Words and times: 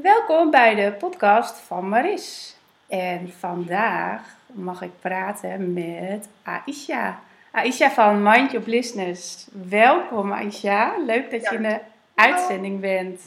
Welkom 0.00 0.50
bij 0.50 0.74
de 0.74 0.92
podcast 0.92 1.58
van 1.58 1.88
Maris. 1.88 2.56
En 2.88 3.32
vandaag 3.38 4.36
mag 4.52 4.82
ik 4.82 4.90
praten 5.00 5.72
met 5.72 6.28
Aisha. 6.42 7.20
Aisha 7.50 7.90
van 7.90 8.22
Mind 8.22 8.50
Your 8.50 8.66
Business. 8.66 9.48
Welkom 9.68 10.32
Aisha, 10.32 10.94
leuk 11.06 11.30
dat 11.30 11.48
je 11.48 11.56
in 11.56 11.62
de 11.62 11.78
uitzending 12.14 12.80
bent. 12.80 13.20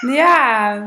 Ja, 0.00 0.86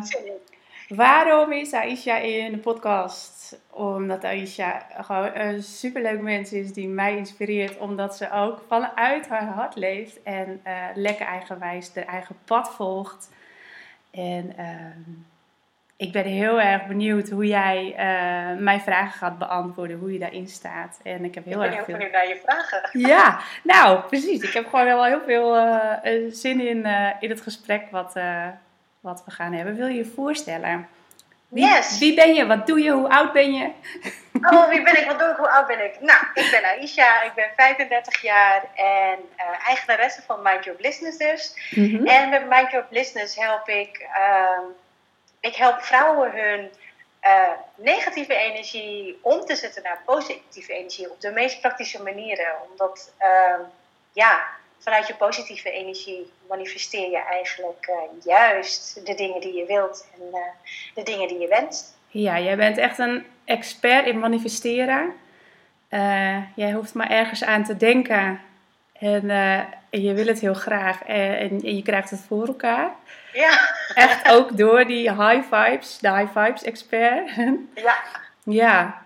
waarom 0.88 1.52
is 1.52 1.74
Aisha 1.74 2.18
in 2.18 2.52
de 2.52 2.58
podcast? 2.58 3.60
Omdat 3.70 4.24
Aisha 4.24 4.88
gewoon 4.98 5.36
een 5.36 5.64
superleuk 5.64 6.22
mens 6.22 6.54
is 6.54 6.74
die 6.74 6.88
mij 6.88 7.18
inspireert. 7.18 7.78
Omdat 7.78 8.18
ze 8.18 8.32
ook 8.32 8.62
vanuit 8.68 9.28
haar 9.28 9.48
hart 9.48 9.76
leeft 9.76 10.24
en 10.24 10.60
eh, 10.64 10.74
lekker 10.96 11.26
eigenwijs 11.26 11.92
de 11.92 12.02
eigen 12.02 12.36
pad 12.46 12.70
volgt. 12.70 13.30
En 14.18 14.58
ehm, 14.58 15.02
ik 15.98 16.12
ben 16.12 16.24
heel 16.24 16.62
erg 16.62 16.88
benieuwd 16.88 17.30
hoe 17.30 17.48
jij 17.48 17.94
eh, 17.98 18.58
mijn 18.60 18.82
vragen 18.82 19.18
gaat 19.18 19.38
beantwoorden, 19.38 19.98
hoe 19.98 20.14
je 20.14 20.20
daarin 20.20 20.48
staat. 20.48 21.00
En 21.04 21.26
ik 21.26 21.36
heb 21.36 21.46
heel 21.46 21.54
ik 21.54 21.60
ben 21.60 21.68
erg 21.68 21.76
heel 21.76 21.86
veel. 21.86 21.94
benieuwd 21.94 22.14
naar 22.14 22.28
je 22.28 22.42
vragen. 22.46 22.90
Ja, 23.10 23.40
nou 23.64 24.00
precies. 24.00 24.42
Ik 24.42 24.54
heb 24.54 24.68
gewoon 24.68 24.86
wel 24.86 25.06
heel 25.06 25.22
veel 25.26 25.58
eh, 25.58 26.14
zin 26.30 26.68
in, 26.68 26.86
eh, 26.86 27.10
in 27.20 27.30
het 27.30 27.42
gesprek 27.42 27.92
wat, 27.92 28.14
wat 29.00 29.24
we 29.26 29.32
gaan 29.32 29.54
hebben. 29.54 29.76
Wil 29.76 29.88
je 29.88 29.98
je 29.98 30.06
voorstellen? 30.06 30.88
Wie, 31.48 31.66
Yes. 31.66 32.00
wie 32.00 32.14
ben 32.16 32.34
je? 32.34 32.46
Wat 32.46 32.68
doe 32.68 32.80
je? 32.82 32.92
Hoe 32.92 33.10
oud 33.10 33.34
ben 33.34 33.54
je? 33.54 33.72
Oh, 34.42 34.70
wie 34.70 34.82
ben 34.84 34.98
ik? 35.02 35.06
Wat 35.08 35.20
doe 35.20 35.30
ik? 35.30 35.38
Hoe 35.38 35.50
oud 35.50 35.68
ben 35.68 35.84
ik? 35.86 36.00
Nou, 36.00 36.20
ik 36.34 36.48
ben 36.52 36.64
Aisha, 36.64 37.22
ik 37.22 37.34
ben 37.34 37.50
35 37.56 38.22
jaar 38.22 38.64
en 38.76 39.20
eh, 39.36 39.68
eigenaresse 39.68 40.22
van 40.22 40.42
Mind 40.42 40.64
Your 40.64 40.82
Business 40.82 41.18
dus. 41.18 41.54
Mhm. 41.72 42.08
En 42.08 42.30
met 42.30 42.50
Mind 42.50 42.72
Your 42.72 42.86
Business 42.90 43.36
help 43.36 43.68
ik, 43.70 44.08
ehm, 44.14 44.62
ik 45.40 45.56
help 45.56 45.82
vrouwen 45.82 46.32
hun 46.32 46.72
eh, 47.20 47.52
negatieve 47.76 48.36
energie 48.36 49.20
om 49.22 49.46
te 49.46 49.56
zetten 49.56 49.84
naar 49.84 50.02
positieve 50.06 50.74
energie 50.74 51.12
op 51.12 51.22
de 51.22 51.32
meest 51.32 51.62
praktische 51.62 52.04
manieren. 52.04 52.54
Omdat, 52.70 53.14
ehm, 53.18 53.60
ja, 54.14 54.44
vanuit 54.80 55.08
je 55.08 55.16
positieve 55.16 55.72
energie 55.72 56.32
manifesteer 56.50 57.10
je 57.10 57.24
eigenlijk 57.24 57.88
eh, 57.88 58.26
juist 58.26 59.06
de 59.06 59.14
dingen 59.16 59.42
die 59.42 59.54
je 59.54 59.66
wilt 59.66 60.08
en 60.14 60.22
eh, 60.34 60.42
de 60.94 61.04
dingen 61.04 61.28
die 61.28 61.40
je 61.40 61.48
wenst. 61.48 61.98
Ja, 62.08 62.40
jij 62.40 62.58
bent 62.58 62.78
echt 62.78 62.98
een 62.98 63.26
expert 63.46 64.06
in 64.06 64.20
manifesteren. 64.20 65.14
Eh, 65.90 66.38
jij 66.56 66.72
hoeft 66.72 66.94
maar 66.94 67.10
ergens 67.10 67.44
aan 67.44 67.64
te 67.64 67.78
denken. 67.78 68.42
En, 69.00 69.30
en 69.90 70.02
je 70.02 70.14
wil 70.14 70.26
het 70.26 70.40
heel 70.40 70.54
graag. 70.54 71.04
Eh, 71.04 71.42
en, 71.42 71.50
en 71.50 71.76
je 71.76 71.82
krijgt 71.82 72.10
het 72.10 72.20
voor 72.28 72.48
elkaar. 72.48 72.92
Ja, 73.34 73.76
Echt 73.94 74.32
ook 74.32 74.58
door 74.58 74.86
die 74.86 75.12
high 75.12 75.54
vibes, 75.54 75.98
de 75.98 76.14
high 76.14 76.40
vibes 76.40 76.64
expert. 76.64 77.30
ja. 77.76 77.96
ja, 78.44 79.06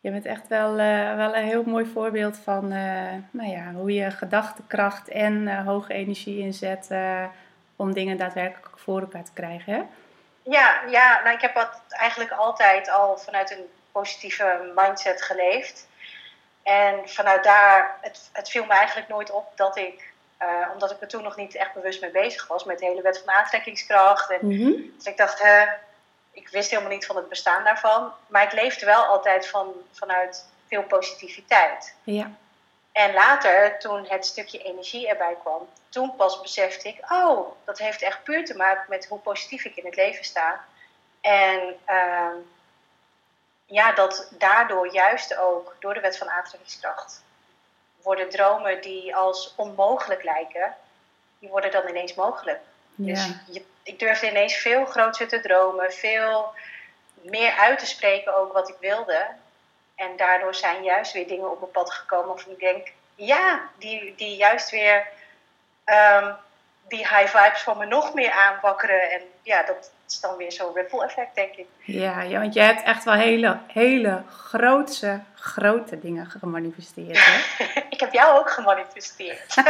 je 0.00 0.10
bent 0.10 0.26
echt 0.26 0.48
wel, 0.48 0.78
eh, 0.78 1.16
wel 1.16 1.36
een 1.36 1.44
heel 1.44 1.62
mooi 1.62 1.86
voorbeeld 1.92 2.36
van 2.36 2.72
eh, 2.72 3.12
nou 3.30 3.50
ja, 3.50 3.72
hoe 3.72 3.94
je 3.94 4.10
gedachtekracht 4.10 5.08
en 5.08 5.48
eh, 5.48 5.66
hoge 5.66 5.92
energie 5.92 6.38
inzet 6.38 6.88
om 7.76 7.92
dingen 7.92 8.16
daadwerkelijk 8.16 8.78
voor 8.78 9.00
elkaar 9.00 9.24
te 9.24 9.32
krijgen. 9.34 9.72
Hè? 9.72 9.82
Ja, 10.42 10.80
ja 10.90 11.20
nou, 11.22 11.34
ik 11.34 11.40
heb 11.40 11.54
dat 11.54 11.80
eigenlijk 11.88 12.30
altijd 12.30 12.90
al 12.90 13.18
vanuit 13.18 13.50
een 13.50 13.64
positieve 13.92 14.72
mindset 14.76 15.22
geleefd. 15.22 15.88
En 16.62 17.08
vanuit 17.08 17.44
daar, 17.44 17.96
het, 18.00 18.30
het 18.32 18.50
viel 18.50 18.64
me 18.64 18.72
eigenlijk 18.72 19.08
nooit 19.08 19.30
op 19.30 19.52
dat 19.54 19.76
ik, 19.76 20.12
omdat 20.72 20.90
ik 20.90 21.00
er 21.00 21.08
toen 21.08 21.22
nog 21.22 21.36
niet 21.36 21.54
echt 21.54 21.74
bewust 21.74 22.00
mee 22.00 22.10
bezig 22.10 22.46
was 22.46 22.64
met 22.64 22.78
de 22.78 22.84
hele 22.86 23.02
wet 23.02 23.22
van 23.24 23.34
aantrekkingskracht. 23.34 24.30
En 24.30 24.38
Mhm. 24.46 24.72
dus 24.96 25.06
ik 25.06 25.16
dacht, 25.16 25.42
hè, 25.42 25.64
ik 26.30 26.48
wist 26.48 26.70
helemaal 26.70 26.92
niet 26.92 27.06
van 27.06 27.16
het 27.16 27.28
bestaan 27.28 27.64
daarvan. 27.64 28.12
Maar 28.26 28.42
ik 28.42 28.52
leefde 28.52 28.86
wel 28.86 29.02
altijd 29.04 29.48
van, 29.48 29.72
vanuit 29.92 30.44
veel 30.66 30.82
positiviteit. 30.82 31.94
Ja. 32.02 32.30
En 32.92 33.14
later, 33.14 33.78
toen 33.78 34.06
het 34.08 34.26
stukje 34.26 34.62
energie 34.62 35.08
erbij 35.08 35.36
kwam, 35.40 35.68
toen 35.88 36.16
pas 36.16 36.40
besefte 36.40 36.88
ik, 36.88 37.12
oh, 37.12 37.48
dat 37.64 37.78
heeft 37.78 38.02
echt 38.02 38.22
puur 38.22 38.44
te 38.44 38.56
maken 38.56 38.84
met 38.88 39.06
hoe 39.06 39.18
positief 39.18 39.64
ik 39.64 39.76
in 39.76 39.84
het 39.84 39.96
leven 39.96 40.24
sta. 40.24 40.64
En 41.20 41.76
ehm, 41.84 42.36
ja, 43.66 43.92
dat 43.92 44.28
daardoor 44.38 44.92
juist 44.92 45.36
ook, 45.36 45.76
door 45.78 45.94
de 45.94 46.00
wet 46.00 46.18
van 46.18 46.30
aantrekkingskracht, 46.30 47.22
worden 48.02 48.30
dromen 48.30 48.82
die 48.82 49.16
als 49.16 49.52
onmogelijk 49.56 50.22
lijken, 50.22 50.76
die 51.38 51.48
worden 51.48 51.70
dan 51.70 51.88
ineens 51.88 52.14
mogelijk. 52.14 52.60
Dus 52.94 53.26
Ja. 53.26 53.40
je, 53.46 53.64
ik 53.88 53.98
durfde 53.98 54.30
ineens 54.30 54.54
veel 54.54 54.84
groter 54.84 55.28
te 55.28 55.40
dromen, 55.40 55.92
veel 55.92 56.54
meer 57.22 57.52
uit 57.52 57.78
te 57.78 57.86
spreken 57.86 58.36
ook 58.36 58.52
wat 58.52 58.68
ik 58.68 58.76
wilde. 58.80 59.26
En 59.94 60.16
daardoor 60.16 60.54
zijn 60.54 60.82
juist 60.82 61.12
weer 61.12 61.28
dingen 61.28 61.50
op 61.50 61.60
mijn 61.60 61.72
pad 61.72 61.92
gekomen 61.92 62.26
waarvan 62.26 62.52
ik 62.52 62.58
denk, 62.58 62.92
ja, 63.14 63.60
die, 63.78 64.14
die 64.16 64.36
juist 64.36 64.70
weer 64.70 65.06
ehm, 65.84 66.32
die 66.88 66.98
high 66.98 67.36
vibes 67.36 67.62
van 67.62 67.78
me 67.78 67.86
nog 67.86 68.14
meer 68.14 68.30
aanwakkeren. 68.30 69.10
En 69.10 69.22
ja, 69.42 69.62
dat 69.62 69.90
is 70.08 70.20
dan 70.20 70.36
weer 70.36 70.52
zo'n 70.52 70.74
ripple 70.74 71.04
effect, 71.04 71.34
denk 71.34 71.54
ik. 71.54 71.66
Ja, 71.78 72.22
ja, 72.22 72.40
want 72.40 72.54
jij 72.54 72.66
hebt 72.66 72.82
echt 72.82 73.04
wel 73.04 73.14
hele, 73.14 73.58
hele 73.66 74.22
grootse, 74.28 75.20
grote 75.34 75.98
dingen 75.98 76.26
gemanifesteerd. 76.26 77.18
Hè? 77.26 77.64
ik 77.94 78.00
heb 78.00 78.12
jou 78.12 78.38
ook 78.38 78.50
gemanifesteerd. 78.50 79.54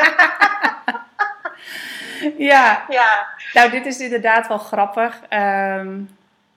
ja, 2.53 2.85
ja, 2.89 3.27
nou 3.53 3.71
dit 3.71 3.87
is 3.87 4.01
inderdaad 4.01 4.49
wel 4.49 4.59
grappig. 4.59 5.21
Ehm, 5.29 6.01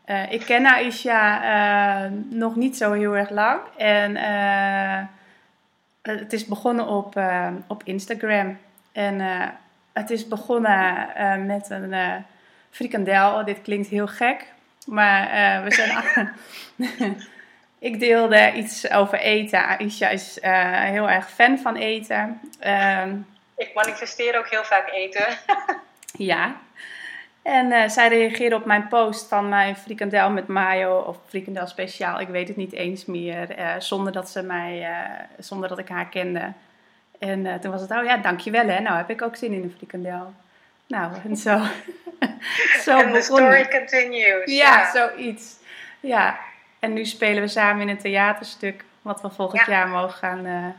eh, 0.05 0.31
ik 0.31 0.41
ken 0.41 0.66
Aisha 0.66 1.44
eh, 1.44 2.11
nog 2.29 2.55
niet 2.55 2.77
zo 2.77 2.91
heel 2.91 3.17
erg 3.17 3.29
lang. 3.29 3.59
En 3.77 4.16
eh, 6.01 6.16
het 6.19 6.33
is 6.33 6.45
begonnen 6.45 6.88
op, 6.88 7.16
eh, 7.16 7.47
op 7.67 7.83
Instagram. 7.83 8.57
En 8.91 9.21
eh, 9.21 9.47
het 9.94 10.09
is 10.09 10.27
begonnen 10.27 11.07
met 11.45 11.69
een 11.69 12.23
frikandel. 12.69 13.45
Dit 13.45 13.61
klinkt 13.61 13.88
heel 13.88 14.07
gek. 14.07 14.45
Maar 14.85 15.63
we 15.63 15.71
zijn... 15.71 16.29
ik 17.89 18.00
deelde 18.00 18.53
iets 18.55 18.91
over 18.91 19.19
eten. 19.19 19.66
Aisha 19.67 20.09
is 20.09 20.38
heel 20.91 21.09
erg 21.09 21.31
fan 21.31 21.57
van 21.57 21.75
eten. 21.75 22.39
Ehm, 22.59 23.16
ik 23.61 23.73
manifesteer 23.73 24.38
ook 24.38 24.49
heel 24.49 24.63
vaak 24.63 24.89
eten. 24.91 25.25
ja. 26.31 26.55
En 27.41 27.72
eh, 27.72 27.89
zij 27.89 28.07
reageerde 28.07 28.55
op 28.55 28.66
mijn 28.66 28.88
post 28.88 29.27
van 29.27 29.49
mijn 29.49 29.75
frikandel 29.75 30.29
met 30.29 30.47
mayo 30.47 30.97
of 30.99 31.17
frikandel 31.27 31.67
speciaal. 31.67 32.19
Ik 32.19 32.27
weet 32.27 32.47
het 32.47 32.57
niet 32.57 32.73
eens 32.73 33.05
meer. 33.05 33.50
eh, 33.50 33.73
zonder 33.77 34.13
dat 34.13 34.29
ze 34.29 34.41
mij, 34.44 34.83
eh, 34.83 35.19
zonder 35.39 35.69
dat 35.69 35.77
ik 35.79 35.89
haar 35.89 36.09
kende. 36.09 36.51
En 37.19 37.59
toen 37.61 37.71
was 37.71 37.81
het, 37.81 37.91
oh 37.91 38.03
ja, 38.03 38.17
dankjewel 38.17 38.67
hè. 38.67 38.79
Nou 38.79 38.97
heb 38.97 39.09
ik 39.09 39.21
ook 39.21 39.35
zin 39.35 39.51
in 39.53 39.63
een 39.63 39.73
frikandel. 39.77 40.33
Nou, 40.88 41.11
en 41.29 41.35
zo. 41.35 41.59
zo 42.85 42.91
en 42.91 43.05
de 43.05 43.11
begon 43.11 43.21
story 43.21 43.67
continues. 43.67 44.51
Ja, 44.57 44.91
zoiets. 44.91 45.55
Ja. 46.00 46.39
En 46.79 46.94
nu 46.94 47.05
spelen 47.05 47.41
we 47.41 47.47
samen 47.47 47.81
in 47.81 47.89
een 47.89 47.97
theaterstuk. 47.97 48.83
Wat 49.01 49.21
we 49.21 49.29
volgend 49.29 49.66
Ja. 49.66 49.71
jaar 49.71 49.88
mogen 49.88 50.17
gaan... 50.17 50.75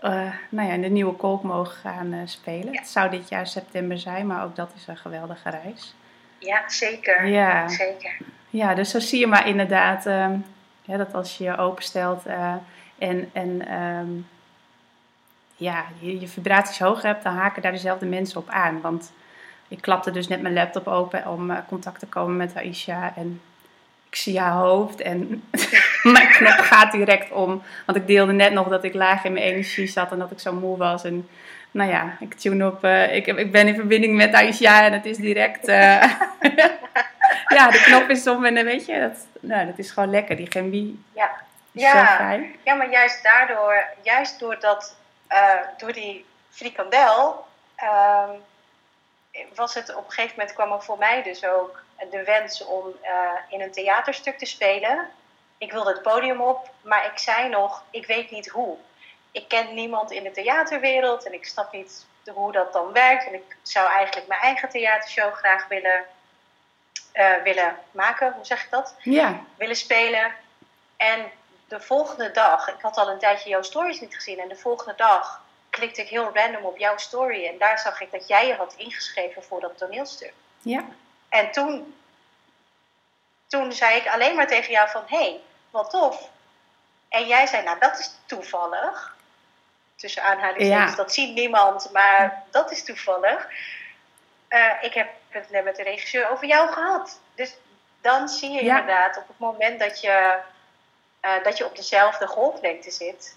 eh, 0.00 0.32
nou 0.48 0.68
ja, 0.68 0.74
in 0.74 0.82
de 0.82 0.88
nieuwe 0.88 1.12
kolk 1.12 1.42
mogen 1.42 1.76
gaan 1.76 2.12
eh, 2.12 2.18
spelen. 2.24 2.72
Ja. 2.72 2.78
Het 2.78 2.88
zou 2.88 3.10
dit 3.10 3.28
jaar 3.28 3.46
september 3.46 3.98
zijn, 3.98 4.26
maar 4.26 4.44
ook 4.44 4.56
dat 4.56 4.72
is 4.76 4.86
een 4.86 4.96
geweldige 4.96 5.50
reis. 5.50 5.94
Ja, 6.38 6.68
zeker. 6.68 7.26
Ja. 7.26 7.68
Zeker. 7.68 8.16
Ja, 8.50 8.74
dus 8.74 8.90
zo 8.90 8.98
zie 9.00 9.18
je 9.18 9.26
maar 9.26 9.48
inderdaad 9.48 10.06
ehm, 10.06 10.36
ja, 10.82 10.96
dat 10.96 11.14
als 11.14 11.38
je 11.38 11.44
je 11.44 11.56
openstelt 11.56 12.26
eh, 12.26 12.54
en, 12.98 13.30
en 13.32 13.68
ehm, 13.68 14.10
ja, 15.56 15.84
je, 15.98 16.20
je 16.20 16.28
vibraties 16.28 16.78
hoog 16.78 17.02
hebt, 17.02 17.22
dan 17.22 17.34
haken 17.34 17.62
daar 17.62 17.72
dezelfde 17.72 18.06
mensen 18.06 18.40
op 18.40 18.48
aan. 18.48 18.80
Want 18.80 19.12
ik 19.68 19.80
klapte 19.80 20.10
dus 20.10 20.28
net 20.28 20.42
mijn 20.42 20.54
laptop 20.54 20.86
open 20.86 21.26
om 21.26 21.66
contact 21.66 21.98
te 21.98 22.06
komen 22.06 22.36
met 22.36 22.56
Aisha 22.56 23.12
en 23.16 23.40
ik 24.08 24.14
zie 24.14 24.40
haar 24.40 24.52
hoofd 24.52 25.00
en 25.00 25.42
knop 26.38 26.58
gaat 26.58 26.92
direct 26.92 27.32
om. 27.32 27.62
Want 27.86 27.98
ik 27.98 28.06
deelde 28.06 28.32
net 28.32 28.52
nog 28.52 28.68
dat 28.68 28.84
ik 28.84 28.94
laag 28.94 29.24
in 29.24 29.32
mijn 29.32 29.44
energie 29.44 29.86
zat 29.86 30.12
en 30.12 30.18
dat 30.18 30.30
ik 30.30 30.40
zo 30.40 30.52
moe 30.52 30.76
was. 30.76 31.04
En 31.04 31.28
nou 31.70 31.90
ja, 31.90 32.16
ik 32.20 32.34
tune 32.34 32.66
op, 32.66 32.84
eh, 32.84 33.14
ik, 33.14 33.26
ik 33.26 33.52
ben 33.52 33.66
in 33.68 33.74
verbinding 33.74 34.16
met 34.16 34.34
Aisha 34.34 34.84
en 34.84 34.92
het 34.92 35.04
is 35.04 35.16
direct... 35.16 35.68
eh, 35.68 36.02
ja, 37.56 37.70
de 37.70 37.82
knop 37.84 38.08
is 38.08 38.26
om 38.26 38.44
en 38.44 38.54
dan 38.54 38.64
weet 38.64 38.86
je, 38.86 39.00
dat, 39.00 39.26
nou, 39.40 39.66
dat 39.66 39.78
is 39.78 39.90
gewoon 39.90 40.10
lekker. 40.10 40.36
Die 40.36 40.50
chemie 40.50 41.04
Ja. 41.12 41.30
is 41.72 41.82
Ja. 41.82 41.90
zo 42.08 42.14
fijn. 42.14 42.54
Ja, 42.64 42.74
maar 42.74 42.90
juist 42.90 43.22
daardoor, 43.22 43.84
juist 44.02 44.38
door, 44.40 44.56
dat, 44.60 44.96
eh, 45.26 45.52
door 45.76 45.92
die 45.92 46.24
frikandel, 46.50 47.44
ehm, 47.76 48.30
was 49.54 49.74
het 49.74 49.94
op 49.94 50.04
een 50.04 50.10
gegeven 50.12 50.34
moment 50.38 50.54
kwam 50.56 50.72
er 50.72 50.82
voor 50.82 50.98
mij 50.98 51.22
dus 51.22 51.46
ook 51.46 51.82
de 52.10 52.22
wens 52.24 52.64
om 52.64 52.84
in 53.48 53.60
een 53.60 53.72
theaterstuk 53.72 54.38
te 54.38 54.46
spelen. 54.46 55.08
Ik 55.58 55.72
wilde 55.72 55.90
het 55.90 56.02
podium 56.02 56.40
op, 56.40 56.70
maar 56.82 57.06
ik 57.06 57.18
zei 57.18 57.48
nog, 57.48 57.82
ik 57.90 58.06
weet 58.06 58.30
niet 58.30 58.48
hoe. 58.48 58.76
Ik 59.32 59.48
ken 59.48 59.74
niemand 59.74 60.10
in 60.10 60.22
de 60.22 60.30
theaterwereld 60.30 61.26
en 61.26 61.32
ik 61.32 61.46
snap 61.46 61.72
niet 61.72 62.06
hoe 62.34 62.52
dat 62.52 62.72
dan 62.72 62.92
werkt. 62.92 63.26
En 63.26 63.34
ik 63.34 63.56
zou 63.62 63.90
eigenlijk 63.90 64.28
mijn 64.28 64.40
eigen 64.40 64.68
theatershow 64.68 65.32
graag 65.32 65.68
willen 65.68 66.04
eh, 67.12 67.42
willen 67.42 67.76
maken, 67.90 68.32
hoe 68.32 68.44
zeg 68.44 68.64
ik 68.64 68.70
dat? 68.70 68.94
Ja. 69.02 69.40
Willen 69.56 69.76
spelen. 69.76 70.32
En 70.96 71.30
de 71.68 71.80
volgende 71.80 72.30
dag, 72.30 72.68
ik 72.68 72.80
had 72.80 72.96
al 72.96 73.10
een 73.10 73.18
tijdje 73.18 73.48
jouw 73.48 73.62
stories 73.62 74.00
niet 74.00 74.14
gezien, 74.14 74.38
en 74.38 74.48
de 74.48 74.56
volgende 74.56 74.94
dag 74.96 75.42
klikte 75.70 76.02
ik 76.02 76.08
heel 76.08 76.30
random 76.34 76.64
op 76.64 76.78
jouw 76.78 76.96
story 76.96 77.46
en 77.46 77.58
daar 77.58 77.78
zag 77.78 78.00
ik 78.00 78.10
dat 78.10 78.28
jij 78.28 78.46
je 78.46 78.54
had 78.54 78.74
ingeschreven 78.76 79.42
voor 79.42 79.60
dat 79.60 79.78
toneelstuk. 79.78 80.32
Ja. 80.62 80.84
En 81.28 81.52
toen, 81.52 81.94
toen 83.48 83.72
zei 83.72 83.96
ik 83.96 84.06
alleen 84.08 84.36
maar 84.36 84.46
tegen 84.46 84.70
jou 84.72 84.88
van, 84.90 85.02
hé, 85.06 85.18
hey, 85.18 85.40
wat 85.70 85.90
tof. 85.90 86.28
En 87.08 87.26
jij 87.26 87.46
zei, 87.46 87.62
nou 87.64 87.78
dat 87.78 87.98
is 87.98 88.10
toevallig. 88.26 89.16
Tussen 89.96 90.22
aanhalingstekens, 90.22 90.90
Ja. 90.90 90.96
dat 90.96 91.12
ziet 91.12 91.34
niemand, 91.34 91.90
maar 91.92 92.42
dat 92.50 92.70
is 92.70 92.84
toevallig. 92.84 93.48
Eh, 94.48 94.70
ik 94.80 94.94
heb 94.94 95.08
het 95.28 95.50
net 95.50 95.64
met 95.64 95.76
de 95.76 95.82
regisseur 95.82 96.30
over 96.30 96.46
jou 96.46 96.72
gehad. 96.72 97.20
Dus 97.34 97.56
dan 98.00 98.28
zie 98.28 98.50
je 98.50 98.64
Ja. 98.64 98.78
inderdaad 98.78 99.16
op 99.16 99.28
het 99.28 99.38
moment 99.38 99.80
dat 99.80 100.00
je, 100.00 100.38
eh, 101.20 101.30
dat 101.42 101.58
je 101.58 101.64
op 101.66 101.76
dezelfde 101.76 102.26
golflengte 102.26 102.90
zit, 102.90 103.36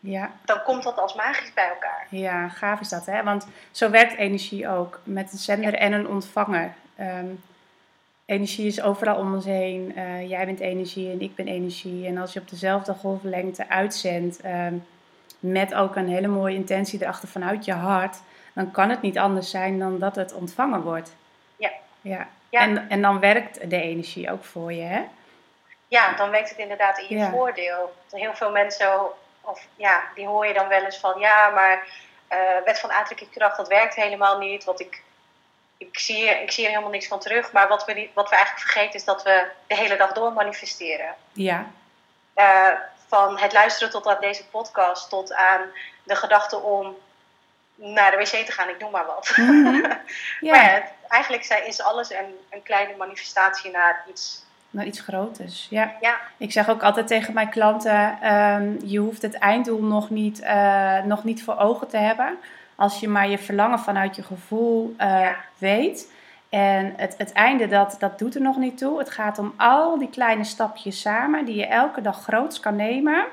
Ja. 0.00 0.30
dan 0.44 0.62
komt 0.62 0.82
dat 0.82 0.98
als 0.98 1.14
magisch 1.14 1.52
bij 1.52 1.68
elkaar. 1.68 2.06
Ja, 2.10 2.48
gaaf 2.48 2.80
is 2.80 2.88
dat, 2.88 3.06
hè? 3.06 3.22
Want 3.22 3.46
zo 3.70 3.90
werkt 3.90 4.16
energie 4.16 4.68
ook, 4.68 5.00
met 5.04 5.32
een 5.32 5.38
zender 5.38 5.74
en 5.74 5.92
een 5.92 6.08
ontvanger. 6.08 6.74
Ehm, 6.96 7.26
energie 8.26 8.66
is 8.66 8.82
overal 8.82 9.16
om 9.16 9.34
ons 9.34 9.44
heen. 9.44 9.96
Eh, 9.96 10.28
jij 10.28 10.46
bent 10.46 10.60
energie 10.60 11.10
en 11.10 11.20
ik 11.20 11.34
ben 11.34 11.48
energie. 11.48 12.06
En 12.06 12.18
als 12.18 12.32
je 12.32 12.40
op 12.40 12.48
dezelfde 12.48 12.94
golflengte 12.94 13.68
uitzendt, 13.68 14.40
ehm, 14.40 14.74
met 15.38 15.74
ook 15.74 15.96
een 15.96 16.08
hele 16.08 16.26
mooie 16.28 16.54
intentie 16.54 17.02
erachter 17.02 17.28
vanuit 17.28 17.64
je 17.64 17.72
hart, 17.72 18.16
dan 18.52 18.70
kan 18.70 18.90
het 18.90 19.02
niet 19.02 19.18
anders 19.18 19.50
zijn 19.50 19.78
dan 19.78 19.98
dat 19.98 20.16
het 20.16 20.32
ontvangen 20.34 20.82
wordt. 20.82 21.14
Ja. 21.56 21.70
ja. 22.00 22.28
Ja. 22.48 22.60
En, 22.60 22.88
en 22.88 23.02
dan 23.02 23.20
werkt 23.20 23.70
de 23.70 23.80
energie 23.80 24.30
ook 24.30 24.44
voor 24.44 24.72
je, 24.72 24.82
hè? 24.82 25.02
Ja, 25.88 26.16
dan 26.16 26.30
werkt 26.30 26.48
het 26.48 26.58
inderdaad 26.58 26.98
in 26.98 27.06
je 27.08 27.16
Ja. 27.16 27.30
voordeel. 27.30 27.92
Heel 28.10 28.34
veel 28.34 28.50
mensen, 28.50 29.00
of 29.40 29.66
ja, 29.76 30.02
die 30.14 30.26
hoor 30.26 30.46
je 30.46 30.54
dan 30.54 30.68
wel 30.68 30.84
eens 30.84 30.98
van, 30.98 31.20
ja, 31.20 31.48
maar 31.50 31.86
eh 32.28 32.38
wet 32.64 32.78
van 32.78 32.92
aantrekkingskracht, 32.92 33.56
dat 33.56 33.68
werkt 33.68 33.94
helemaal 33.94 34.38
niet. 34.38 34.64
Want 34.64 34.80
ik, 34.80 35.02
ik, 35.92 35.98
zie, 35.98 36.28
er- 36.28 36.42
ik 36.42 36.50
zie 36.50 36.64
er 36.64 36.70
helemaal 36.70 36.90
niks 36.90 37.06
van 37.08 37.20
terug. 37.20 37.52
Maar 37.52 37.68
wat 37.68 37.84
we, 37.84 37.92
niet, 37.92 38.10
wat 38.14 38.28
we 38.28 38.36
eigenlijk 38.36 38.66
vergeten 38.66 38.94
is 38.94 39.04
dat 39.04 39.22
we 39.22 39.46
de 39.66 39.74
hele 39.76 39.96
dag 39.96 40.12
door 40.12 40.32
manifesteren. 40.32 41.14
Ja, 41.32 41.66
Eh, 42.34 42.68
van 43.08 43.38
het 43.38 43.52
luisteren 43.52 43.90
tot 43.92 44.06
aan 44.06 44.20
deze 44.20 44.46
podcast, 44.46 45.08
tot 45.08 45.34
aan 45.34 45.60
de 46.02 46.16
gedachte 46.16 46.56
om 46.60 46.94
naar 47.74 48.10
de 48.10 48.16
wc 48.16 48.46
te 48.46 48.52
gaan, 48.52 48.68
ik 48.68 48.78
noem 48.78 48.90
maar 48.90 49.06
wat. 49.06 49.32
Mhm. 49.36 49.62
Maar 49.80 50.00
ja. 50.40 50.62
ja, 50.64 50.82
eigenlijk 51.08 51.44
is 51.66 51.80
alles 51.82 52.10
een, 52.10 52.38
een 52.50 52.62
kleine 52.62 52.96
manifestatie 52.96 53.70
naar 53.70 54.04
iets. 54.08 54.42
naar 54.70 54.84
iets 54.86 55.00
groters. 55.00 55.66
Ja. 55.70 55.92
Ja, 56.00 56.20
Ik 56.36 56.52
zeg 56.52 56.68
ook 56.68 56.82
altijd 56.82 57.06
tegen 57.06 57.34
mijn 57.34 57.50
klanten: 57.50 58.18
ehm, 58.22 58.76
je 58.84 58.98
hoeft 58.98 59.22
het 59.22 59.38
einddoel 59.38 59.82
nog 59.82 60.10
niet, 60.10 60.40
eh, 60.40 60.98
nog 61.02 61.24
niet 61.24 61.44
voor 61.44 61.58
ogen 61.58 61.88
te 61.88 61.96
hebben. 61.96 62.38
Als 62.76 63.00
je 63.00 63.08
maar 63.08 63.28
je 63.28 63.38
verlangen 63.38 63.78
vanuit 63.78 64.16
je 64.16 64.22
gevoel 64.22 64.94
eh, 64.96 65.08
Ja. 65.20 65.36
weet. 65.58 66.12
En 66.48 66.94
het, 66.96 67.14
het 67.18 67.32
einde, 67.32 67.68
dat, 67.68 67.96
dat 67.98 68.18
doet 68.18 68.34
er 68.34 68.40
nog 68.40 68.56
niet 68.56 68.78
toe. 68.78 68.98
Het 68.98 69.10
gaat 69.10 69.38
om 69.38 69.54
al 69.56 69.98
die 69.98 70.10
kleine 70.10 70.44
stapjes 70.44 71.00
samen 71.00 71.44
die 71.44 71.54
je 71.56 71.66
elke 71.66 72.00
dag 72.00 72.22
groots 72.22 72.60
kan 72.60 72.76
nemen. 72.76 73.24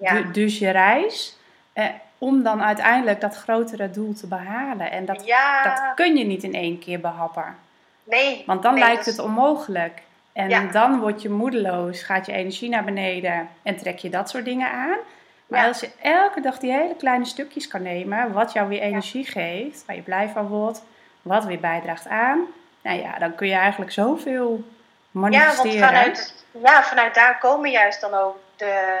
ja. 0.00 0.12
Du- 0.14 0.30
dus 0.30 0.58
je 0.58 0.70
reis. 0.70 1.36
eh, 1.72 1.84
om 2.18 2.42
dan 2.42 2.62
uiteindelijk 2.62 3.20
dat 3.20 3.36
grotere 3.36 3.90
doel 3.90 4.14
te 4.14 4.26
behalen. 4.26 4.90
En 4.90 5.04
dat, 5.04 5.26
ja. 5.26 5.62
dat 5.62 5.94
kun 5.94 6.16
je 6.16 6.24
niet 6.24 6.42
in 6.42 6.54
één 6.54 6.78
keer 6.78 7.00
behappen. 7.00 7.56
Nee. 8.04 8.42
Want 8.46 8.62
dan 8.62 8.74
nee, 8.74 8.82
lijkt 8.84 9.06
het 9.06 9.18
onmogelijk. 9.18 10.02
En 10.32 10.48
Ja. 10.48 10.60
dan 10.66 11.00
word 11.00 11.22
je 11.22 11.30
moedeloos, 11.30 12.02
gaat 12.02 12.26
je 12.26 12.32
energie 12.32 12.68
naar 12.68 12.84
beneden 12.84 13.48
en 13.62 13.76
trek 13.76 13.98
je 13.98 14.08
dat 14.10 14.30
soort 14.30 14.44
dingen 14.44 14.70
aan. 14.70 14.96
Maar 15.46 15.60
Ja. 15.60 15.66
als 15.68 15.80
je 15.80 15.90
elke 16.02 16.40
dag 16.40 16.58
die 16.58 16.72
hele 16.72 16.96
kleine 16.96 17.24
stukjes 17.24 17.68
kan 17.68 17.82
nemen, 17.82 18.32
wat 18.32 18.52
jou 18.52 18.68
weer 18.68 18.80
energie 18.80 19.26
geeft, 19.26 19.84
waar 19.86 19.96
je 19.96 20.02
blij 20.02 20.28
van 20.28 20.46
wordt, 20.48 20.82
wat 21.22 21.44
weer 21.44 21.60
bijdraagt 21.60 22.08
aan, 22.08 22.40
nou 22.82 23.00
ja, 23.00 23.18
dan 23.18 23.34
kun 23.34 23.46
je 23.48 23.54
eigenlijk 23.54 23.92
zoveel 23.92 24.62
Ja, 24.64 25.20
manifesteren. 25.20 25.80
want 25.80 25.84
vanuit, 25.92 26.44
ja, 26.50 26.82
vanuit 26.82 27.14
daar 27.14 27.38
komen 27.38 27.70
juist 27.70 28.00
dan 28.00 28.14
ook 28.14 28.36
de, 28.56 28.94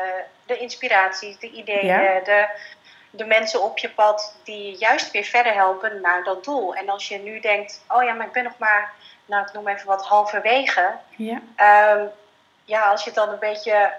de 0.46 0.58
inspiraties, 0.58 1.38
de 1.38 1.50
ideeën, 1.50 1.86
Ja. 1.86 2.20
de, 2.24 2.46
de 3.10 3.24
mensen 3.24 3.62
op 3.62 3.78
je 3.78 3.90
pad 3.90 4.36
die 4.44 4.76
juist 4.78 5.10
weer 5.10 5.24
verder 5.24 5.54
helpen 5.54 6.00
naar 6.00 6.24
dat 6.24 6.44
doel. 6.44 6.74
En 6.74 6.88
als 6.88 7.08
je 7.08 7.18
nu 7.18 7.40
denkt, 7.40 7.84
oh 7.88 8.02
ja, 8.02 8.12
maar 8.12 8.26
ik 8.26 8.32
ben 8.32 8.44
nog 8.44 8.58
maar, 8.58 8.92
nou 9.26 9.46
ik 9.46 9.52
noem 9.52 9.68
even 9.68 9.86
wat, 9.86 10.06
halverwege. 10.06 10.90
Ja, 11.16 11.40
Ehm, 11.56 12.04
ja, 12.64 12.82
als 12.90 13.00
je 13.04 13.10
het 13.10 13.18
dan 13.18 13.28
een 13.28 13.38
beetje 13.38 13.92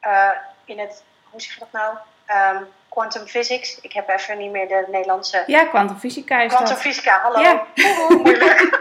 eh, 0.00 0.30
in 0.64 0.78
het, 0.78 1.02
hoe 1.36 1.44
zeg 1.44 1.54
je 1.54 1.60
dat 1.60 1.72
nou? 1.72 1.96
Ehm, 2.26 2.62
quantum 2.88 3.26
physics. 3.26 3.80
Ik 3.80 3.92
heb 3.92 4.08
even 4.08 4.38
niet 4.38 4.50
meer 4.50 4.68
de 4.68 4.84
Nederlandse. 4.90 5.42
ja 5.46 5.64
kwantumfysica 5.64 6.40
is 6.40 6.52
Quantum 6.52 6.74
dat. 6.74 6.82
fysica, 6.82 7.20
hallo. 7.20 7.40
Ja. 7.40 7.66
Oeh, 7.76 8.10
moeilijk. 8.22 8.78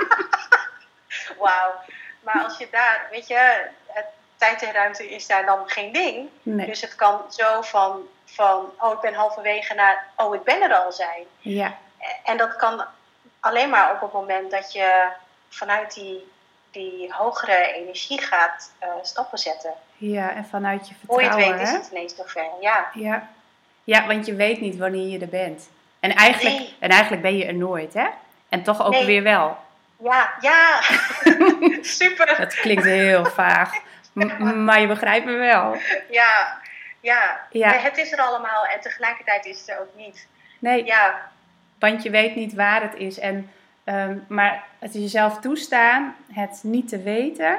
Wauw. 1.39 1.71
Maar 2.23 2.43
als 2.43 2.57
je 2.57 2.67
daar, 2.71 3.07
weet 3.11 3.27
je, 3.27 3.69
het, 3.87 4.05
tijd 4.37 4.63
en 4.63 4.71
ruimte 4.73 5.09
is 5.09 5.27
daar 5.27 5.45
dan 5.45 5.59
geen 5.65 5.93
ding. 5.93 6.29
Nee. 6.41 6.65
Dus 6.65 6.81
het 6.81 6.95
kan 6.95 7.21
zo 7.29 7.61
van, 7.61 8.01
van, 8.25 8.71
oh 8.79 8.93
ik 8.93 8.99
ben 8.99 9.13
halverwege 9.13 9.73
naar, 9.73 10.05
oh 10.15 10.35
ik 10.35 10.43
ben 10.43 10.61
er 10.61 10.73
al 10.73 10.91
zijn. 10.91 11.23
Ja, 11.39 11.77
En 12.23 12.37
dat 12.37 12.55
kan 12.55 12.85
alleen 13.39 13.69
maar 13.69 13.91
op 13.91 14.01
het 14.01 14.11
moment 14.11 14.51
dat 14.51 14.73
je 14.73 15.07
vanuit 15.49 15.93
die, 15.93 16.31
die 16.75 17.13
hogere 17.13 17.73
energie 17.73 18.21
gaat 18.21 18.71
eh, 18.79 18.89
stappen 19.01 19.37
zetten. 19.37 19.73
ja, 19.97 20.31
en 20.35 20.45
vanuit 20.45 20.87
je 20.87 20.93
Hoe 21.07 21.21
je 21.21 21.25
het 21.25 21.33
vertrouwen. 21.35 21.65
weet 21.65 21.73
is 21.79 21.81
het 21.83 21.91
ineens 21.91 22.15
zover. 22.15 22.45
Ja, 22.61 22.89
Ja. 22.93 23.27
ja, 23.83 24.07
want 24.07 24.25
je 24.25 24.35
weet 24.35 24.59
niet 24.61 24.77
wanneer 24.77 25.07
je 25.07 25.19
er 25.19 25.27
bent. 25.29 25.69
En 25.99 26.15
eigenlijk, 26.15 26.55
Nee. 26.57 26.75
en 26.79 26.89
eigenlijk 26.89 27.21
ben 27.21 27.37
je 27.37 27.45
er 27.45 27.53
nooit, 27.55 27.93
hè? 27.93 28.07
En 28.49 28.63
toch 28.63 28.85
ook 28.85 28.91
Nee. 28.91 29.05
weer 29.05 29.23
wel. 29.23 29.57
ja, 30.03 30.33
ja. 30.41 30.79
Super. 31.81 32.35
Dat 32.37 32.53
klinkt 32.55 32.83
heel 32.83 33.25
vaag. 33.25 33.71
M- 34.13 34.63
maar 34.63 34.81
je 34.81 34.87
begrijpt 34.87 35.25
me 35.25 35.33
wel. 35.35 35.75
Ja, 36.09 36.57
ja. 36.99 37.39
Ja. 37.51 37.69
Nee, 37.69 37.79
Het 37.79 37.97
is 37.97 38.11
er 38.11 38.19
allemaal 38.19 38.65
en 38.65 38.81
tegelijkertijd 38.81 39.45
is 39.45 39.59
het 39.59 39.69
er 39.69 39.79
ook 39.79 39.95
niet. 39.95 40.27
Nee, 40.59 40.85
Ja, 40.85 41.21
want 41.79 42.03
je 42.03 42.09
weet 42.09 42.35
niet 42.35 42.53
waar 42.53 42.81
het 42.81 42.95
is. 42.95 43.19
En, 43.19 43.51
ehm, 43.85 44.17
maar 44.27 44.63
het 44.79 44.93
jezelf 44.93 45.39
toestaan, 45.39 46.15
het 46.31 46.59
niet 46.63 46.87
te 46.89 47.01
weten, 47.01 47.57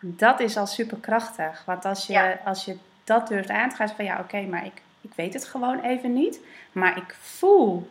dat 0.00 0.40
is 0.40 0.56
al 0.56 0.66
superkrachtig. 0.66 1.62
Want 1.66 1.84
als 1.84 2.06
je, 2.06 2.12
Ja. 2.12 2.38
als 2.44 2.64
je 2.64 2.78
dat 3.04 3.28
durft 3.28 3.50
aan 3.50 3.68
te 3.70 3.76
gaan, 3.76 3.88
van 3.88 4.04
ja, 4.04 4.18
oké, 4.18 4.40
maar 4.40 4.64
ik, 4.64 4.82
ik 5.00 5.10
weet 5.14 5.32
het 5.34 5.44
gewoon 5.44 5.80
even 5.80 6.12
niet. 6.12 6.38
Maar 6.72 6.96
ik 6.96 7.16
voel 7.20 7.90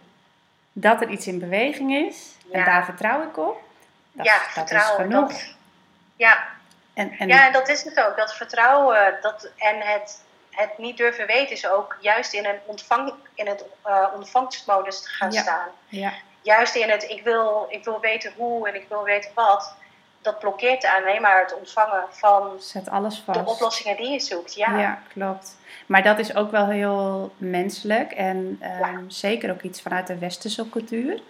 dat 0.71 1.01
er 1.01 1.09
iets 1.09 1.27
in 1.27 1.39
beweging 1.39 1.95
is. 1.95 2.31
En 2.51 2.63
daar 2.65 2.85
vertrouw 2.85 3.23
ik 3.23 3.37
op. 3.37 3.61
Dat, 4.11 4.25
ja, 4.25 4.37
dat 4.55 4.71
is 4.71 4.83
genoeg. 4.83 5.29
Dat, 5.31 5.55
ja, 6.15 6.43
En, 6.93 7.11
en, 7.11 7.27
ja, 7.27 7.45
en 7.47 7.53
dat 7.53 7.67
is 7.69 7.83
het 7.83 7.99
ook. 7.99 8.17
Dat 8.17 8.35
vertrouwen 8.35 9.17
dat, 9.21 9.49
en 9.57 9.79
het, 9.79 10.21
het 10.51 10.77
niet 10.77 10.97
durven 10.97 11.27
weten 11.27 11.55
is 11.55 11.67
ook 11.67 11.97
juist 12.01 12.33
in, 12.33 12.45
een 12.45 12.59
ontvang, 12.65 13.13
in 13.33 13.47
het 13.47 13.65
eh, 13.83 14.05
ontvangstmodus 14.15 15.01
te 15.01 15.09
gaan 15.09 15.31
Ja. 15.31 15.41
staan. 15.41 15.67
ja, 15.87 16.13
Juist 16.45 16.75
in 16.75 16.89
het 16.89 17.03
ik 17.03 17.21
wil, 17.23 17.67
ik 17.69 17.83
wil 17.83 17.99
weten 17.99 18.31
hoe 18.37 18.67
en 18.67 18.75
ik 18.75 18.85
wil 18.89 19.03
weten 19.03 19.31
wat. 19.33 19.75
Dat 20.21 20.39
blokkeert 20.39 20.85
alleen 20.97 21.21
maar 21.21 21.41
het 21.41 21.55
ontvangen 21.57 22.03
van 22.09 22.49
zet 22.59 22.89
alles 22.89 23.19
vast. 23.25 23.39
de 23.39 23.45
oplossingen 23.51 23.97
die 23.97 24.09
je 24.11 24.19
zoekt. 24.19 24.53
Ja, 24.55 24.79
Ja, 24.79 24.99
klopt. 25.13 25.57
Maar 25.85 26.03
dat 26.03 26.19
is 26.19 26.35
ook 26.35 26.51
wel 26.51 26.67
heel 26.67 27.31
menselijk 27.37 28.11
en 28.11 28.57
ehm, 28.61 28.79
Ja. 28.79 28.99
zeker 29.07 29.51
ook 29.51 29.61
iets 29.61 29.81
vanuit 29.81 30.07
de 30.07 30.17
westerse 30.17 30.69
cultuur. 30.69 31.21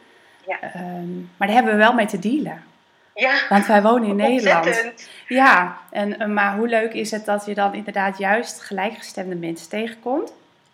Ja. 0.48 0.57
Ehm, 0.62 1.17
maar 1.38 1.48
daar 1.48 1.55
hebben 1.55 1.72
we 1.74 1.77
wel 1.79 1.93
mee 1.93 2.05
te 2.05 2.19
dealen. 2.19 2.63
ja. 3.13 3.34
Want 3.50 3.65
wij 3.65 3.81
wonen 3.81 4.07
in 4.10 4.15
Nederland. 4.27 4.65
ontzettend. 4.65 5.10
Ja, 5.27 5.77
en, 5.91 6.19
eh, 6.19 6.27
maar 6.27 6.55
hoe 6.57 6.67
leuk 6.67 6.93
is 6.93 7.12
het 7.12 7.25
dat 7.25 7.45
je 7.45 7.53
dan 7.53 7.74
inderdaad 7.74 8.17
juist 8.17 8.62
gelijkgestemde 8.62 9.36
mensen 9.36 9.69
tegenkomt. 9.69 10.34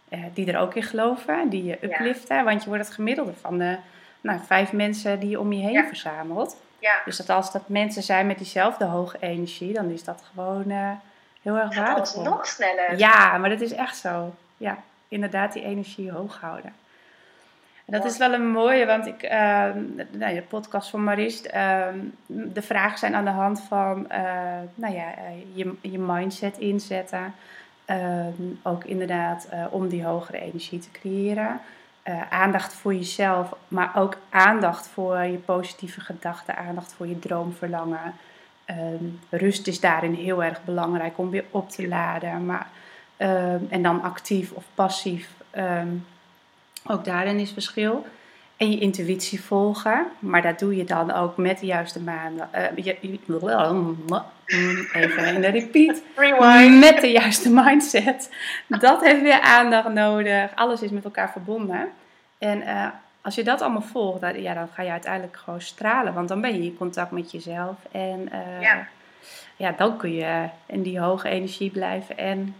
eh, 0.09 0.19
die 0.33 0.51
er 0.53 0.59
ook 0.59 0.73
in 0.75 0.83
geloven, 0.83 1.49
die 1.49 1.63
je 1.63 1.77
Ja. 1.81 1.87
upliften. 1.87 2.43
Want 2.43 2.63
je 2.63 2.69
wordt 2.69 2.85
het 2.85 2.93
gemiddelde 2.93 3.33
van 3.41 3.57
de 3.57 3.77
nou, 4.21 4.39
vijf 4.45 4.71
mensen 4.71 5.19
die 5.19 5.29
je 5.29 5.39
om 5.39 5.53
je 5.53 5.61
heen 5.61 5.71
Ja. 5.71 5.87
verzamelt. 5.87 6.57
Ja, 6.79 7.01
Dus 7.05 7.17
dat 7.17 7.29
als 7.29 7.51
dat 7.51 7.69
mensen 7.69 8.03
zijn 8.03 8.27
met 8.27 8.37
diezelfde 8.37 8.85
hoge 8.85 9.17
energie, 9.19 9.73
dan 9.73 9.89
is 9.89 10.03
dat 10.03 10.23
gewoon 10.33 10.69
eh, 10.69 10.89
heel 11.41 11.55
erg 11.57 11.73
gaat 11.73 11.87
alles 11.95 12.13
waardevol. 12.13 12.23
nog 12.23 12.45
sneller. 12.47 12.97
Ja, 12.97 13.37
maar 13.37 13.49
dat 13.49 13.61
is 13.61 13.71
echt 13.73 13.97
zo. 13.97 14.33
Ja, 14.57 14.77
inderdaad 15.07 15.53
die 15.53 15.63
energie 15.63 16.11
hoog 16.11 16.39
houden. 16.41 16.73
En 17.85 17.97
dat 17.99 18.05
is 18.11 18.17
wel 18.17 18.33
een 18.33 18.49
mooie, 18.51 18.85
want 18.85 19.07
ik, 19.07 19.21
ehm, 19.23 19.79
nou, 20.11 20.33
de 20.35 20.43
podcast 20.47 20.89
van 20.89 21.03
Marist, 21.03 21.45
ehm, 21.45 21.97
de 22.25 22.61
vragen 22.61 22.97
zijn 22.99 23.15
aan 23.15 23.25
de 23.25 23.29
hand 23.31 23.61
van 23.61 24.09
eh, 24.09 24.23
nou 24.75 24.93
ja, 24.93 25.15
eh, 25.15 25.23
je, 25.53 25.73
je 25.81 25.99
mindset 25.99 26.57
inzetten. 26.57 27.33
Ehm, 27.85 28.31
ook 28.63 28.83
inderdaad 28.83 29.47
om 29.69 29.87
die 29.87 30.03
hogere 30.05 30.39
energie 30.39 30.79
te 30.79 30.91
creëren. 30.91 31.59
Eh, 32.03 32.21
aandacht 32.29 32.73
voor 32.73 32.93
jezelf, 32.93 33.55
maar 33.67 33.91
ook 33.95 34.17
aandacht 34.29 34.87
voor 34.87 35.17
je 35.17 35.37
positieve 35.37 36.01
gedachten, 36.01 36.57
aandacht 36.57 36.93
voor 36.93 37.07
je 37.07 37.19
droomverlangen. 37.19 38.13
Ehm, 38.65 39.05
rust 39.29 39.67
is 39.67 39.79
daarin 39.79 40.13
heel 40.13 40.43
erg 40.43 40.63
belangrijk 40.63 41.17
om 41.17 41.29
weer 41.29 41.45
op 41.51 41.69
te 41.69 41.87
laden. 41.87 42.45
Maar, 42.45 42.67
ehm, 43.17 43.59
en 43.69 43.81
dan 43.81 44.01
actief 44.01 44.51
of 44.51 44.63
passief, 44.75 45.29
ehm, 45.49 45.87
ook 46.87 47.05
daarin 47.05 47.39
is 47.39 47.51
verschil. 47.51 48.05
En 48.61 48.71
je 48.71 48.79
intuïtie 48.79 49.41
volgen, 49.43 50.05
maar 50.19 50.41
dat 50.41 50.59
doe 50.59 50.75
je 50.75 50.83
dan 50.83 51.11
ook 51.11 51.37
met 51.37 51.59
de 51.59 51.65
juiste 51.65 51.99
maanden. 51.99 52.49
Uh, 52.55 52.63
even 54.93 55.25
in 55.35 55.41
de 55.41 55.47
repeat. 55.47 56.01
Rewind. 56.15 56.79
Met 56.79 57.01
de 57.01 57.11
juiste 57.11 57.49
mindset. 57.49 58.33
Dat 58.67 59.01
heeft 59.01 59.21
weer 59.21 59.39
aandacht 59.39 59.89
nodig. 59.89 60.51
Alles 60.55 60.81
is 60.81 60.89
met 60.89 61.03
elkaar 61.03 61.31
verbonden. 61.31 61.89
En 62.37 62.61
uh, 62.61 62.87
als 63.21 63.35
je 63.35 63.43
dat 63.43 63.61
allemaal 63.61 63.81
volgt, 63.81 64.21
dan, 64.21 64.41
ja, 64.41 64.53
dan 64.53 64.67
ga 64.73 64.81
je 64.81 64.91
uiteindelijk 64.91 65.37
gewoon 65.37 65.61
stralen. 65.61 66.13
Want 66.13 66.27
dan 66.27 66.41
ben 66.41 66.53
je 66.53 66.63
in 66.63 66.77
contact 66.77 67.11
met 67.11 67.31
jezelf. 67.31 67.75
En 67.91 68.29
uh, 68.33 68.61
Ja. 68.61 68.87
ja, 69.55 69.73
dan 69.77 69.97
kun 69.97 70.13
je 70.13 70.45
in 70.65 70.81
die 70.81 70.99
hoge 70.99 71.29
energie 71.29 71.69
blijven 71.71 72.17
en 72.17 72.55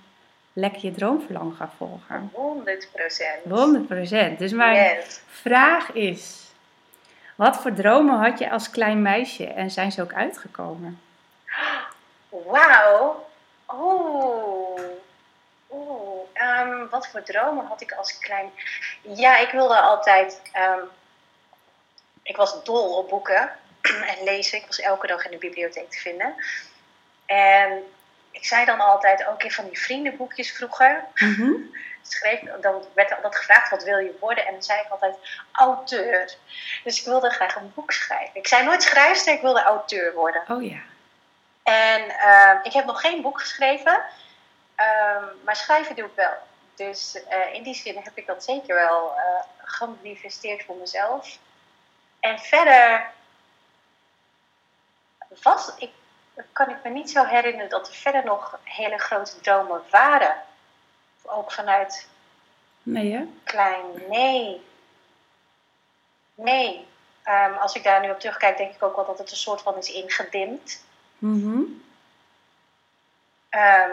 lekker 0.54 0.86
je 0.86 0.92
droomverlangen 0.92 1.56
gaan 1.56 1.72
volgen. 1.78 2.30
100 2.34 2.88
procent. 2.94 3.44
100%. 4.36 4.38
Dus 4.40 4.52
mijn 4.52 4.76
Yes. 4.96 5.22
vraag 5.28 5.92
is: 5.92 6.52
wat 7.36 7.58
voor 7.58 7.74
dromen 7.74 8.20
had 8.20 8.40
je 8.40 8.50
als 8.52 8.70
klein 8.70 9.02
meisje 9.02 9.46
en 9.48 9.72
zijn 9.72 9.92
ze 9.92 10.02
ook 10.02 10.14
uitgekomen? 10.14 11.02
Wauw. 12.30 13.26
Oeh. 13.74 14.82
Oeh. 15.72 16.20
Ehm, 16.34 16.88
wat 16.90 17.08
voor 17.08 17.24
dromen 17.24 17.66
had 17.66 17.82
ik 17.82 17.92
als 17.92 18.18
klein... 18.18 18.50
Ja, 19.02 19.38
ik 19.38 19.52
wilde 19.52 19.80
altijd... 19.80 20.42
ehm, 20.52 20.80
ik 22.24 22.36
was 22.36 22.64
dol 22.64 22.98
op 22.98 23.10
boeken 23.10 23.50
en 24.18 24.24
lezen. 24.24 24.58
Ik 24.58 24.66
was 24.66 24.80
elke 24.80 25.08
dag 25.08 25.26
in 25.26 25.32
de 25.32 25.38
bibliotheek 25.38 25.90
te 25.92 26.00
vinden. 26.00 26.36
En 27.26 27.84
ik 28.32 28.46
zei 28.46 28.66
dan 28.66 28.80
altijd 28.80 29.26
ook 29.26 29.44
in 29.44 29.52
van 29.52 29.66
die 29.66 29.80
vriendenboekjes 29.80 30.52
vroeger. 30.52 31.06
Mhm. 31.16 31.52
Schreef, 32.02 32.40
dan 32.62 32.86
werd 32.94 33.16
altijd 33.16 33.36
gevraagd 33.36 33.70
wat 33.70 33.84
wil 33.84 33.98
je 33.98 34.18
worden. 34.20 34.46
En 34.46 34.52
dan 34.54 34.64
zei 34.64 34.80
ik 34.80 34.90
altijd 34.90 35.16
auteur. 35.52 36.36
Dus 36.84 37.00
ik 37.00 37.06
wilde 37.06 37.30
graag 37.30 37.56
een 37.56 37.72
boek 37.76 37.92
schrijven. 37.92 38.36
Ik 38.36 38.48
zei 38.48 38.66
nooit 38.66 38.84
schrijfster, 38.84 39.34
ik 39.34 39.42
wilde 39.42 39.64
auteur 39.64 40.14
worden. 40.14 40.44
Oh 40.48 40.64
ja. 40.64 40.80
En 41.64 42.10
ehm, 42.10 42.58
ik 42.64 42.74
heb 42.74 42.86
nog 42.86 43.02
geen 43.02 43.22
boek 43.22 43.40
geschreven, 43.40 44.04
ehm, 44.76 45.26
maar 45.44 45.56
schrijven 45.56 45.96
doe 45.96 46.06
ik 46.06 46.16
wel. 46.16 46.38
Dus 46.76 47.24
eh, 47.30 47.54
in 47.54 47.64
die 47.64 47.76
zin 47.76 47.96
heb 48.04 48.18
ik 48.18 48.26
dat 48.26 48.44
zeker 48.44 48.76
wel 48.76 49.14
eh, 49.18 49.24
gemanifesteerd 49.58 50.64
voor 50.66 50.76
mezelf. 50.76 51.38
En 52.20 52.40
verder 52.40 53.10
was 55.42 55.72
ik, 55.78 55.92
kan 56.52 56.70
ik 56.70 56.76
me 56.84 56.90
niet 56.90 57.10
zo 57.12 57.24
herinneren 57.26 57.70
dat 57.70 57.88
er 57.88 57.94
verder 57.94 58.24
nog 58.26 58.60
hele 58.64 58.98
grote 58.98 59.40
dromen 59.42 59.82
waren. 59.90 60.36
Ook 61.26 61.52
vanuit 61.52 62.08
Nee, 62.84 63.12
hè? 63.14 63.24
klein, 63.44 63.86
nee. 64.10 64.62
Nee. 66.36 66.88
Ehm, 67.24 67.54
als 67.54 67.74
ik 67.76 67.84
daar 67.84 68.02
nu 68.02 68.10
op 68.10 68.20
terugkijk, 68.20 68.58
denk 68.58 68.74
ik 68.76 68.84
ook 68.84 68.96
wel 68.96 69.06
dat 69.06 69.18
het 69.18 69.32
een 69.32 69.38
soort 69.38 69.62
van 69.62 69.78
is 69.78 69.92
ingedimd. 69.92 70.84
Mhm. 71.18 71.62
Ehm, 73.50 73.90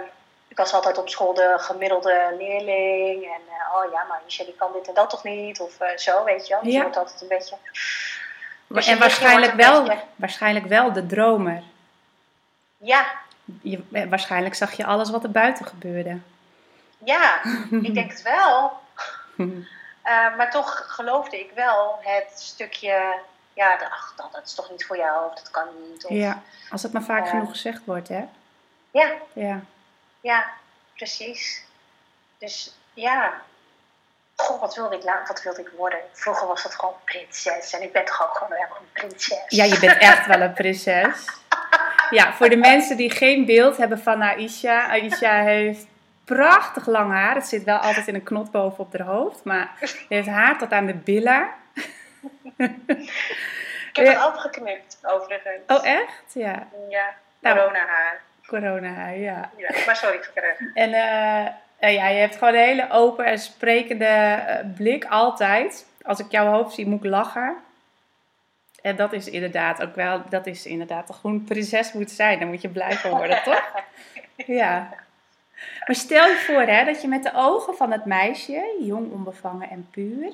ik 0.49 0.57
was 0.57 0.73
altijd 0.73 0.99
op 0.99 1.09
school 1.09 1.35
de 1.35 1.55
gemiddelde 1.59 2.35
leerling. 2.39 3.25
En 3.25 3.41
eh, 3.49 3.75
oh 3.77 3.93
ja, 3.93 4.05
maar 4.09 4.21
Michelle 4.25 4.49
die 4.49 4.59
kan 4.59 4.73
dit 4.73 4.89
en 4.89 4.95
dat 4.95 5.11
toch 5.11 5.25
niet? 5.25 5.61
Of 5.61 5.81
eh, 5.81 5.97
zo, 5.97 6.25
weet 6.25 6.47
je 6.47 6.53
wel. 6.55 6.63
Dus 6.63 6.73
Ja. 6.73 6.77
je 6.79 6.83
wordt 6.83 6.97
altijd 6.99 7.21
een 7.21 7.29
beetje... 7.29 7.57
Dus 8.69 8.87
en 8.87 8.99
waarschijnlijk 8.99 9.53
wel, 9.53 9.83
beetje- 9.83 10.03
waarschijnlijk 10.17 10.67
wel 10.67 10.93
de 10.93 11.07
dromer. 11.07 11.63
Ja, 12.79 13.07
Je, 13.63 13.83
eh, 13.93 14.09
waarschijnlijk 14.09 14.55
zag 14.55 14.73
je 14.73 14.85
alles 14.87 15.11
wat 15.11 15.23
er 15.25 15.31
buiten 15.31 15.67
gebeurde. 15.67 16.19
ja, 16.99 17.41
ik 17.83 17.95
denk 17.95 18.11
het 18.11 18.23
wel. 18.23 18.73
Eh, 20.03 20.37
maar 20.37 20.51
toch 20.51 20.85
geloofde 20.95 21.39
ik 21.41 21.51
wel 21.55 21.99
het 22.03 22.41
stukje... 22.41 23.19
Ja, 23.53 23.77
de- 23.77 23.91
ach, 23.91 24.13
dat, 24.17 24.33
dat 24.33 24.47
is 24.47 24.55
toch 24.55 24.71
niet 24.71 24.87
voor 24.87 24.97
jou? 24.97 25.27
Of 25.31 25.35
dat 25.35 25.51
kan 25.51 25.65
niet? 25.91 26.05
Of, 26.05 26.11
Ja, 26.11 26.43
als 26.71 26.83
het 26.83 26.93
maar 26.93 27.03
vaak 27.03 27.25
Ja. 27.25 27.31
genoeg 27.31 27.51
gezegd 27.51 27.85
wordt, 27.85 28.09
hè? 28.09 28.25
ja, 28.91 29.13
Ja. 29.33 29.61
ja, 30.21 30.47
precies. 30.95 31.65
Dus 32.39 32.77
ja... 32.95 33.33
Goh, 34.37 34.61
wat 34.61 34.75
wilde 34.75 34.97
ik, 34.97 35.05
la- 35.05 35.23
wat 35.27 35.43
wilde 35.43 35.61
ik 35.61 35.71
worden? 35.77 35.99
Vroeger 36.13 36.47
was 36.47 36.63
dat 36.63 36.75
gewoon 36.75 36.95
prinses. 37.05 37.73
En 37.73 37.83
ik 37.83 37.93
ben 37.93 38.05
toch 38.05 38.23
ook 38.23 38.37
gewoon 38.37 38.49
wel 38.59 38.77
een 38.81 38.93
prinses. 38.93 39.45
Ja, 39.49 39.65
je 39.65 39.79
bent 39.79 39.99
echt 39.99 40.27
wel 40.27 40.41
een 40.41 40.53
prinses. 40.53 41.27
Ja, 42.11 42.33
voor 42.33 42.49
de 42.49 42.57
mensen 42.57 42.97
die 42.97 43.11
geen 43.11 43.45
beeld 43.45 43.77
hebben 43.77 43.99
van 43.99 44.23
Aisha. 44.23 44.89
Aisha 44.89 45.43
heeft 45.43 45.87
prachtig 46.25 46.87
lang 46.87 47.13
haar. 47.13 47.35
Het 47.35 47.47
zit 47.47 47.65
wel 47.65 47.77
altijd 47.79 48.09
in 48.09 48.15
een 48.15 48.23
knot 48.23 48.51
boven 48.51 48.85
op 48.85 48.93
haar 48.99 49.07
hoofd. 49.07 49.45
Maar 49.45 49.71
ze 49.81 50.05
heeft 50.09 50.29
haar 50.29 50.59
tot 50.59 50.73
aan 50.73 50.87
de 50.87 50.95
billen. 50.95 51.49
Ik 52.57 53.97
heb 53.97 54.07
Ja. 54.07 54.13
het 54.13 54.19
afgeknipt, 54.19 54.99
overigens. 55.03 55.63
Oh, 55.67 55.87
echt? 55.87 56.35
Ja. 56.35 56.67
Ja, 56.89 57.15
Nou. 57.41 57.57
corona 57.59 57.79
haar. 57.87 58.21
Corona 58.47 58.89
haar, 58.89 59.17
ja. 59.17 59.51
Ja, 59.57 59.69
maar 59.87 59.97
sorry, 59.97 60.19
verder. 60.33 60.57
En 60.75 60.93
eh, 60.93 61.47
eh, 61.79 61.95
ja, 61.95 62.09
je 62.09 62.19
hebt 62.21 62.37
gewoon 62.37 62.55
een 62.55 62.61
hele 62.61 62.91
open 62.91 63.25
en 63.25 63.39
sprekende 63.39 64.05
eh, 64.05 64.65
blik 64.77 65.05
altijd. 65.05 65.87
Als 66.03 66.19
ik 66.19 66.31
jouw 66.31 66.47
hoofd 66.47 66.75
zie, 66.75 66.87
moet 66.87 67.05
ik 67.05 67.11
lachen. 67.11 67.57
En 68.89 68.97
dat 68.97 69.13
is 69.13 69.29
inderdaad 69.29 69.83
ook 69.83 69.95
wel, 69.95 70.23
dat 70.29 70.47
is 70.47 70.67
inderdaad 70.67 71.19
hoe 71.23 71.31
een 71.31 71.45
prinses 71.45 71.93
moet 71.93 72.11
zijn. 72.11 72.39
Dan 72.39 72.49
moet 72.49 72.63
je 72.63 72.69
blij 72.69 72.97
van 72.97 73.11
worden, 73.11 73.43
toch? 73.43 73.71
Ja. 74.47 74.89
Maar 75.87 75.97
stel 75.97 76.27
je 76.27 76.37
voor 76.37 76.61
hè, 76.61 76.85
dat 76.85 77.03
je 77.03 77.09
met 77.09 77.23
de 77.23 77.33
ogen 77.35 77.75
van 77.77 77.93
het 77.93 78.05
meisje, 78.05 78.77
jong, 78.81 79.13
onbevangen 79.13 79.71
en 79.71 79.89
puur, 79.91 80.33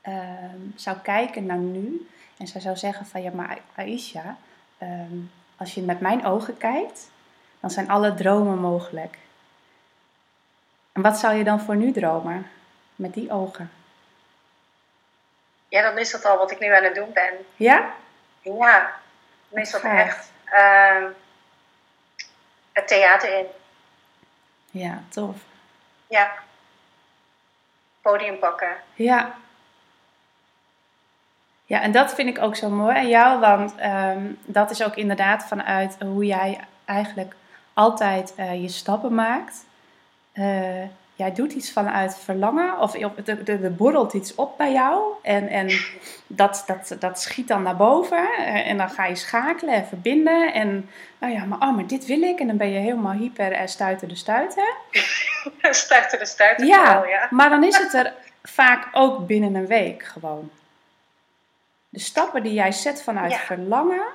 ehm, 0.00 0.58
zou 0.76 0.96
kijken 1.02 1.46
naar 1.46 1.56
nu. 1.56 2.08
En 2.36 2.46
zij 2.46 2.60
zou 2.60 2.76
zeggen 2.76 3.06
van, 3.06 3.22
ja 3.22 3.30
maar 3.34 3.58
Aisha, 3.74 4.36
ehm, 4.78 5.16
als 5.56 5.74
je 5.74 5.82
met 5.82 6.00
mijn 6.00 6.24
ogen 6.24 6.56
kijkt, 6.56 7.10
dan 7.60 7.70
zijn 7.70 7.88
alle 7.88 8.14
dromen 8.14 8.58
mogelijk. 8.58 9.18
En 10.92 11.02
wat 11.02 11.18
zou 11.18 11.34
je 11.34 11.44
dan 11.44 11.60
voor 11.60 11.76
nu 11.76 11.92
dromen? 11.92 12.46
Met 12.96 13.14
die 13.14 13.30
ogen. 13.30 13.70
Ja, 15.68 15.82
dan 15.82 15.98
is 15.98 16.10
dat 16.10 16.24
al 16.24 16.38
wat 16.38 16.50
ik 16.50 16.58
nu 16.58 16.74
aan 16.74 16.84
het 16.84 16.94
doen 16.94 17.12
ben. 17.12 17.34
Ja? 17.56 17.94
Ja, 18.40 18.92
dan 19.48 19.60
is 19.60 19.70
dat 19.70 19.82
echt 19.82 20.32
ehm, 20.44 21.06
het 22.72 22.88
theater 22.88 23.38
in. 23.38 23.46
Ja, 24.70 25.02
tof. 25.08 25.36
Ja. 26.06 26.32
Podium 28.00 28.38
pakken. 28.38 28.76
Ja. 28.94 29.34
Ja, 31.64 31.80
en 31.80 31.92
dat 31.92 32.14
vind 32.14 32.28
ik 32.28 32.42
ook 32.42 32.56
zo 32.56 32.70
mooi 32.70 32.96
aan 32.96 33.08
jou, 33.08 33.40
want 33.40 33.76
ehm, 33.76 34.32
dat 34.44 34.70
is 34.70 34.82
ook 34.82 34.96
inderdaad 34.96 35.44
vanuit 35.44 35.96
hoe 36.00 36.24
jij 36.26 36.60
eigenlijk 36.84 37.34
altijd 37.74 38.34
eh, 38.34 38.62
je 38.62 38.68
stappen 38.68 39.14
maakt. 39.14 39.64
Eh, 40.32 40.82
jij 41.18 41.32
doet 41.32 41.52
iets 41.52 41.72
vanuit 41.72 42.18
verlangen, 42.18 42.78
of 42.78 42.94
er, 43.46 43.74
borrelt 43.74 44.12
iets 44.12 44.34
op 44.34 44.58
bij 44.58 44.72
jou 44.72 45.12
en, 45.22 45.48
en 45.48 45.70
dat, 46.26 46.64
dat, 46.66 46.96
dat 47.00 47.20
schiet 47.20 47.48
dan 47.48 47.62
naar 47.62 47.76
boven 47.76 48.28
eh, 48.36 48.68
en 48.70 48.76
dan 48.76 48.90
ga 48.90 49.04
je 49.06 49.14
schakelen 49.14 49.74
en 49.74 49.86
verbinden 49.86 50.52
en 50.52 50.90
nou 51.18 51.32
ja, 51.32 51.44
maar, 51.44 51.60
oh, 51.60 51.74
maar 51.74 51.86
dit 51.86 52.06
wil 52.06 52.22
ik 52.22 52.40
en 52.40 52.46
dan 52.46 52.56
ben 52.56 52.68
je 52.68 52.78
helemaal 52.78 53.12
hyper 53.12 53.52
en 53.52 53.68
stuiten 53.68 54.08
de 54.08 54.14
stuiten. 54.14 54.74
stuiter 55.70 56.18
de 56.18 56.26
stuiter. 56.26 56.66
Ja, 56.66 56.84
vooral, 56.84 57.06
ja. 57.06 57.28
maar 57.30 57.50
dan 57.50 57.64
is 57.64 57.76
het 57.76 57.94
er 57.94 58.12
vaak 58.42 58.88
ook 58.92 59.26
binnen 59.26 59.54
een 59.54 59.66
week 59.66 60.02
gewoon. 60.02 60.50
De 61.88 62.00
stappen 62.00 62.42
die 62.42 62.52
jij 62.52 62.72
zet 62.72 63.02
vanuit 63.02 63.32
Ja. 63.32 63.38
verlangen, 63.38 64.06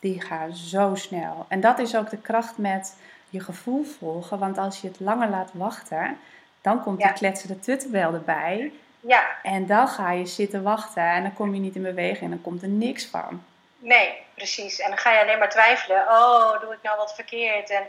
die 0.00 0.20
gaan 0.20 0.56
zo 0.56 0.94
snel. 0.94 1.46
En 1.48 1.60
dat 1.60 1.78
is 1.78 1.96
ook 1.96 2.10
de 2.10 2.18
kracht 2.18 2.58
met 2.58 2.94
je 3.34 3.40
gevoel 3.40 3.84
volgen. 3.98 4.38
Want 4.38 4.58
als 4.58 4.80
je 4.80 4.88
het 4.88 5.00
langer 5.00 5.28
laat 5.28 5.50
wachten, 5.52 6.18
dan 6.64 6.82
komt 6.82 6.98
die 7.00 7.12
kletsende 7.12 7.60
tuttenbel 7.60 8.14
erbij. 8.14 8.72
Ja, 9.00 9.26
En 9.42 9.66
dan 9.66 9.88
ga 9.88 10.10
je 10.12 10.26
zitten 10.26 10.62
wachten 10.62 11.02
en 11.02 11.22
dan 11.22 11.34
kom 11.34 11.54
je 11.54 11.60
niet 11.60 11.74
in 11.74 11.82
beweging 11.82 12.22
en 12.22 12.30
dan 12.30 12.40
komt 12.42 12.62
er 12.62 12.68
niks 12.68 13.06
van. 13.06 13.44
nee, 13.78 14.22
precies. 14.34 14.78
En 14.80 14.88
dan 14.88 14.98
ga 14.98 15.12
je 15.12 15.20
alleen 15.20 15.38
maar 15.38 15.50
twijfelen. 15.50 16.00
Oh, 16.08 16.60
doe 16.60 16.72
ik 16.72 16.78
nou 16.82 16.96
wat 16.96 17.14
verkeerd? 17.14 17.70
En, 17.70 17.82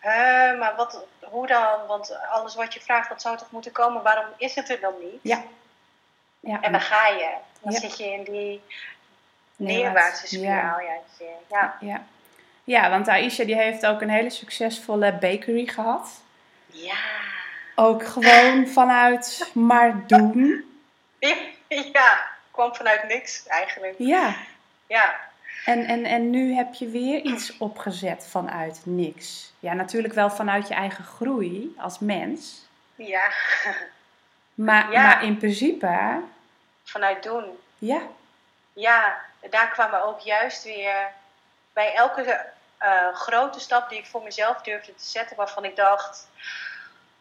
huh, 0.00 0.58
maar 0.58 0.72
wat, 0.76 1.04
hoe 1.20 1.46
dan? 1.46 1.86
Want 1.86 2.18
alles 2.30 2.54
wat 2.54 2.74
je 2.74 2.80
vraagt, 2.80 3.08
dat 3.08 3.20
zou 3.22 3.36
toch 3.36 3.50
moeten 3.50 3.72
komen? 3.72 4.02
Waarom 4.02 4.24
is 4.36 4.54
het 4.54 4.68
er 4.70 4.80
dan 4.80 4.94
niet? 5.00 5.18
Ja. 5.22 5.42
Ja, 6.40 6.58
En 6.62 6.72
dan 6.72 6.80
ga 6.80 7.08
je. 7.08 7.30
Dan 7.60 7.72
Ja. 7.72 7.78
zit 7.78 7.98
je 7.98 8.12
in 8.12 8.24
die 8.24 8.62
Nee, 9.56 9.76
neerwaartse 9.82 10.26
spiraal. 10.26 10.80
Ja. 10.80 10.92
Ja. 11.18 11.26
ja. 11.50 11.76
Ja. 11.80 12.02
ja, 12.64 12.90
want 12.90 13.08
Aisha 13.08 13.44
die 13.44 13.56
heeft 13.56 13.86
ook 13.86 14.00
een 14.00 14.10
hele 14.10 14.30
succesvolle 14.30 15.12
bakery 15.12 15.66
gehad. 15.66 16.08
ja. 16.66 16.96
Ook 17.74 18.06
gewoon 18.06 18.66
vanuit 18.66 19.50
maar 19.54 20.06
doen. 20.06 20.64
ja, 21.92 22.28
kwam 22.50 22.74
vanuit 22.74 23.08
niks 23.08 23.46
eigenlijk. 23.46 23.94
Ja. 23.98 24.34
Ja. 24.86 25.16
En, 25.64 25.84
en, 25.86 26.04
en 26.04 26.30
nu 26.30 26.54
heb 26.54 26.74
je 26.74 26.88
weer 26.88 27.20
iets 27.20 27.56
opgezet 27.58 28.26
vanuit 28.30 28.80
niks. 28.84 29.52
Ja, 29.58 29.72
natuurlijk 29.72 30.14
wel 30.14 30.30
vanuit 30.30 30.68
je 30.68 30.74
eigen 30.74 31.04
groei 31.04 31.74
als 31.78 31.98
mens. 31.98 32.66
Ja. 32.94 33.22
Maar, 34.54 34.92
Ja. 34.92 35.02
maar 35.02 35.24
in 35.24 35.36
principe, 35.36 36.20
Vanuit 36.84 37.22
doen. 37.22 37.44
ja, 37.78 38.00
Ja, 38.72 39.18
daar 39.50 39.68
kwamen 39.68 40.04
ook 40.04 40.20
juist 40.20 40.64
weer 40.64 41.06
bij 41.72 41.94
elke 41.94 42.46
eh, 42.78 43.14
grote 43.14 43.60
stap 43.60 43.88
die 43.88 43.98
ik 43.98 44.06
voor 44.06 44.22
mezelf 44.22 44.62
durfde 44.62 44.94
te 44.94 45.04
zetten, 45.06 45.36
waarvan 45.36 45.64
ik 45.64 45.76
dacht: 45.76 46.28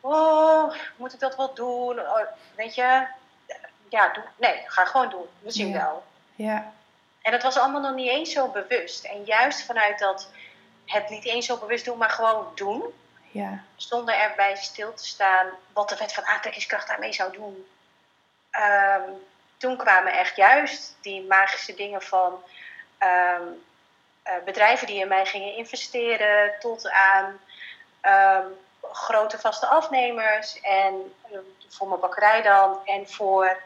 Oh, 0.06 0.74
moet 0.96 1.14
ik 1.14 1.20
dat 1.20 1.36
wel 1.36 1.54
doen? 1.54 2.00
Oh, 2.00 2.20
weet 2.56 2.76
je, 2.76 3.06
ja, 3.90 4.10
doe, 4.14 4.24
nee, 4.36 4.62
ga 4.66 4.86
gewoon 4.86 5.10
doen. 5.10 5.28
We 5.40 5.52
zien 5.52 5.68
Ja. 5.70 5.78
wel. 5.78 6.04
ja, 6.36 6.74
En 7.22 7.32
dat 7.32 7.44
was 7.44 7.58
allemaal 7.58 7.82
nog 7.82 7.94
niet 7.94 8.10
eens 8.10 8.32
zo 8.32 8.48
bewust. 8.48 9.04
En 9.04 9.24
juist 9.24 9.66
vanuit 9.66 10.00
dat 10.00 10.28
het 10.86 11.10
niet 11.10 11.26
eens 11.26 11.46
zo 11.46 11.58
bewust 11.58 11.86
doen, 11.86 11.98
maar 11.98 12.10
gewoon 12.10 12.52
doen, 12.56 12.84
ja, 13.32 13.64
zonder 13.76 14.16
erbij 14.16 14.56
stil 14.56 14.94
te 14.94 15.06
staan 15.08 15.48
wat 15.74 15.90
de 15.90 15.98
wet 15.98 16.14
van 16.14 16.26
aantrekkingskracht 16.26 16.88
daarmee 16.88 17.14
zou 17.14 17.32
doen. 17.32 17.68
Ehm, 18.52 19.10
toen 19.58 19.78
kwamen 19.78 20.14
echt 20.14 20.36
juist 20.36 20.96
die 21.02 21.24
magische 21.24 21.74
dingen 21.74 22.02
van 22.02 22.44
ehm, 22.98 23.44
eh, 24.24 24.34
bedrijven 24.46 24.88
die 24.88 25.00
in 25.00 25.08
mij 25.08 25.26
gingen 25.26 25.56
investeren, 25.56 26.54
tot 26.60 26.90
aan 26.90 27.40
ehm, 28.02 28.46
grote 28.94 29.40
vaste 29.40 29.68
afnemers. 29.68 30.60
En 30.62 31.14
eh, 31.32 31.38
voor 31.68 31.88
mijn 31.88 32.00
bakkerij 32.00 32.42
dan. 32.42 32.80
En 32.86 33.10
voor 33.10 33.62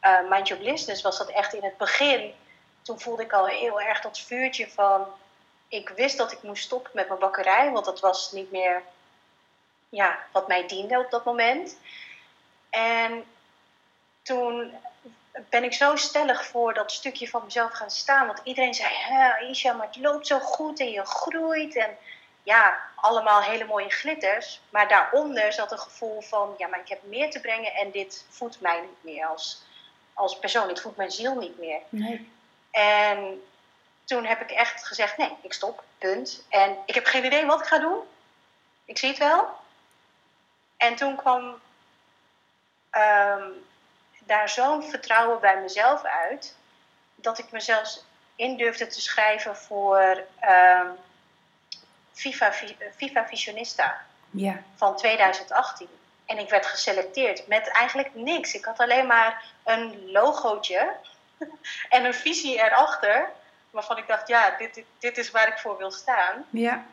eh 0.00 0.20
Mind 0.28 0.58
Business 0.58 1.02
was 1.02 1.18
dat 1.18 1.28
echt 1.28 1.54
in 1.54 1.64
het 1.64 1.76
begin. 1.76 2.34
Toen 2.82 3.00
voelde 3.00 3.22
ik 3.22 3.32
al 3.32 3.46
heel 3.46 3.80
erg 3.80 4.00
dat 4.00 4.18
vuurtje 4.18 4.70
van. 4.70 5.06
Ik 5.68 5.88
wist 5.88 6.16
dat 6.16 6.32
ik 6.32 6.42
moest 6.42 6.64
stoppen 6.64 6.90
met 6.94 7.08
mijn 7.08 7.20
bakkerij, 7.20 7.70
want 7.70 7.84
dat 7.84 8.00
was 8.00 8.32
niet 8.32 8.50
meer 8.50 8.82
ja, 9.88 10.18
wat 10.32 10.48
mij 10.48 10.66
diende 10.66 10.98
op 10.98 11.10
dat 11.10 11.24
moment. 11.24 11.76
En 12.70 13.24
toen 14.22 14.72
ben 15.48 15.64
ik 15.64 15.72
zo 15.72 15.96
stellig 15.96 16.46
voor 16.46 16.74
dat 16.74 16.92
stukje 16.92 17.28
van 17.28 17.44
mezelf 17.44 17.72
gaan 17.72 17.90
staan. 17.90 18.26
Want 18.26 18.40
iedereen 18.44 18.74
zei, 18.74 18.94
"Hè, 18.94 19.38
Isha, 19.38 19.72
maar 19.72 19.86
het 19.86 19.96
loopt 19.96 20.26
zo 20.26 20.38
goed 20.38 20.80
en 20.80 20.90
je 20.90 21.04
groeit. 21.06 21.76
En 21.76 21.96
ja, 22.44 22.80
allemaal 22.94 23.42
hele 23.42 23.64
mooie 23.64 23.90
glitters. 23.90 24.60
Maar 24.70 24.88
daaronder 24.88 25.52
zat 25.52 25.72
een 25.72 25.78
gevoel 25.78 26.20
van, 26.20 26.54
ja, 26.58 26.66
maar 26.66 26.80
ik 26.80 26.88
heb 26.88 27.02
meer 27.02 27.30
te 27.30 27.40
brengen 27.40 27.72
en 27.72 27.90
dit 27.90 28.24
voedt 28.28 28.60
mij 28.60 28.80
niet 28.80 29.14
meer 29.14 29.26
als, 29.26 29.62
als 30.14 30.38
persoon. 30.38 30.68
Het 30.68 30.80
voedt 30.80 30.96
mijn 30.96 31.10
ziel 31.10 31.34
niet 31.34 31.58
meer. 31.58 31.80
nee, 31.88 32.32
En 32.70 33.42
toen 34.04 34.24
heb 34.24 34.40
ik 34.40 34.50
echt 34.50 34.86
gezegd: 34.86 35.16
nee, 35.16 35.36
ik 35.40 35.52
stop, 35.52 35.84
punt. 35.98 36.44
En 36.48 36.76
ik 36.86 36.94
heb 36.94 37.06
geen 37.06 37.24
idee 37.24 37.46
wat 37.46 37.60
ik 37.60 37.66
ga 37.66 37.78
doen. 37.78 38.00
Ik 38.84 38.98
zie 38.98 39.08
het 39.08 39.18
wel. 39.18 39.48
En 40.76 40.94
toen 40.94 41.16
kwam 41.16 41.60
ehm, 42.90 43.48
daar 44.18 44.48
zo'n 44.48 44.82
vertrouwen 44.82 45.40
bij 45.40 45.60
mezelf 45.60 46.04
uit, 46.04 46.56
dat 47.14 47.38
ik 47.38 47.50
mezelf 47.50 47.98
in 48.36 48.56
durfde 48.56 48.86
te 48.86 49.00
schrijven 49.00 49.56
voor 49.56 50.24
ehm, 50.40 50.86
FIFA, 52.14 52.52
Vi- 52.52 52.76
FIFA 52.96 53.26
Visionista 53.26 54.00
ja, 54.30 54.62
van 54.76 54.96
2018. 54.96 55.88
En 56.26 56.38
ik 56.38 56.48
werd 56.48 56.66
geselecteerd 56.66 57.46
met 57.46 57.68
eigenlijk 57.68 58.14
niks. 58.14 58.54
Ik 58.54 58.64
had 58.64 58.78
alleen 58.80 59.06
maar 59.06 59.42
een 59.64 60.10
logootje 60.10 60.92
en 61.88 62.04
een 62.04 62.14
visie 62.14 62.58
erachter. 62.58 63.28
Waarvan 63.70 63.98
ik 63.98 64.06
dacht, 64.06 64.28
ja, 64.28 64.50
dit, 64.58 64.74
dit, 64.74 64.84
dit 64.98 65.18
is 65.18 65.30
waar 65.30 65.48
ik 65.48 65.58
voor 65.58 65.76
wil 65.76 65.90
staan. 65.90 66.46
ja, 66.50 66.84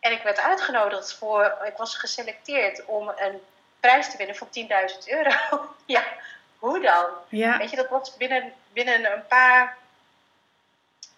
En 0.00 0.12
ik 0.12 0.22
werd 0.22 0.40
uitgenodigd 0.40 1.14
voor, 1.14 1.58
ik 1.66 1.76
was 1.76 1.94
geselecteerd 1.96 2.84
om 2.84 3.08
een 3.16 3.40
prijs 3.80 4.10
te 4.10 4.16
winnen 4.16 4.36
van 4.36 4.48
10.000 4.92 4.98
euro. 5.06 5.30
ja, 5.86 6.02
hoe 6.58 6.80
dan? 6.80 7.06
ja, 7.28 7.58
Weet 7.58 7.70
je, 7.70 7.76
dat 7.76 7.88
was 7.88 8.16
binnen, 8.16 8.52
binnen 8.72 9.12
een 9.12 9.26
paar, 9.26 9.76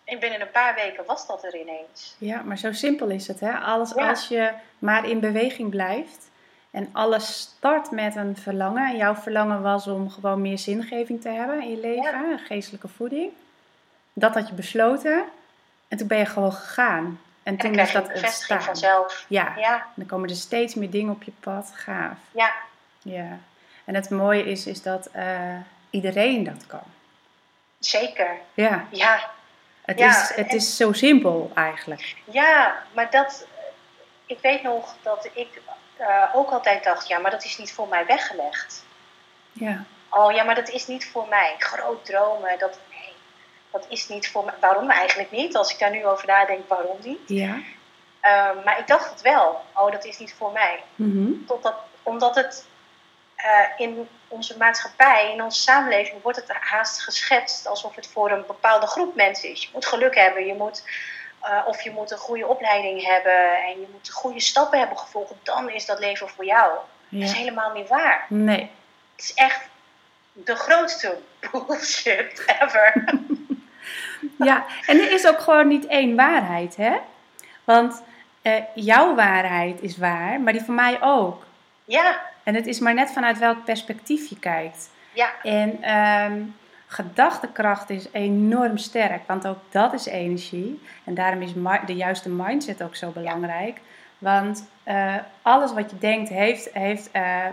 en 0.05 0.19
binnen 0.19 0.41
een 0.41 0.51
paar 0.51 0.75
weken 0.75 1.05
was 1.07 1.27
dat 1.27 1.45
er 1.45 1.57
ineens. 1.61 2.15
ja, 2.19 2.43
maar 2.43 2.59
zo 2.59 2.73
simpel 2.73 3.09
is 3.09 3.27
het, 3.27 3.41
hè? 3.41 3.53
Alles 3.59 3.93
Ja. 3.97 4.09
als 4.09 4.29
je 4.29 4.51
maar 4.79 5.09
in 5.09 5.21
beweging 5.21 5.71
blijft 5.71 6.29
en 6.71 6.89
alles 6.93 7.41
start 7.41 7.91
met 7.91 8.17
een 8.17 8.37
verlangen. 8.37 8.89
En 8.91 8.97
jouw 8.97 9.15
verlangen 9.15 9.63
was 9.63 9.87
om 9.87 10.11
gewoon 10.11 10.41
meer 10.41 10.59
zingeving 10.59 11.21
te 11.21 11.29
hebben 11.29 11.63
in 11.63 11.71
je 11.71 11.77
leven, 11.81 12.39
geestelijke 12.39 12.89
voeding. 12.89 13.31
Dat 14.13 14.35
had 14.35 14.49
je 14.49 14.55
besloten 14.55 15.25
en 15.89 15.97
toen 15.99 16.07
ben 16.07 16.19
je 16.19 16.27
gewoon 16.27 16.53
gegaan. 16.53 17.21
En 17.43 17.53
En 17.53 17.59
toen 17.59 17.75
is 17.79 17.93
dat 17.93 18.13
ontstaan. 18.13 18.63
vanzelf. 18.63 19.25
Ja, 19.29 19.53
Ja, 19.57 19.87
dan 19.95 20.07
komen 20.07 20.29
er 20.29 20.35
steeds 20.37 20.75
meer 20.75 20.91
dingen 20.91 21.13
op 21.13 21.23
je 21.23 21.33
pad. 21.41 21.73
Gaaf. 21.75 22.17
ja, 22.31 22.53
Ja. 23.03 23.39
En 23.85 23.95
het 23.95 24.11
mooie 24.11 24.45
is, 24.45 24.67
is 24.67 24.83
dat 24.83 25.07
eh, 25.07 25.57
iedereen 25.91 26.45
dat 26.45 26.67
kan. 26.67 26.83
zeker. 27.79 28.37
Ja, 28.55 28.85
Ja, 28.91 29.31
het, 29.91 29.99
Ja, 29.99 30.09
is, 30.23 30.29
het 30.29 30.49
en- 30.49 30.57
is 30.57 30.77
zo 30.77 30.93
simpel 30.93 31.51
eigenlijk. 31.55 32.17
Ja, 32.25 32.83
maar 32.93 33.11
dat. 33.11 33.47
Ik 34.27 34.39
weet 34.41 34.63
nog 34.63 34.95
dat 35.03 35.29
ik 35.33 35.61
eh, 35.97 36.25
ook 36.33 36.51
altijd 36.51 36.85
dacht: 36.85 37.09
ja, 37.09 37.19
maar 37.19 37.31
dat 37.31 37.45
is 37.45 37.59
niet 37.59 37.73
voor 37.73 37.89
mij 37.89 38.07
weggelegd. 38.07 38.85
Ja, 39.53 39.85
Oh 40.13 40.33
ja, 40.33 40.43
maar 40.45 40.55
dat 40.55 40.69
is 40.69 40.87
niet 40.87 41.11
voor 41.11 41.29
mij. 41.29 41.55
Groot 41.59 42.05
dromen, 42.05 42.59
dat. 42.59 42.79
Nee, 42.91 43.13
dat 43.71 43.87
is 43.89 44.09
niet 44.09 44.31
voor 44.31 44.45
mij. 44.45 44.55
Waarom 44.61 44.91
eigenlijk 44.91 45.31
niet? 45.31 45.57
Als 45.57 45.73
ik 45.73 45.79
daar 45.79 45.91
nu 45.91 46.07
over 46.07 46.27
nadenk, 46.27 46.69
waarom 46.69 46.97
niet? 47.03 47.19
ja. 47.27 47.59
Ehm, 48.21 48.57
maar 48.65 48.79
ik 48.79 48.87
dacht 48.87 49.11
het 49.11 49.21
wel. 49.21 49.65
Oh, 49.75 49.93
dat 49.93 50.05
is 50.05 50.19
niet 50.19 50.35
voor 50.39 50.53
mij. 50.53 50.83
Mhm. 50.95 51.33
Totdat, 51.47 51.75
omdat 52.03 52.35
het 52.35 52.67
eh, 53.43 53.87
in 53.87 54.09
onze 54.29 54.57
maatschappij, 54.57 55.33
in 55.33 55.43
onze 55.43 55.61
samenleving, 55.61 56.23
wordt 56.23 56.39
het 56.39 56.53
haast 56.61 57.03
geschetst 57.03 57.67
alsof 57.67 57.95
het 57.95 58.07
voor 58.07 58.31
een 58.31 58.45
bepaalde 58.47 58.87
groep 58.87 59.15
mensen 59.15 59.51
is. 59.51 59.63
Je 59.63 59.69
moet 59.73 59.87
geluk 59.87 60.15
hebben, 60.15 60.47
je 60.47 60.55
moet, 60.55 60.85
eh, 61.41 61.63
of 61.67 61.83
je 61.83 61.91
moet 61.91 62.11
een 62.11 62.19
goede 62.19 62.47
opleiding 62.47 63.05
hebben 63.07 63.63
en 63.63 63.81
je 63.81 63.87
moet 63.93 64.11
goede 64.11 64.41
stappen 64.41 64.79
hebben 64.79 64.99
gevolgd. 64.99 65.33
Dan 65.43 65.71
is 65.71 65.87
dat 65.87 65.99
leven 65.99 66.29
voor 66.29 66.45
jou. 66.45 66.73
Dat 67.09 67.23
is 67.23 67.33
helemaal 67.33 67.73
niet 67.73 67.89
waar. 67.89 68.27
Nee, 68.29 68.71
Het 69.17 69.25
is 69.25 69.35
echt 69.35 69.61
de 70.33 70.57
grootste 70.57 71.19
bullshit 71.51 72.45
ever. 72.61 73.05
ja. 74.49 74.65
En 74.87 75.01
er 75.01 75.13
is 75.13 75.27
ook 75.27 75.41
gewoon 75.41 75.69
niet 75.69 75.87
één 75.87 76.17
waarheid, 76.17 76.77
hè? 76.77 76.97
Want 77.65 78.03
eh, 78.43 78.63
jouw 78.75 79.15
waarheid 79.15 79.81
is 79.81 79.97
waar, 79.97 80.41
maar 80.41 80.53
die 80.53 80.63
van 80.63 80.75
mij 80.75 81.03
ook. 81.03 81.47
ja, 81.85 82.30
En 82.43 82.55
het 82.55 82.67
is 82.67 82.79
maar 82.79 82.95
net 82.95 83.11
vanuit 83.11 83.39
welk 83.39 83.65
perspectief 83.65 84.29
je 84.29 84.39
kijkt. 84.39 84.91
ja, 85.13 85.31
En 85.43 85.83
ehm, 85.83 86.43
gedachtekracht 86.87 87.91
is 87.91 88.09
enorm 88.13 88.79
sterk, 88.79 89.23
want 89.27 89.47
ook 89.47 89.59
dat 89.69 89.93
is 89.93 90.07
energie. 90.07 90.83
En 91.05 91.15
daarom 91.15 91.43
is 91.43 91.53
de 91.87 91.95
juiste 91.95 92.29
mindset 92.29 92.83
ook 92.83 92.97
zo 92.97 93.11
belangrijk. 93.11 93.81
Want 94.19 94.69
eh, 94.83 95.15
alles 95.43 95.73
wat 95.73 95.91
je 95.91 95.99
denkt 95.99 96.29
heeft, 96.29 96.69
heeft, 96.73 97.11
eh, 97.11 97.47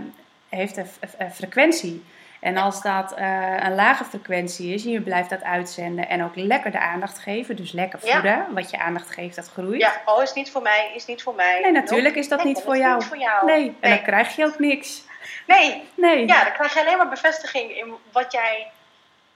heeft 0.50 0.78
een 1.18 1.32
frequentie. 1.32 2.04
En 2.48 2.58
als 2.58 2.82
dat 2.82 3.14
eh, 3.14 3.56
een 3.60 3.76
lage 3.76 4.04
frequentie 4.04 4.74
is 4.74 4.86
en 4.86 4.92
je 4.92 5.02
blijft 5.02 5.30
dat 5.30 5.44
uitzenden 5.44 6.10
en 6.10 6.24
ook 6.24 6.36
lekker 6.36 6.72
de 6.72 6.80
aandacht 6.80 7.20
geven, 7.20 7.56
dus 7.56 7.72
lekker 7.72 8.00
Ja. 8.04 8.14
voeden, 8.14 8.46
wat 8.54 8.70
je 8.72 8.80
aandacht 8.80 9.10
geeft, 9.12 9.36
dat 9.36 9.50
groeit. 9.54 9.82
ja. 9.82 9.92
Oh, 10.06 10.22
is 10.24 10.34
niet 10.34 10.52
voor 10.52 10.62
mij, 10.62 10.92
is 10.96 11.06
niet 11.06 11.24
voor 11.24 11.36
mij. 11.36 11.60
Nee, 11.62 11.72
natuurlijk 11.72 12.16
is 12.16 12.28
dat 12.28 12.38
Nee, 12.38 12.48
niet 12.48 12.62
voor 12.64 12.74
niet 12.74 13.04
voor 13.04 13.18
jou. 13.18 13.46
Nee, 13.46 13.76
en 13.80 13.90
dan 13.90 14.02
krijg 14.02 14.36
je 14.36 14.46
ook 14.46 14.60
niks. 14.60 15.04
Nee, 15.48 15.84
Nee. 15.96 16.28
Ja, 16.28 16.44
dan 16.44 16.54
krijg 16.54 16.74
je 16.74 16.80
alleen 16.80 16.98
maar 16.98 17.10
bevestiging 17.10 17.72
in 17.78 17.94
wat 18.12 18.32
jij, 18.32 18.68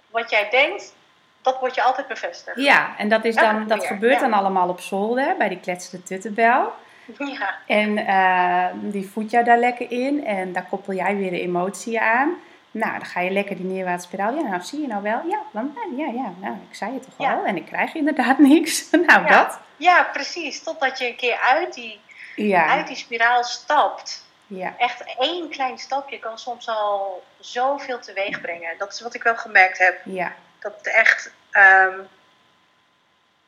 wat 0.09 0.29
jij 0.29 0.47
denkt. 0.49 0.95
Dat 1.41 1.59
wordt 1.59 1.75
je 1.75 1.81
altijd 1.81 2.07
bevestigd. 2.07 2.59
Ja, 2.59 2.93
en 2.97 3.09
dat, 3.09 3.25
is 3.25 3.35
Ja, 3.35 3.41
dan, 3.53 3.67
dat 3.67 3.85
gebeurt 3.85 4.13
ja. 4.13 4.19
dan 4.19 4.33
allemaal 4.33 4.69
op 4.69 4.79
zolder 4.79 5.35
bij 5.37 5.49
die 5.49 5.59
kletsende 5.59 6.03
tuttenbel. 6.03 6.71
Ja, 7.17 7.55
En 7.67 7.97
eh, 7.97 8.65
die 8.73 9.09
voedt 9.09 9.31
jou 9.31 9.43
daar 9.43 9.57
lekker 9.57 9.91
in 9.91 10.25
en 10.25 10.53
daar 10.53 10.65
koppel 10.69 10.93
jij 10.93 11.17
weer 11.17 11.31
de 11.31 11.41
emotie 11.41 12.01
aan. 12.01 12.35
Nou, 12.71 12.91
dan 12.91 13.05
ga 13.05 13.19
je 13.19 13.29
lekker 13.31 13.55
die 13.55 13.65
neerwaartse 13.65 14.07
spiraal. 14.07 14.33
Ja, 14.35 14.41
nou 14.41 14.61
zie 14.61 14.81
je 14.81 14.87
nou 14.87 15.01
wel. 15.03 15.21
Ja, 15.27 15.39
dan, 15.51 15.75
ja, 15.97 16.05
ja, 16.05 16.33
nou, 16.39 16.55
ik 16.69 16.75
zei 16.75 16.93
het 16.93 17.03
toch 17.03 17.13
Ja. 17.17 17.33
al. 17.33 17.45
En 17.45 17.55
ik 17.55 17.65
krijg 17.65 17.93
inderdaad 17.93 18.37
niks. 18.53 18.89
nou, 18.91 19.05
Ja. 19.05 19.43
dat. 19.43 19.59
ja, 19.77 20.03
precies. 20.03 20.63
Totdat 20.63 20.97
je 20.99 21.07
een 21.07 21.15
keer 21.15 21.39
uit 21.39 21.73
die, 21.73 21.99
Ja, 22.35 22.65
uit 22.67 22.87
die 22.87 22.95
spiraal 22.95 23.43
stapt. 23.43 24.25
ja, 24.47 24.73
Echt 24.77 25.03
één 25.19 25.49
klein 25.49 25.77
stapje 25.77 26.19
kan 26.19 26.39
soms 26.39 26.67
al 26.67 27.23
zoveel 27.39 27.99
teweeg 27.99 28.41
brengen. 28.41 28.77
Dat 28.77 28.93
is 28.93 29.01
wat 29.01 29.13
ik 29.13 29.23
wel 29.23 29.37
gemerkt 29.37 29.77
heb. 29.77 30.01
ja, 30.05 30.33
Dat 30.59 30.73
het 30.77 30.87
echt, 30.93 31.33
ehm, 31.51 31.99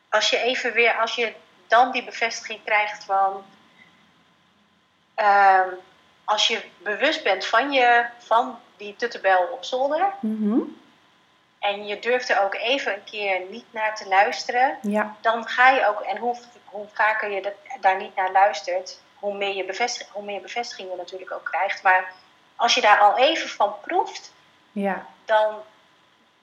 als 0.08 0.30
je 0.30 0.38
even 0.38 0.72
weer, 0.72 0.92
als 0.94 1.14
je 1.14 1.32
dan 1.68 1.92
die 1.92 2.04
bevestiging 2.04 2.60
krijgt 2.64 3.04
van, 3.04 3.44
ehm, 5.14 5.68
als 6.24 6.46
je 6.48 6.60
bewust 6.82 7.22
bent 7.22 7.46
van, 7.46 7.72
je, 7.72 8.04
van 8.18 8.58
die 8.84 8.96
tuttebel 8.96 9.48
op 9.52 9.64
zolder. 9.64 10.12
Mhm. 10.20 10.60
En 11.58 11.86
je 11.86 11.98
durft 11.98 12.28
er 12.28 12.42
ook 12.42 12.54
even 12.54 12.94
een 12.94 13.04
keer 13.04 13.40
niet 13.50 13.64
naar 13.70 13.96
te 13.96 14.08
luisteren. 14.08 14.78
Ja, 14.82 15.16
Dan 15.20 15.48
ga 15.48 15.70
je 15.70 15.86
ook, 15.86 16.00
en 16.00 16.16
hoe, 16.16 16.36
hoe 16.64 16.86
vaker 16.92 17.30
je 17.30 17.42
dat, 17.42 17.52
daar 17.80 17.96
niet 17.96 18.14
naar 18.16 18.32
luistert, 18.32 19.00
hoe 19.14 19.34
meer, 19.36 19.54
je 19.54 19.64
bevestig, 19.64 20.08
hoe 20.12 20.24
meer 20.24 20.40
bevestiging 20.40 20.90
je 20.90 20.96
natuurlijk 20.96 21.32
ook 21.32 21.44
krijgt. 21.44 21.82
Maar 21.82 22.12
als 22.56 22.74
je 22.74 22.80
daar 22.80 22.98
al 22.98 23.18
even 23.18 23.48
van 23.48 23.74
proeft, 23.80 24.32
ja, 24.72 25.06
dan 25.24 25.54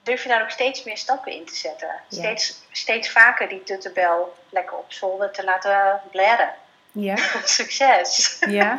durf 0.02 0.22
je 0.22 0.28
daar 0.28 0.42
ook 0.42 0.50
steeds 0.50 0.84
meer 0.84 0.96
stappen 0.96 1.32
in 1.32 1.44
te 1.44 1.54
zetten. 1.54 1.88
Ja. 1.88 2.18
Steeds, 2.18 2.62
steeds 2.70 3.10
vaker 3.10 3.48
die 3.48 3.62
tuttebel 3.62 4.34
lekker 4.48 4.76
op 4.76 4.92
zolder 4.92 5.30
te 5.30 5.44
laten 5.44 6.00
blaren. 6.10 6.54
ja. 6.92 7.16
Succes! 7.44 8.38
Ja, 8.48 8.76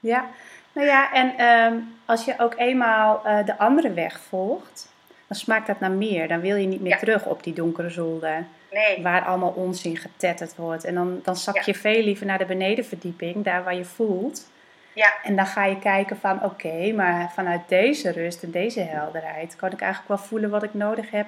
ja. 0.00 0.30
Nou 0.72 0.86
ja, 0.86 1.12
en 1.12 1.36
ehm, 1.38 1.74
als 2.04 2.24
je 2.24 2.34
ook 2.38 2.54
eenmaal 2.56 3.24
eh, 3.24 3.46
de 3.46 3.58
andere 3.58 3.92
weg 3.92 4.20
volgt, 4.20 4.88
dan 5.26 5.36
smaakt 5.36 5.66
dat 5.66 5.80
naar 5.80 5.90
meer. 5.90 6.28
Dan 6.28 6.40
wil 6.40 6.56
je 6.56 6.66
niet 6.66 6.80
meer 6.80 6.92
Ja. 6.92 6.98
terug 6.98 7.26
op 7.26 7.42
die 7.42 7.52
donkere 7.54 7.90
zolder, 7.90 8.44
Nee, 8.72 9.02
waar 9.02 9.24
allemaal 9.24 9.50
onzin 9.56 9.96
getetterd 9.96 10.56
wordt. 10.56 10.84
En 10.84 10.94
dan, 10.94 11.20
dan 11.24 11.36
zak 11.36 11.54
Ja. 11.56 11.62
je 11.64 11.74
veel 11.74 12.02
liever 12.02 12.26
naar 12.26 12.38
de 12.38 12.44
benedenverdieping, 12.44 13.44
daar 13.44 13.64
waar 13.64 13.74
je 13.74 13.84
voelt. 13.84 14.48
ja, 14.92 15.12
En 15.22 15.36
dan 15.36 15.46
ga 15.46 15.64
je 15.64 15.78
kijken 15.78 16.16
van, 16.16 16.44
oké, 16.44 16.92
maar 16.92 17.30
vanuit 17.34 17.60
deze 17.66 18.10
rust 18.10 18.42
en 18.42 18.50
deze 18.50 18.80
helderheid 18.80 19.56
kan 19.56 19.72
ik 19.72 19.80
eigenlijk 19.80 20.08
wel 20.20 20.28
voelen 20.28 20.50
wat 20.50 20.62
ik 20.62 20.74
nodig 20.74 21.10
heb 21.10 21.26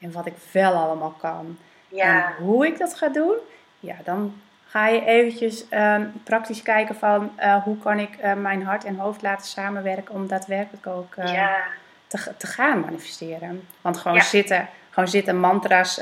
en 0.00 0.12
wat 0.12 0.26
ik 0.26 0.34
wel 0.52 0.72
allemaal 0.72 1.14
kan. 1.20 1.58
ja, 1.88 2.26
En 2.38 2.44
hoe 2.44 2.66
ik 2.66 2.78
dat 2.78 2.94
ga 2.94 3.08
doen, 3.08 3.34
ja, 3.80 3.94
dan 4.04 4.40
ga 4.68 4.86
je 4.88 5.04
eventjes 5.04 5.68
ehm, 5.68 6.06
praktisch 6.24 6.62
kijken 6.62 6.94
van 6.94 7.32
eh, 7.36 7.62
hoe 7.62 7.78
kan 7.78 7.98
ik 7.98 8.16
eh, 8.16 8.32
mijn 8.32 8.62
hart 8.64 8.84
en 8.84 8.96
hoofd 8.96 9.22
laten 9.22 9.46
samenwerken 9.46 10.14
om 10.14 10.26
daadwerkelijk 10.26 10.86
ook 10.86 11.14
eh, 11.14 11.32
ja, 11.32 11.56
te, 12.06 12.34
te 12.36 12.46
gaan 12.46 12.80
manifesteren. 12.80 13.68
Want 13.80 13.96
gewoon 13.98 14.16
Ja. 14.16 14.22
zitten, 14.22 14.68
gewoon 14.90 15.08
zitten 15.08 15.40
mantra's 15.40 16.00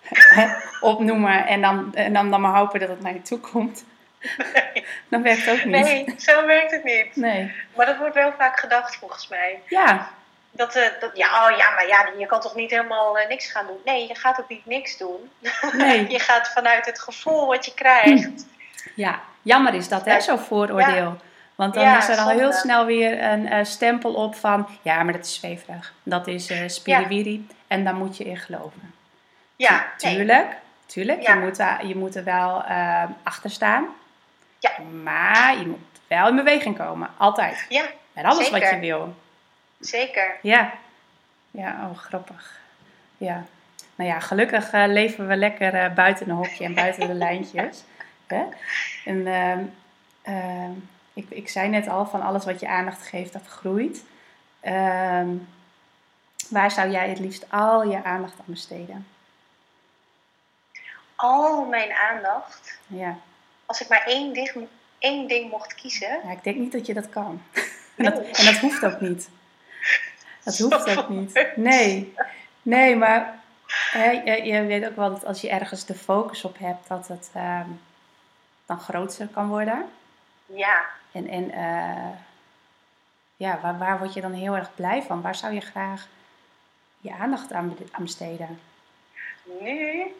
opnoemen 0.80 1.46
en 1.46 1.60
dan, 1.60 1.94
en 1.94 2.12
dan, 2.12 2.30
dan 2.30 2.40
maar 2.40 2.56
hopen 2.56 2.80
dat 2.80 2.88
het 2.88 3.00
naar 3.02 3.12
je 3.14 3.22
toe 3.22 3.38
komt. 3.38 3.84
Dan 5.08 5.22
werkt 5.22 5.44
het 5.44 5.58
ook 5.58 5.64
niet. 5.64 5.74
nee, 5.84 6.14
zo 6.18 6.46
werkt 6.46 6.70
het 6.70 6.84
niet. 6.84 7.16
Nee. 7.16 7.52
Maar 7.76 7.86
dat 7.86 7.96
wordt 7.98 8.14
wel 8.14 8.32
vaak 8.38 8.60
gedacht 8.60 8.96
volgens 8.96 9.28
mij. 9.28 9.60
Ja, 9.68 10.08
Dat, 10.54 10.74
eh, 10.76 10.86
dat, 11.00 11.10
ja, 11.14 11.26
oh, 11.50 11.56
ja, 11.56 11.70
maar 11.70 11.86
ja, 11.86 12.08
je 12.18 12.26
kan 12.26 12.40
toch 12.40 12.54
niet 12.54 12.70
helemaal 12.70 13.18
eh, 13.18 13.28
niks 13.28 13.50
gaan 13.50 13.66
doen? 13.66 13.78
Nee, 13.84 14.08
je 14.08 14.14
gaat 14.14 14.40
ook 14.40 14.48
niet 14.48 14.66
niks 14.66 14.98
doen. 14.98 15.30
nee. 15.72 16.10
Je 16.12 16.18
gaat 16.18 16.48
vanuit 16.48 16.86
het 16.86 17.00
gevoel 17.00 17.46
wat 17.46 17.64
je 17.64 17.74
krijgt. 17.74 18.46
Ja, 18.94 19.20
jammer 19.42 19.74
is 19.74 19.88
dat, 19.88 20.04
hè, 20.04 20.20
zo'n 20.20 20.38
vooroordeel. 20.38 21.16
Want 21.54 21.74
dan 21.74 21.82
Ja, 21.84 21.98
is 21.98 22.08
er 22.08 22.18
al 22.18 22.28
heel 22.28 22.52
snel 22.52 22.84
weer 22.86 23.22
een 23.22 23.48
eh, 23.48 23.64
stempel 23.64 24.14
op 24.14 24.34
van... 24.34 24.68
Ja, 24.82 25.02
maar 25.02 25.12
dat 25.12 25.24
is 25.24 25.34
zweverig. 25.34 25.92
Dat 26.02 26.26
is 26.26 26.50
eh 26.50 26.68
spiriwiri. 26.68 27.46
En 27.66 27.84
daar 27.84 27.94
moet 27.94 28.16
je 28.16 28.24
in 28.24 28.36
geloven. 28.36 28.94
Ja, 29.56 29.86
Tu- 29.96 30.06
nee. 30.06 30.16
Tuurlijk, 30.16 30.46
tuurlijk. 30.86 31.26
Je, 31.26 31.34
moet 31.34 31.56
daar, 31.56 31.86
je 31.86 31.96
moet 31.96 32.16
er 32.16 32.24
wel 32.24 32.64
achter 33.22 33.50
staan. 33.50 33.86
Ja. 34.58 34.70
Maar 35.02 35.58
je 35.58 35.66
moet 35.66 35.78
wel 36.06 36.28
in 36.28 36.36
beweging 36.36 36.78
komen. 36.78 37.10
Altijd. 37.16 37.66
Ja, 37.68 37.84
Met 38.12 38.24
alles 38.24 38.50
wat 38.50 38.60
je 38.60 38.78
wil. 38.78 39.14
Zeker. 39.86 40.38
Ja. 40.42 40.72
Ja, 41.50 41.88
oh, 41.90 41.98
grappig. 41.98 42.60
Ja. 43.16 43.44
Nou 43.94 44.10
ja, 44.10 44.20
gelukkig 44.20 44.72
eh, 44.72 44.84
leven 44.86 45.28
we 45.28 45.36
lekker 45.36 45.74
eh, 45.74 45.94
buiten 45.94 46.28
een 46.28 46.36
hokje 46.36 46.64
en 46.64 46.74
buiten 46.74 47.06
de 47.06 47.14
lijntjes. 47.14 47.82
Hè? 48.26 48.44
En 49.04 49.26
ehm, 49.26 49.64
ehm, 50.22 50.70
ik, 51.12 51.26
ik 51.30 51.48
zei 51.48 51.68
net 51.68 51.88
al, 51.88 52.06
van 52.06 52.22
alles 52.22 52.44
wat 52.44 52.60
je 52.60 52.68
aandacht 52.68 53.06
geeft, 53.06 53.32
dat 53.32 53.46
groeit. 53.46 54.04
Ehm, 54.60 55.28
waar 56.48 56.70
zou 56.70 56.90
jij 56.90 57.08
het 57.08 57.18
liefst 57.18 57.50
al 57.50 57.84
je 57.90 58.04
aandacht 58.04 58.38
aan 58.38 58.44
besteden? 58.46 59.06
Al 61.16 61.64
mijn 61.64 61.92
aandacht, 61.92 62.78
Ja. 62.86 63.16
als 63.66 63.80
ik 63.80 63.88
maar 63.88 64.02
één 64.06 64.32
ding, 64.32 64.50
één 64.98 65.28
ding 65.28 65.50
mocht 65.50 65.74
kiezen. 65.74 66.20
ja, 66.24 66.30
ik 66.30 66.44
denk 66.44 66.56
niet 66.56 66.72
dat 66.72 66.86
je 66.86 66.94
dat 66.94 67.08
kan. 67.08 67.42
En 67.96 68.04
dat, 68.04 68.14
en 68.14 68.44
dat 68.44 68.56
hoeft 68.58 68.84
ook 68.84 69.00
niet. 69.00 69.28
Dat 70.42 70.58
hoeft 70.58 70.96
ook 70.96 71.08
niet. 71.08 71.52
Nee, 71.56 72.14
nee 72.62 72.96
maar 72.96 73.38
hè, 73.90 74.10
je, 74.10 74.42
je 74.42 74.62
weet 74.62 74.86
ook 74.86 74.96
wel 74.96 75.10
dat 75.10 75.24
als 75.24 75.40
je 75.40 75.50
ergens 75.50 75.84
de 75.84 75.94
focus 75.94 76.44
op 76.44 76.58
hebt, 76.58 76.88
dat 76.88 77.08
het 77.08 77.30
ehm, 77.34 77.68
dan 78.66 78.80
groter 78.80 79.26
kan 79.26 79.48
worden. 79.48 79.90
Ja, 80.46 80.84
En, 81.12 81.28
en 81.28 81.50
eh, 81.50 82.18
ja, 83.36 83.58
waar, 83.60 83.78
waar 83.78 83.98
word 83.98 84.14
je 84.14 84.20
dan 84.20 84.32
heel 84.32 84.56
erg 84.56 84.74
blij 84.74 85.02
van? 85.02 85.22
Waar 85.22 85.34
zou 85.34 85.52
je 85.52 85.60
graag 85.60 86.06
je 87.00 87.12
aandacht 87.12 87.52
aan, 87.52 87.76
aan 87.92 88.02
besteden? 88.02 88.60
nu, 89.44 90.14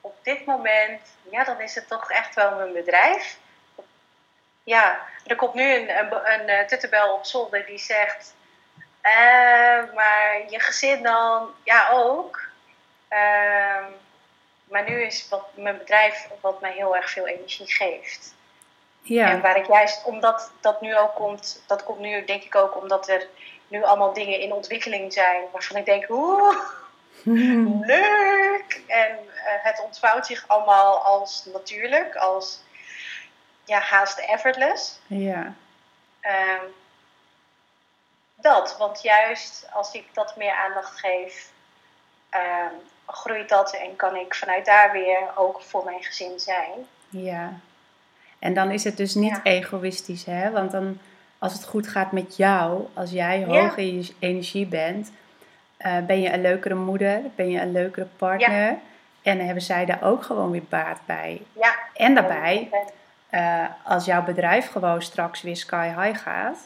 op 0.00 0.16
dit 0.22 0.44
moment, 0.44 1.00
ja, 1.30 1.44
dan 1.44 1.60
is 1.60 1.74
het 1.74 1.88
toch 1.88 2.10
echt 2.10 2.34
wel 2.34 2.56
mijn 2.56 2.72
bedrijf. 2.72 3.38
Ja, 4.64 5.00
er 5.26 5.36
komt 5.36 5.54
nu 5.54 5.74
een, 5.74 5.98
een, 5.98 6.12
een, 6.12 6.48
eh, 6.48 6.66
tuttebel 6.66 7.14
op 7.14 7.24
zolder 7.24 7.66
die 7.66 7.78
zegt, 7.78 8.34
eh, 9.06 9.94
maar 9.94 10.42
je 10.50 10.60
gezin 10.60 11.02
dan, 11.02 11.50
ja 11.64 11.90
ook. 11.92 12.40
Ehm, 13.08 13.84
maar 14.64 14.84
nu 14.88 15.02
is 15.02 15.28
wat, 15.28 15.46
mijn 15.54 15.78
bedrijf 15.78 16.28
wat 16.40 16.60
mij 16.60 16.72
heel 16.72 16.96
erg 16.96 17.10
veel 17.10 17.26
energie 17.26 17.72
geeft. 17.72 18.34
En 19.02 19.14
Ja, 19.14 19.40
waar 19.40 19.56
ik 19.56 19.66
juist, 19.66 20.04
omdat 20.04 20.52
dat 20.60 20.80
nu 20.80 20.96
ook 20.96 21.14
komt, 21.14 21.62
dat 21.66 21.84
komt 21.84 21.98
nu 21.98 22.24
denk 22.24 22.42
ik 22.42 22.54
ook 22.54 22.76
omdat 22.76 23.08
er 23.08 23.26
nu 23.68 23.82
allemaal 23.82 24.12
dingen 24.12 24.40
in 24.40 24.52
ontwikkeling 24.52 25.12
zijn 25.12 25.42
waarvan 25.52 25.76
ik 25.76 25.84
denk, 25.84 26.10
oeh, 26.10 26.56
leuk! 27.94 28.82
En 28.86 29.18
eh, 29.34 29.52
het 29.62 29.82
ontvouwt 29.84 30.26
zich 30.26 30.44
allemaal 30.46 30.98
als 30.98 31.44
natuurlijk, 31.52 32.16
als 32.16 32.62
ja, 33.64 33.78
haast 33.78 34.18
effortless. 34.18 34.98
ja, 35.06 35.54
Ehm, 36.20 36.64
dat, 38.40 38.76
want 38.78 39.02
juist 39.02 39.68
als 39.72 39.92
ik 39.92 40.04
dat 40.12 40.36
meer 40.36 40.52
aandacht 40.54 40.98
geef, 41.00 41.50
ehm, 42.30 42.72
groeit 43.06 43.48
dat 43.48 43.74
en 43.74 43.96
kan 43.96 44.16
ik 44.16 44.34
vanuit 44.34 44.64
daar 44.66 44.92
weer 44.92 45.18
ook 45.34 45.60
voor 45.62 45.84
mijn 45.84 46.02
gezin 46.02 46.38
zijn. 46.40 46.70
ja. 47.08 47.52
En 48.38 48.54
dan 48.54 48.70
is 48.70 48.84
het 48.84 48.96
dus 48.96 49.14
niet 49.14 49.36
Ja. 49.36 49.40
egoïstisch, 49.42 50.24
hè? 50.24 50.50
Want 50.50 50.70
dan, 50.70 50.98
als 51.38 51.52
het 51.52 51.64
goed 51.64 51.88
gaat 51.88 52.12
met 52.12 52.36
jou, 52.36 52.86
als 52.94 53.10
jij 53.10 53.44
hoog 53.44 53.76
in 53.76 53.96
je 54.02 54.14
energie 54.18 54.66
bent, 54.66 55.12
eh, 55.76 55.98
ben 55.98 56.20
je 56.20 56.32
een 56.32 56.40
leukere 56.40 56.74
moeder, 56.74 57.22
ben 57.34 57.50
je 57.50 57.60
een 57.60 57.72
leukere 57.72 58.06
partner. 58.16 58.76
En 59.22 59.44
hebben 59.44 59.62
zij 59.62 59.84
daar 59.84 60.02
ook 60.02 60.22
gewoon 60.22 60.50
weer 60.50 60.64
baat 60.68 60.98
bij. 61.06 61.42
Ja, 61.52 61.74
En 61.94 62.14
daarbij, 62.14 62.70
eh, 63.30 63.64
als 63.84 64.04
jouw 64.04 64.22
bedrijf 64.22 64.70
gewoon 64.70 65.02
straks 65.02 65.42
weer 65.42 65.56
sky 65.56 65.86
high 66.00 66.22
gaat, 66.22 66.58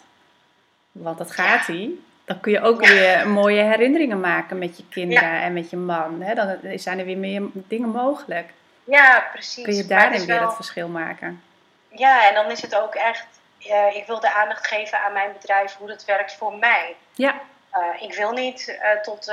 want 0.92 1.18
dat 1.18 1.31
gaat 1.31 1.68
ie, 1.68 2.05
dan 2.24 2.40
kun 2.40 2.53
je 2.53 2.61
ook 2.61 2.87
weer 2.87 3.29
mooie 3.29 3.62
herinneringen 3.62 4.20
maken 4.20 4.59
met 4.59 4.76
je 4.76 4.85
kinderen 4.90 5.40
en 5.40 5.53
met 5.53 5.70
je 5.70 5.76
man. 5.76 6.20
Hè? 6.22 6.35
Dan 6.35 6.59
zijn 6.74 6.98
er 6.98 7.05
weer 7.05 7.18
meer 7.18 7.42
dingen 7.53 7.88
mogelijk. 7.88 8.48
Ja, 8.85 9.29
precies. 9.33 9.64
Kun 9.64 9.74
je 9.74 9.87
daarin 9.87 10.12
is 10.12 10.24
weer 10.24 10.37
wel- 10.38 10.46
het 10.46 10.55
verschil 10.57 10.88
maken. 10.88 11.42
Ja, 11.88 12.29
en 12.29 12.35
dan 12.35 12.50
is 12.50 12.62
het 12.62 12.74
ook 12.74 12.94
echt, 12.94 13.26
eh, 13.59 13.96
ik 13.96 14.07
wil 14.07 14.20
de 14.20 14.35
aandacht 14.35 14.66
geven 14.66 15.00
aan 15.03 15.12
mijn 15.12 15.33
bedrijf, 15.33 15.76
hoe 15.76 15.88
dat 15.88 16.05
werkt 16.05 16.35
voor 16.35 16.55
mij. 16.57 16.96
Ja, 17.14 17.35
Eh, 17.70 18.03
ik 18.09 18.14
wil 18.14 18.33
niet 18.33 18.79
eh, 18.81 19.00
tot, 19.03 19.33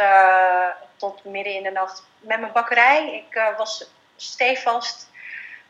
tot 0.96 1.24
midden 1.26 1.54
in 1.54 1.64
de 1.64 1.72
nacht 1.72 2.04
met 2.20 2.40
mijn 2.40 2.52
bakkerij. 2.52 3.14
Ik 3.30 3.54
was 3.58 3.90
stevast 4.16 5.10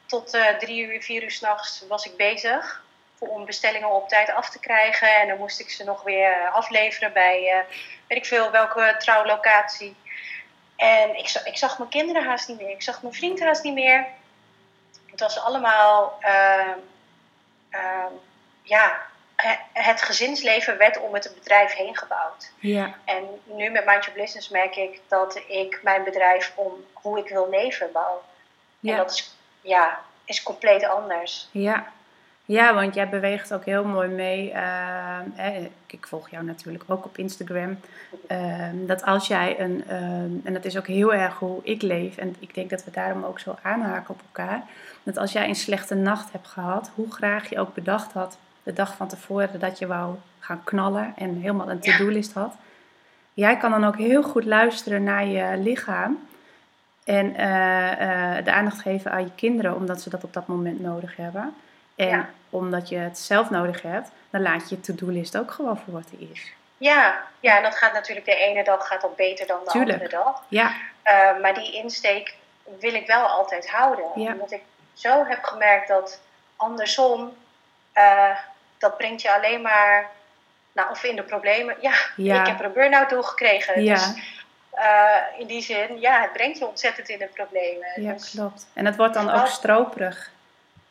tot 0.06 0.38
drie 0.60 0.88
uur, 0.88 1.02
vier 1.02 1.24
uur 1.24 1.32
s'nachts 1.32 1.86
was 1.88 2.06
ik 2.06 2.16
bezig. 2.18 2.84
Om 3.20 3.46
bestellingen 3.46 3.90
op 3.90 4.10
tijd 4.10 4.34
af 4.34 4.50
te 4.50 4.60
krijgen. 4.60 5.16
En 5.16 5.28
dan 5.28 5.38
moest 5.38 5.60
ik 5.60 5.70
ze 5.70 5.84
nog 5.84 6.04
weer 6.04 6.32
eh, 6.32 6.54
afleveren 6.54 7.14
bij, 7.14 7.50
eh, 7.52 7.74
weet 8.08 8.18
ik 8.18 8.26
veel, 8.26 8.52
welke 8.52 8.96
trouwlocatie. 8.98 9.96
En 10.76 11.18
ik, 11.18 11.28
za- 11.28 11.46
ik 11.46 11.58
zag 11.58 11.78
mijn 11.78 11.90
kinderen 11.90 12.26
haast 12.26 12.48
niet 12.48 12.58
meer. 12.62 12.70
Ik 12.70 12.82
zag 12.82 13.02
mijn 13.02 13.14
vriend 13.14 13.40
haast 13.40 13.64
niet 13.64 13.74
meer. 13.74 14.06
Het 15.12 15.20
was 15.20 15.40
allemaal, 15.40 16.18
ehm, 16.22 16.78
ehm, 17.70 18.12
ja, 18.62 19.02
he- 19.36 19.58
het 19.74 20.02
gezinsleven 20.02 20.78
werd 20.78 21.00
om 21.00 21.14
het 21.14 21.32
bedrijf 21.34 21.74
heen 21.74 21.98
gebouwd. 21.98 22.52
ja, 22.60 22.94
En 23.06 23.42
nu 23.44 23.70
met 23.70 23.86
Mind 23.86 24.06
Your 24.06 24.20
Business 24.20 24.50
merk 24.50 24.76
ik 24.76 25.02
dat 25.08 25.42
ik 25.48 25.80
mijn 25.84 26.04
bedrijf 26.04 26.52
om 26.56 26.86
hoe 26.94 27.18
ik 27.20 27.30
wil 27.30 27.50
leven 27.50 27.92
bouw. 27.92 28.24
En 28.92 28.98
dat 28.98 29.12
is, 29.12 29.36
ja, 29.62 30.00
is 30.26 30.44
compleet 30.44 30.84
anders. 30.84 31.48
ja. 31.52 31.96
Ja, 32.48 32.74
want 32.74 32.96
jij 32.96 33.10
beweegt 33.10 33.54
ook 33.54 33.66
heel 33.66 33.84
mooi 33.86 34.08
mee. 34.08 34.52
eh, 34.52 35.64
ik 35.88 36.08
volg 36.08 36.30
jou 36.30 36.46
natuurlijk 36.46 36.84
ook 36.88 37.06
op 37.06 37.18
Instagram. 37.18 37.80
eh, 38.28 38.70
dat 38.86 39.04
als 39.04 39.28
jij 39.28 39.60
een, 39.60 39.84
eh, 39.88 40.00
en 40.44 40.54
dat 40.54 40.66
is 40.66 40.78
ook 40.78 40.88
heel 40.88 41.14
erg 41.14 41.40
hoe 41.40 41.60
ik 41.64 41.82
leef, 41.82 42.18
en 42.18 42.36
ik 42.40 42.54
denk 42.54 42.70
dat 42.70 42.84
we 42.84 42.92
daarom 42.92 43.24
ook 43.24 43.40
zo 43.40 43.56
aanhaken 43.62 44.14
op 44.14 44.22
elkaar. 44.22 44.64
Dat 45.04 45.18
als 45.18 45.32
jij 45.32 45.48
een 45.48 45.56
slechte 45.56 45.96
nacht 45.96 46.32
hebt 46.32 46.48
gehad, 46.48 46.92
hoe 46.96 47.12
graag 47.12 47.50
je 47.50 47.60
ook 47.60 47.74
bedacht 47.74 48.12
had 48.14 48.38
de 48.64 48.74
dag 48.74 48.96
van 48.96 49.08
tevoren 49.08 49.60
dat 49.60 49.80
je 49.80 49.88
wou 49.88 50.16
gaan 50.40 50.64
knallen 50.64 51.14
en 51.18 51.36
helemaal 51.36 51.70
een 51.70 51.80
to-do-list 51.80 52.34
had. 52.34 52.56
Jij 53.34 53.58
kan 53.58 53.72
dan 53.72 53.86
ook 53.86 53.98
heel 53.98 54.24
goed 54.24 54.46
luisteren 54.46 55.04
naar 55.04 55.26
je 55.26 55.58
lichaam 55.58 56.18
en 57.04 57.36
eh, 57.36 58.38
eh, 58.38 58.46
de 58.46 58.52
aandacht 58.52 58.82
geven 58.82 59.12
aan 59.12 59.24
je 59.24 59.32
kinderen, 59.36 59.76
omdat 59.76 60.02
ze 60.02 60.10
dat 60.10 60.24
op 60.24 60.34
dat 60.34 60.48
moment 60.48 60.80
nodig 60.80 61.16
hebben. 61.16 61.54
En 61.98 62.30
omdat 62.50 62.90
je 62.90 62.98
het 62.98 63.18
zelf 63.18 63.50
nodig 63.50 63.82
hebt, 63.82 64.10
dan 64.30 64.42
laat 64.42 64.70
je 64.70 64.76
je 64.76 64.82
to-do-list 64.82 65.38
ook 65.38 65.52
gewoon 65.52 65.78
voor 65.78 65.94
wat 65.94 66.10
hij 66.18 66.28
is. 66.34 66.52
Ja, 66.78 67.22
ja, 67.40 67.58
en 67.58 67.64
dat 67.64 67.76
gaat 67.76 67.94
natuurlijk 67.94 68.26
de 68.26 68.36
ene 68.36 68.64
dag 68.64 68.88
gaat 68.88 69.02
dat 69.02 69.16
beter 69.16 69.48
dan 69.48 69.60
de 69.64 69.72
andere 69.72 70.10
dag. 70.10 70.44
Ja. 70.48 70.72
Uh, 71.06 71.42
maar 71.42 71.54
die 71.54 71.74
insteek 71.74 72.36
wil 72.80 72.94
ik 72.94 73.08
wel 73.08 73.26
altijd 73.26 73.70
houden. 73.70 74.06
Ja. 74.16 74.32
Omdat 74.32 74.52
ik 74.52 74.62
zo 74.94 75.26
heb 75.26 75.44
gemerkt 75.44 75.88
dat 75.88 76.22
andersom, 76.56 77.34
uh, 77.94 78.38
dat 78.78 78.98
brengt 78.98 79.22
je 79.22 79.34
alleen 79.34 79.62
maar, 79.62 80.10
nou, 80.72 80.90
of 80.90 81.04
in 81.04 81.16
de 81.16 81.24
problemen. 81.24 81.76
Ja, 81.82 81.94
ja. 82.16 82.40
ik 82.40 82.48
heb 82.48 82.60
er 82.60 82.66
een 82.66 82.74
burn-out 82.74 83.10
doorgekregen. 83.10 83.84
Ja. 83.84 83.94
Dus 83.94 84.14
uh, 84.76 85.40
in 85.40 85.48
die 85.48 85.62
zin, 85.62 86.00
ja, 86.00 86.22
het 86.22 86.34
brengt 86.34 86.58
je 86.58 86.68
ontzettend 86.68 87.10
in 87.10 87.20
de 87.20 87.30
problemen. 87.34 88.02
Ja, 88.02 88.14
dus, 88.14 88.30
klopt. 88.30 88.68
En 88.74 88.86
het 88.86 88.96
wordt 88.96 89.14
dan 89.14 89.30
ook 89.30 89.48
stroperig. 89.48 90.32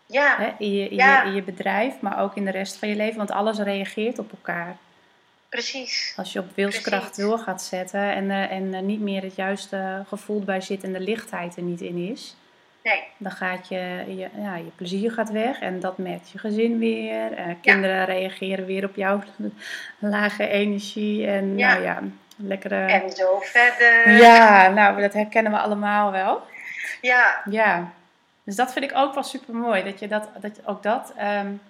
Ja. 0.06 0.36
Hè? 0.38 0.52
In, 0.58 0.74
je, 0.74 0.88
in, 0.88 0.96
Je, 0.96 1.22
in 1.24 1.34
je 1.34 1.42
bedrijf, 1.42 2.00
maar 2.00 2.22
ook 2.22 2.36
in 2.36 2.44
de 2.44 2.50
rest 2.50 2.76
van 2.76 2.88
je 2.88 2.96
leven, 2.96 3.16
want 3.16 3.30
alles 3.30 3.58
reageert 3.58 4.18
op 4.18 4.32
elkaar. 4.32 4.76
Precies. 5.48 6.12
Als 6.16 6.32
je 6.32 6.38
op 6.38 6.46
wilskracht 6.54 7.16
door 7.16 7.38
gaat 7.38 7.62
zetten 7.62 8.12
en, 8.12 8.24
uh, 8.24 8.50
en 8.50 8.62
uh, 8.62 8.80
niet 8.80 9.00
meer 9.00 9.22
het 9.22 9.34
juiste 9.34 10.04
gevoel 10.08 10.40
bij 10.40 10.60
zit 10.60 10.84
en 10.84 10.92
de 10.92 11.00
lichtheid 11.00 11.56
er 11.56 11.62
niet 11.62 11.80
in 11.80 12.10
is. 12.10 12.36
Nee. 12.82 13.02
Dan 13.16 13.32
gaat 13.32 13.68
je, 13.68 14.04
je, 14.06 14.28
ja, 14.42 14.56
je 14.56 14.70
plezier 14.76 15.12
gaat 15.12 15.30
weg 15.30 15.60
en 15.60 15.80
dat 15.80 15.98
merkt 15.98 16.30
je 16.30 16.38
gezin 16.38 16.78
weer. 16.78 17.38
Uh, 17.38 17.54
kinderen 17.60 17.96
ja. 17.96 18.04
reageren 18.04 18.66
weer 18.66 18.84
op 18.84 18.96
jouw 18.96 19.22
lage 19.98 20.48
energie. 20.48 21.26
En 21.26 21.58
ja. 21.58 21.72
nou 21.72 21.84
ja, 21.84 22.02
lekkere... 22.36 22.84
En 22.84 23.10
zo 23.10 23.40
verder. 23.40 24.16
Ja, 24.16 24.68
nou 24.68 25.00
dat 25.00 25.12
herkennen 25.12 25.52
we 25.52 25.58
allemaal 25.58 26.12
wel. 26.12 26.42
Ja. 27.00 27.42
Ja. 27.50 27.92
Dus 28.46 28.56
dat 28.56 28.72
vind 28.72 28.90
ik 28.90 28.96
ook 28.96 29.14
wel 29.14 29.22
super 29.22 29.54
mooi. 29.54 29.84
Dat 29.84 29.98
je 29.98 30.08
dat, 30.08 30.28
dat 30.40 30.52
ook 30.64 30.82
dat... 30.82 31.12
Um, 31.20 31.62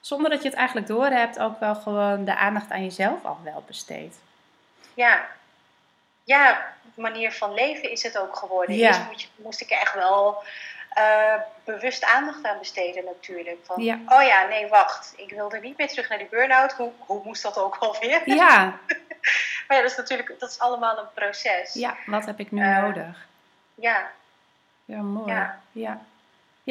zonder 0.00 0.30
dat 0.30 0.42
je 0.42 0.48
het 0.48 0.58
eigenlijk 0.58 0.86
doorhebt, 0.86 1.38
ook 1.38 1.60
wel 1.60 1.74
gewoon 1.74 2.24
de 2.24 2.36
aandacht 2.36 2.70
aan 2.70 2.84
jezelf 2.84 3.24
al 3.24 3.38
wel 3.42 3.64
besteedt. 3.66 4.16
Ja, 4.94 5.26
ja, 6.24 6.74
manier 6.94 7.32
van 7.32 7.54
leven 7.54 7.90
is 7.90 8.02
het 8.02 8.18
ook 8.18 8.36
geworden. 8.36 8.76
Ja. 8.76 8.86
Eerst 8.86 9.06
moest, 9.10 9.30
moest 9.36 9.60
ik 9.60 9.70
er 9.70 9.78
echt 9.78 9.94
wel 9.94 10.42
uh, 10.98 11.34
bewust 11.64 12.04
aandacht 12.04 12.44
aan 12.44 12.58
besteden 12.58 13.04
natuurlijk. 13.04 13.58
Van, 13.62 13.82
Ja. 13.82 13.98
oh 14.06 14.22
ja, 14.22 14.46
nee, 14.46 14.66
wacht. 14.68 15.12
Ik 15.16 15.30
wilde 15.30 15.58
niet 15.60 15.76
meer 15.78 15.88
terug 15.88 16.08
naar 16.08 16.18
die 16.18 16.28
burn-out. 16.30 16.72
Hoe, 16.72 16.90
hoe 16.98 17.20
moest 17.24 17.42
dat 17.42 17.58
ook 17.58 17.76
alweer? 17.76 18.22
Ja, 18.24 18.78
maar 19.66 19.76
ja, 19.76 19.82
dat 19.82 19.90
is 19.90 19.96
natuurlijk 19.96 20.40
dat 20.40 20.50
is 20.50 20.58
allemaal 20.58 20.98
een 20.98 21.12
proces. 21.14 21.74
ja, 21.74 21.96
wat 22.06 22.24
heb 22.24 22.38
ik 22.38 22.50
nu 22.50 22.62
Eh, 22.62 22.82
nodig? 22.82 23.26
Ja, 23.74 24.10
Ja, 24.84 25.00
mooi. 25.00 25.32
Ja. 25.32 25.58
Ja. 25.72 26.00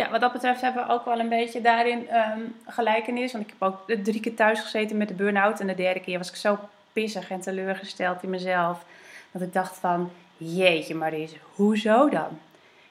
Ja. 0.03 0.09
wat 0.09 0.21
dat 0.21 0.31
betreft 0.31 0.61
hebben 0.61 0.87
we 0.87 0.93
ook 0.93 1.05
wel 1.05 1.19
een 1.19 1.29
beetje 1.29 1.61
daarin 1.61 2.09
ehm, 2.09 2.39
gelijkenis. 2.67 3.31
Want 3.31 3.43
ik 3.43 3.53
heb 3.59 3.69
ook 3.69 4.03
drie 4.03 4.19
keer 4.19 4.35
thuis 4.35 4.59
gezeten 4.59 4.97
met 4.97 5.07
de 5.07 5.13
burn-out. 5.13 5.59
En 5.59 5.67
de 5.67 5.75
derde 5.75 5.99
keer 5.99 6.17
was 6.17 6.29
ik 6.29 6.35
zo 6.35 6.59
pissig 6.93 7.29
en 7.29 7.39
teleurgesteld 7.39 8.23
in 8.23 8.29
mezelf. 8.29 8.83
Dat 9.31 9.41
ik 9.41 9.53
dacht 9.53 9.77
van, 9.77 10.11
jeetje 10.37 10.95
Maries, 10.95 11.35
hoezo 11.55 12.09
dan? 12.09 12.39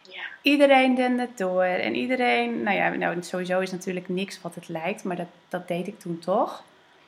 ja, 0.03 0.23
Iedereen 0.43 0.95
dende 0.95 1.29
door. 1.35 1.63
En 1.63 1.95
iedereen, 1.95 2.63
nou 2.63 2.77
ja, 2.77 2.89
nou, 2.89 3.23
sowieso 3.23 3.61
is 3.61 3.71
natuurlijk 3.71 4.09
niks 4.09 4.41
wat 4.41 4.55
het 4.55 4.69
lijkt. 4.69 5.05
Maar 5.05 5.17
dat, 5.17 5.27
dat 5.49 5.69
deed 5.69 5.87
ik 5.87 5.99
toen 5.99 6.19
toch. 6.19 6.63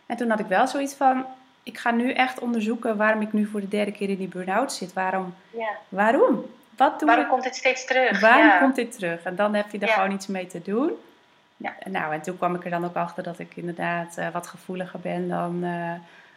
En 0.07 0.17
toen 0.17 0.31
had 0.31 0.41
ik 0.41 0.47
wel 0.47 0.67
zoiets 0.67 0.95
van, 0.95 1.25
ik 1.63 1.79
ga 1.79 1.91
nu 1.91 2.13
echt 2.13 2.41
onderzoeken 2.41 2.97
waarom 2.97 3.21
ik 3.21 3.33
nu 3.33 3.47
voor 3.47 3.61
de 3.61 3.69
derde 3.69 3.93
keer 3.93 4.09
in 4.09 4.17
die 4.17 4.29
burn-out 4.29 4.73
zit. 4.73 4.93
Waarom? 4.93 5.35
ja. 5.51 5.71
Waarom? 5.89 6.45
Wat 6.77 7.03
Waarom 7.03 7.27
komt 7.27 7.43
dit 7.43 7.57
steeds 7.57 7.85
terug? 7.85 8.21
Waarom 8.21 8.47
ja. 8.47 8.59
komt 8.59 8.75
dit 8.77 8.93
terug? 8.93 9.23
En 9.23 9.37
dan 9.37 9.55
heb 9.55 9.71
je 9.71 9.79
er 9.79 9.87
Ja. 9.89 9.95
gewoon 9.95 10.13
iets 10.13 10.27
mee 10.27 10.47
te 10.47 10.63
doen. 10.63 10.93
Ja, 11.57 11.75
nou, 11.85 12.13
en 12.13 12.21
toen 12.21 12.37
kwam 12.37 12.55
ik 12.55 12.65
er 12.65 12.71
dan 12.71 12.85
ook 12.85 12.97
achter 12.97 13.23
dat 13.23 13.39
ik 13.39 13.57
inderdaad 13.57 14.17
eh, 14.17 14.29
wat 14.33 14.47
gevoeliger 14.47 15.01
ben 15.01 15.29
dan 15.29 15.63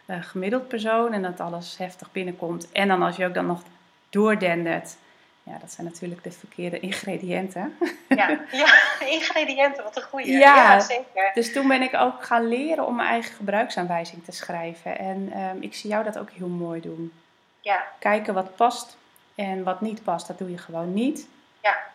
een 0.06 0.22
gemiddeld 0.22 0.68
persoon. 0.68 1.12
En 1.12 1.22
dat 1.22 1.40
alles 1.40 1.78
heftig 1.78 2.12
binnenkomt. 2.12 2.72
En 2.72 2.88
dan 2.88 3.02
als 3.02 3.16
je 3.16 3.26
ook 3.26 3.34
dan 3.34 3.46
nog 3.46 3.62
doordendert. 4.10 4.96
Ja, 5.42 5.58
dat 5.60 5.72
zijn 5.72 5.86
natuurlijk 5.86 6.22
de 6.24 6.32
verkeerde 6.32 6.80
ingrediënten. 6.80 7.76
Ja. 8.08 8.28
ja, 8.52 8.66
ingrediënten, 9.06 9.84
wat 9.84 9.96
een 9.96 10.02
goeie. 10.02 10.32
Ja. 10.32 10.54
Ja, 10.56 10.80
zeker. 10.80 11.30
Dus 11.34 11.52
toen 11.52 11.68
ben 11.68 11.82
ik 11.82 11.94
ook 11.94 12.24
gaan 12.24 12.48
leren 12.48 12.86
om 12.86 12.96
mijn 12.96 13.08
eigen 13.08 13.34
gebruiksaanwijzing 13.34 14.24
te 14.24 14.32
schrijven. 14.32 14.98
En 14.98 15.30
ehm, 15.34 15.56
ik 15.60 15.74
zie 15.74 15.90
jou 15.90 16.04
dat 16.04 16.18
ook 16.18 16.30
heel 16.30 16.48
mooi 16.48 16.80
doen. 16.80 17.12
Ja, 17.60 17.84
Kijken 17.98 18.34
wat 18.34 18.56
past 18.56 18.96
en 19.34 19.62
wat 19.62 19.80
niet 19.80 20.02
past, 20.02 20.26
dat 20.26 20.38
doe 20.38 20.50
je 20.50 20.58
gewoon 20.58 20.92
niet. 20.92 21.28
ja. 21.60 21.92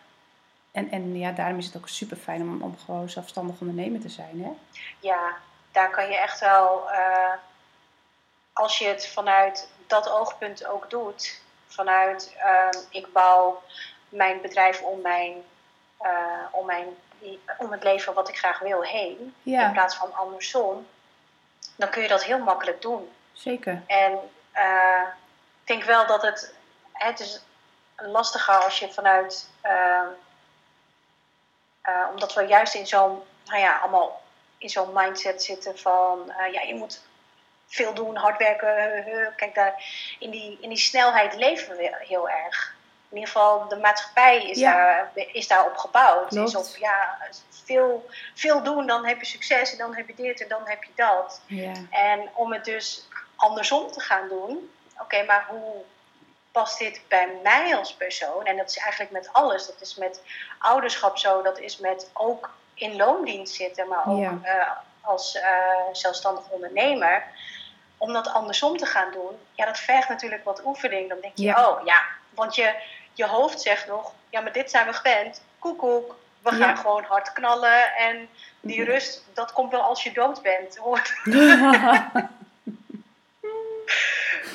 En, 0.72 0.90
en 0.90 1.18
ja, 1.18 1.32
daarom 1.32 1.58
is 1.58 1.66
het 1.66 1.76
ook 1.76 1.88
super 1.88 2.16
fijn 2.16 2.40
om, 2.40 2.62
om 2.62 2.78
gewoon 2.84 3.08
zelfstandig 3.08 3.60
ondernemer 3.60 4.00
te 4.00 4.08
zijn. 4.08 4.42
Hè? 4.44 4.50
ja, 4.98 5.36
daar 5.72 5.90
kan 5.90 6.08
je 6.08 6.16
echt 6.16 6.40
wel, 6.40 6.90
eh, 6.90 7.32
als 8.52 8.78
je 8.78 8.86
het 8.86 9.08
vanuit 9.08 9.70
dat 9.86 10.10
oogpunt 10.10 10.66
ook 10.66 10.90
doet, 10.90 11.42
vanuit 11.66 12.36
ehm, 12.38 12.78
ik 12.90 13.12
bouw 13.12 13.62
mijn 14.08 14.40
bedrijf 14.40 14.82
om, 14.82 15.00
mijn, 15.00 15.34
eh, 15.98 16.44
om, 16.50 16.66
mijn, 16.66 16.86
om 17.58 17.72
het 17.72 17.82
leven 17.82 18.14
wat 18.14 18.28
ik 18.28 18.38
graag 18.38 18.58
wil 18.58 18.82
heen, 18.82 19.34
in 19.42 19.72
plaats 19.72 19.96
van 19.96 20.14
andersom, 20.14 20.86
dan 21.76 21.88
kun 21.88 22.02
je 22.02 22.08
dat 22.08 22.24
heel 22.24 22.38
makkelijk 22.38 22.82
doen. 22.82 23.10
zeker. 23.32 23.82
En 23.86 24.18
eh, 24.52 25.02
ik 25.60 25.66
denk 25.66 25.84
wel 25.84 26.06
dat 26.06 26.22
het, 26.22 26.54
het 27.04 27.20
is 27.20 27.40
lastiger 27.96 28.54
als 28.54 28.78
je 28.78 28.92
vanuit, 28.92 29.48
eh, 29.60 30.00
eh, 31.82 32.06
omdat 32.10 32.34
we 32.34 32.42
juist 32.42 32.74
in 32.74 32.86
zo'n, 32.86 33.22
nou 33.46 33.60
ja, 33.60 33.78
allemaal 33.78 34.22
in 34.58 34.68
zo'n 34.68 34.92
mindset 34.92 35.42
zitten 35.42 35.78
van, 35.78 36.30
eh, 36.30 36.52
ja, 36.52 36.60
je 36.60 36.74
moet 36.74 37.00
veel 37.66 37.94
doen, 37.94 38.16
hard 38.16 38.38
werken. 38.38 39.34
Kijk, 39.36 39.54
daar, 39.54 39.84
in, 40.18 40.30
die, 40.30 40.58
in 40.60 40.68
die 40.68 40.78
snelheid 40.78 41.34
leven 41.34 41.76
we 41.76 41.96
heel 42.00 42.28
erg. 42.28 42.74
In 43.08 43.16
ieder 43.16 43.32
geval, 43.32 43.68
de 43.68 43.76
maatschappij 43.76 44.50
is, 44.50 44.58
Ja. 44.58 44.72
daar, 44.72 45.10
is 45.14 45.48
daarop 45.48 45.76
gebouwd. 45.76 46.32
Is 46.32 46.54
op, 46.54 46.76
ja, 46.76 47.18
veel, 47.64 48.08
veel 48.34 48.62
doen, 48.62 48.86
dan 48.86 49.06
heb 49.06 49.18
je 49.20 49.26
succes 49.26 49.72
en 49.72 49.78
dan 49.78 49.94
heb 49.94 50.08
je 50.08 50.14
dit 50.14 50.40
en 50.40 50.48
dan 50.48 50.62
heb 50.64 50.82
je 50.84 50.92
dat. 50.94 51.40
Ja, 51.46 51.72
En 51.90 52.30
om 52.34 52.52
het 52.52 52.64
dus 52.64 53.08
andersom 53.36 53.90
te 53.90 54.00
gaan 54.00 54.28
doen, 54.28 54.70
oké, 54.98 55.24
maar 55.24 55.46
hoe 55.48 55.84
past 56.52 56.78
dit 56.78 57.00
bij 57.08 57.28
mij 57.42 57.76
als 57.76 57.94
persoon? 57.94 58.44
En 58.46 58.56
dat 58.56 58.68
is 58.70 58.76
eigenlijk 58.78 59.12
met 59.12 59.32
alles. 59.32 59.66
Dat 59.66 59.80
is 59.80 59.94
met 59.94 60.22
ouderschap 60.58 61.18
zo, 61.18 61.42
dat 61.42 61.58
is 61.58 61.78
met 61.78 62.10
ook 62.12 62.50
in 62.74 62.96
loondienst 62.96 63.54
zitten, 63.54 63.88
maar 63.88 64.06
ook 64.06 64.20
Ja. 64.20 64.38
eh, 64.42 64.70
als 65.00 65.34
eh, 65.36 65.48
zelfstandig 65.92 66.48
ondernemer. 66.48 67.24
Om 67.96 68.12
dat 68.12 68.28
andersom 68.28 68.76
te 68.76 68.86
gaan 68.86 69.12
doen, 69.12 69.38
ja, 69.54 69.64
dat 69.64 69.78
vergt 69.78 70.08
natuurlijk 70.08 70.44
wat 70.44 70.64
oefening. 70.64 71.08
Dan 71.08 71.18
denk 71.20 71.36
je, 71.36 71.42
Ja. 71.42 71.68
oh 71.68 71.84
ja, 71.84 72.02
want 72.34 72.54
je, 72.54 72.74
je 73.12 73.26
hoofd 73.26 73.60
zegt 73.60 73.86
nog, 73.86 74.12
ja, 74.28 74.40
maar 74.40 74.52
dit 74.52 74.70
zijn 74.70 74.86
we 74.86 74.92
gewend. 74.92 75.42
Koekoek, 75.58 76.14
we 76.42 76.50
gaan 76.50 76.58
Ja. 76.58 76.74
gewoon 76.74 77.04
hard 77.04 77.32
knallen 77.32 77.94
en 77.94 78.28
die 78.60 78.80
Mhm. 78.80 78.90
rust, 78.90 79.24
dat 79.34 79.52
komt 79.52 79.70
wel 79.70 79.82
als 79.82 80.02
je 80.02 80.12
dood 80.12 80.42
bent. 80.42 80.76
Hoor. 80.76 81.02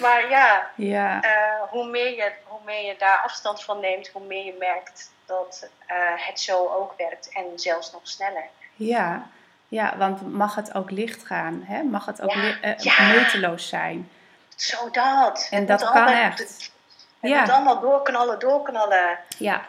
Maar 0.01 0.29
ja, 0.29 0.69
ja, 0.75 1.21
eh, 1.21 1.61
hoe, 1.69 1.85
meer 1.89 2.15
je, 2.15 2.31
hoe 2.43 2.59
meer 2.65 2.85
je 2.85 2.95
daar 2.97 3.17
afstand 3.23 3.63
van 3.63 3.79
neemt, 3.79 4.07
hoe 4.07 4.21
meer 4.25 4.45
je 4.45 4.55
merkt 4.59 5.11
dat 5.25 5.69
eh, 5.87 5.95
het 6.15 6.39
zo 6.39 6.67
ook 6.67 6.93
werkt 6.97 7.29
en 7.33 7.45
zelfs 7.55 7.91
nog 7.91 8.01
sneller. 8.03 8.45
ja, 8.75 9.27
ja, 9.67 9.97
want 9.97 10.33
mag 10.33 10.55
het 10.55 10.73
ook 10.75 10.91
licht 10.91 11.25
gaan? 11.25 11.63
Hè? 11.65 11.83
Mag 11.83 12.05
het 12.05 12.21
ook 12.21 12.31
Ja. 12.31 12.55
eh, 12.61 12.77
Ja. 12.77 13.03
moeiteloos 13.07 13.69
zijn? 13.69 14.09
Zo 14.55 14.89
dat. 14.91 15.47
En 15.51 15.57
Het 15.59 15.67
dat 15.67 15.91
kan 15.91 16.07
echt. 16.07 16.39
Het 17.19 17.31
Ja. 17.31 17.39
moet 17.39 17.49
allemaal 17.49 17.79
doorknallen, 17.79 18.39
doorknallen. 18.39 19.17
Ja, 19.37 19.61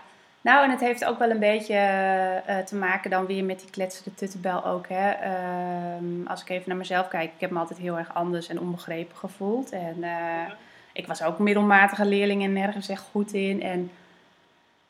nou 0.46 0.64
en 0.64 0.70
het 0.70 0.80
heeft 0.80 1.04
ook 1.04 1.18
wel 1.18 1.30
een 1.30 1.38
beetje 1.38 1.74
eh, 1.74 2.58
te 2.58 2.76
maken 2.76 3.10
dan 3.10 3.26
weer 3.26 3.44
met 3.44 3.60
die 3.60 3.70
kletsende 3.70 4.14
tuttenbel 4.14 4.64
ook. 4.64 4.88
Hè. 4.88 5.10
Ehm, 5.10 6.26
als 6.26 6.42
ik 6.42 6.48
even 6.48 6.68
naar 6.68 6.76
mezelf 6.76 7.08
kijk, 7.08 7.32
ik 7.34 7.40
heb 7.40 7.50
me 7.50 7.58
altijd 7.58 7.78
heel 7.78 7.98
erg 7.98 8.14
anders 8.14 8.48
en 8.48 8.60
onbegrepen 8.60 9.16
gevoeld. 9.16 9.70
En 9.70 10.02
eh, 10.02 10.52
ik 10.92 11.06
was 11.06 11.22
ook 11.22 11.38
middelmatige 11.38 12.04
leerling 12.04 12.42
en 12.42 12.52
nergens 12.52 12.88
echt 12.88 13.04
goed 13.10 13.32
in. 13.32 13.62
En 13.62 13.90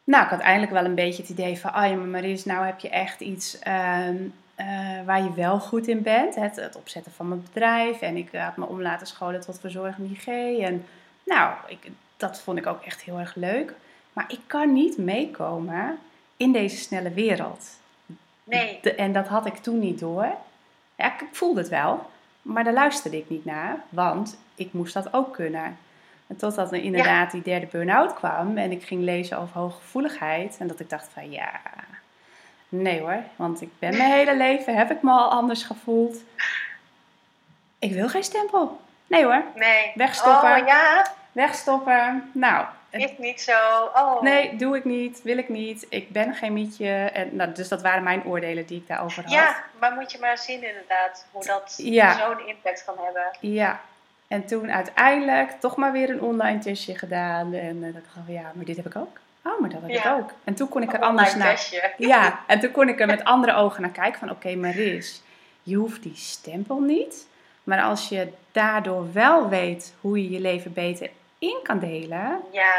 nou, 0.04 0.24
ik 0.24 0.30
had 0.30 0.40
eindelijk 0.40 0.72
wel 0.72 0.84
een 0.84 0.94
beetje 0.94 1.22
het 1.22 1.30
idee 1.30 1.58
van, 1.58 1.72
ah 1.72 1.90
ja, 1.90 1.96
maar 1.96 2.06
Maris, 2.06 2.44
nou 2.44 2.66
heb 2.66 2.78
je 2.80 2.88
echt 2.88 3.20
iets 3.20 3.58
ehm, 3.58 4.16
eh, 4.54 4.66
waar 5.04 5.22
je 5.22 5.34
wel 5.34 5.60
goed 5.60 5.86
in 5.86 6.02
bent. 6.02 6.34
Het, 6.34 6.56
het 6.56 6.76
opzetten 6.76 7.12
van 7.12 7.28
mijn 7.28 7.42
bedrijf. 7.42 8.00
En 8.00 8.16
ik 8.16 8.28
had 8.32 8.56
me 8.56 8.66
om 8.66 8.82
laten 8.82 9.06
scholen 9.06 9.40
tot 9.40 9.60
verzorgende 9.60 10.14
IG. 10.14 10.26
En 10.58 10.84
nou, 11.24 11.54
ik, 11.66 11.90
dat 12.16 12.40
vond 12.40 12.58
ik 12.58 12.66
ook 12.66 12.82
echt 12.82 13.02
heel 13.02 13.18
erg 13.18 13.34
leuk. 13.34 13.74
Maar 14.16 14.24
ik 14.28 14.40
kan 14.46 14.72
niet 14.72 14.98
meekomen 14.98 15.98
in 16.36 16.52
deze 16.52 16.76
snelle 16.76 17.10
wereld. 17.10 17.68
Nee. 18.44 18.78
De- 18.82 18.94
en 18.94 19.12
dat 19.12 19.28
had 19.28 19.46
ik 19.46 19.56
toen 19.56 19.78
niet 19.78 19.98
door. 19.98 20.28
Ja, 20.94 21.06
ik, 21.14 21.24
voelde 21.32 21.60
het 21.60 21.68
wel, 21.68 22.10
maar 22.42 22.64
daar 22.64 22.72
luisterde 22.72 23.16
ik 23.16 23.28
niet 23.30 23.44
naar, 23.44 23.76
want 23.88 24.38
ik 24.54 24.72
moest 24.72 24.94
dat 24.94 25.12
ook 25.14 25.32
kunnen. 25.34 25.78
En 26.26 26.36
totdat 26.36 26.72
er 26.72 26.82
inderdaad 26.82 27.30
die 27.30 27.42
derde 27.42 27.66
burn-out 27.66 28.14
kwam 28.14 28.56
en 28.56 28.70
ik 28.72 28.82
ging 28.82 29.02
lezen 29.02 29.38
over 29.38 29.58
hooggevoeligheid. 29.58 30.56
En 30.58 30.66
dat 30.66 30.80
ik 30.80 30.90
dacht 30.90 31.08
van 31.12 31.30
ja, 31.30 31.50
nee 32.68 33.00
hoor. 33.00 33.18
Want 33.36 33.60
ik 33.60 33.70
ben 33.78 33.96
mijn 33.96 34.12
hele 34.12 34.36
leven, 34.36 34.76
heb 34.76 34.90
ik 34.90 35.02
me 35.02 35.10
al 35.10 35.30
anders 35.30 35.62
gevoeld. 35.62 36.16
Ik 37.78 37.92
wil 37.92 38.08
geen 38.08 38.24
stempel. 38.24 38.80
Nee 39.06 39.24
hoor. 39.24 39.42
Nee. 39.54 39.92
Wegstoppen. 39.94 40.60
Oh 40.60 40.66
ja, 40.66 41.06
Wegstoppen. 41.32 42.30
Nou, 42.32 42.66
is 43.00 43.18
niet 43.18 43.40
zo. 43.40 43.52
Oh. 43.94 44.22
nee, 44.22 44.56
doe 44.56 44.76
ik 44.76 44.84
niet, 44.84 45.22
wil 45.22 45.38
ik 45.38 45.48
niet. 45.48 45.86
Ik 45.88 46.10
ben 46.10 46.34
geen 46.34 46.52
mietje. 46.52 46.88
En, 46.90 47.36
nou, 47.36 47.52
dus 47.52 47.68
dat 47.68 47.82
waren 47.82 48.02
mijn 48.02 48.24
oordelen 48.24 48.66
die 48.66 48.78
ik 48.80 48.86
daarover 48.88 49.22
had. 49.22 49.32
Ja, 49.32 49.64
maar 49.80 49.92
moet 49.92 50.12
je 50.12 50.18
maar 50.18 50.38
zien 50.38 50.62
inderdaad 50.68 51.26
hoe 51.30 51.44
dat 51.44 51.74
Ja. 51.76 52.18
zo'n 52.18 52.46
impact 52.48 52.84
kan 52.84 52.94
hebben. 53.04 53.26
Ja. 53.40 53.80
En 54.28 54.46
toen 54.46 54.70
uiteindelijk 54.72 55.50
toch 55.60 55.76
maar 55.76 55.92
weer 55.92 56.10
een 56.10 56.20
online 56.20 56.58
testje 56.58 56.98
gedaan. 56.98 57.52
En 57.54 57.76
uh, 57.76 57.94
dat 57.94 58.02
ik 58.02 58.08
van, 58.14 58.34
ja, 58.34 58.52
maar 58.54 58.64
dit 58.64 58.76
heb 58.76 58.86
ik 58.86 58.96
ook. 58.96 59.18
Oh, 59.44 59.60
maar 59.60 59.70
dat 59.70 59.80
heb 59.82 59.90
Ja. 59.90 60.14
ik 60.14 60.18
ook. 60.18 60.30
En 60.44 60.54
toen 60.54 60.68
kon 60.68 60.82
ik 60.82 60.92
er 60.92 61.00
anders 61.00 61.34
naar... 61.34 61.50
testje. 61.54 61.90
Ja, 61.98 62.40
en 62.46 62.60
toen 62.60 62.70
kon 62.70 62.88
ik 62.88 63.00
er 63.00 63.06
met 63.06 63.24
andere 63.24 63.54
ogen 63.54 63.82
naar 63.82 63.90
kijken 63.90 64.18
van... 64.18 64.30
Oké, 64.30 64.54
Maris, 64.54 65.22
je 65.62 65.76
hoeft 65.76 66.02
die 66.02 66.16
stempel 66.16 66.80
niet. 66.80 67.26
Maar 67.64 67.82
als 67.82 68.08
je 68.08 68.28
daardoor 68.52 69.12
wel 69.12 69.48
weet 69.48 69.94
hoe 70.00 70.22
je 70.22 70.30
je 70.30 70.40
leven 70.40 70.72
beter 70.72 71.10
in 71.38 71.58
kan 71.62 71.78
delen... 71.78 72.40
Ja, 72.52 72.72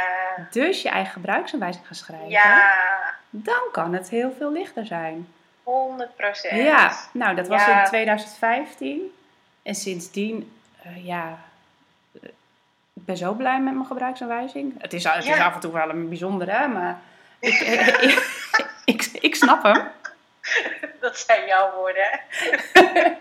Dus 0.52 0.82
je 0.82 0.90
eigen 0.90 1.12
gebruiksaanwijzing 1.14 1.88
gaat 1.88 1.98
schrijven... 1.98 2.30
ja, 2.30 2.74
Dan 3.30 3.62
kan 3.72 3.94
het 3.94 4.10
heel 4.10 4.32
veel 4.38 4.52
lichter 4.52 4.86
zijn. 4.86 5.28
100 5.64 6.16
procent. 6.16 6.62
Ja, 6.62 6.92
nou 7.14 7.36
dat 7.36 7.48
was 7.48 7.66
Ja. 7.66 7.80
in 7.80 7.86
2015. 7.86 9.16
En 9.64 9.76
sindsdien, 9.76 10.58
eh, 10.82 11.06
ja, 11.06 11.38
eh, 12.22 12.30
ik 12.94 13.06
ben 13.06 13.18
zo 13.18 13.34
blij 13.34 13.60
met 13.62 13.74
mijn 13.74 13.86
gebruiksaanwijzing. 13.86 14.74
Het 14.82 14.94
is, 14.94 15.04
het 15.04 15.24
is 15.24 15.26
Ja. 15.38 15.46
af 15.46 15.54
en 15.54 15.60
toe 15.60 15.72
wel 15.72 15.90
een 15.90 16.10
bijzondere, 16.10 16.68
maar 16.68 17.00
ik, 17.40 17.54
ik, 18.02 18.30
ik, 18.86 19.04
ik 19.22 19.36
snap 19.36 19.64
hem. 19.64 19.88
Dat 21.00 21.18
zijn 21.18 21.48
jouw 21.48 21.74
woorden. 21.76 22.20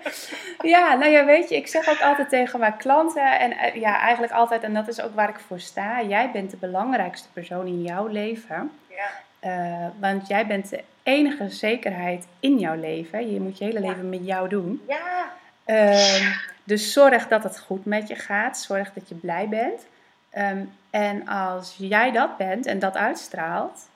Ja, 0.62 0.94
nou 0.94 1.10
ja, 1.12 1.24
weet 1.24 1.48
je, 1.48 1.56
ik 1.56 1.66
zeg 1.66 1.88
ook 1.88 2.00
altijd 2.00 2.28
tegen 2.28 2.60
mijn 2.60 2.76
klanten 2.76 3.38
en 3.38 3.52
eh, 3.52 3.74
ja, 3.74 3.98
eigenlijk 4.00 4.32
altijd, 4.32 4.62
en 4.62 4.74
dat 4.74 4.88
is 4.88 5.00
ook 5.00 5.14
waar 5.14 5.28
ik 5.28 5.38
voor 5.46 5.60
sta. 5.60 6.02
Jij 6.02 6.30
bent 6.30 6.50
de 6.50 6.56
belangrijkste 6.56 7.28
persoon 7.32 7.66
in 7.66 7.82
jouw 7.82 8.06
leven. 8.06 8.72
Ja, 8.88 9.08
Eh, 9.40 9.86
want 10.00 10.28
jij 10.28 10.46
bent 10.46 10.70
de 10.70 10.82
enige 11.02 11.48
zekerheid 11.48 12.26
in 12.40 12.58
jouw 12.58 12.74
leven. 12.74 13.32
Je 13.32 13.40
moet 13.40 13.58
je 13.58 13.64
hele 13.64 13.80
Ja. 13.80 13.88
leven 13.88 14.08
met 14.08 14.26
jou 14.26 14.48
doen. 14.48 14.82
ja, 14.88 15.32
Ehm, 15.64 16.24
dus 16.64 16.92
zorg 16.92 17.28
dat 17.28 17.42
het 17.42 17.58
goed 17.60 17.84
met 17.84 18.08
je 18.08 18.14
gaat. 18.14 18.58
Zorg 18.58 18.92
dat 18.92 19.08
je 19.08 19.14
blij 19.14 19.48
bent. 19.48 19.86
Ehm, 20.30 20.64
en 20.90 21.28
als 21.28 21.74
jij 21.78 22.10
dat 22.10 22.36
bent 22.36 22.66
en 22.66 22.78
dat 22.78 22.96
uitstraalt, 22.96 23.88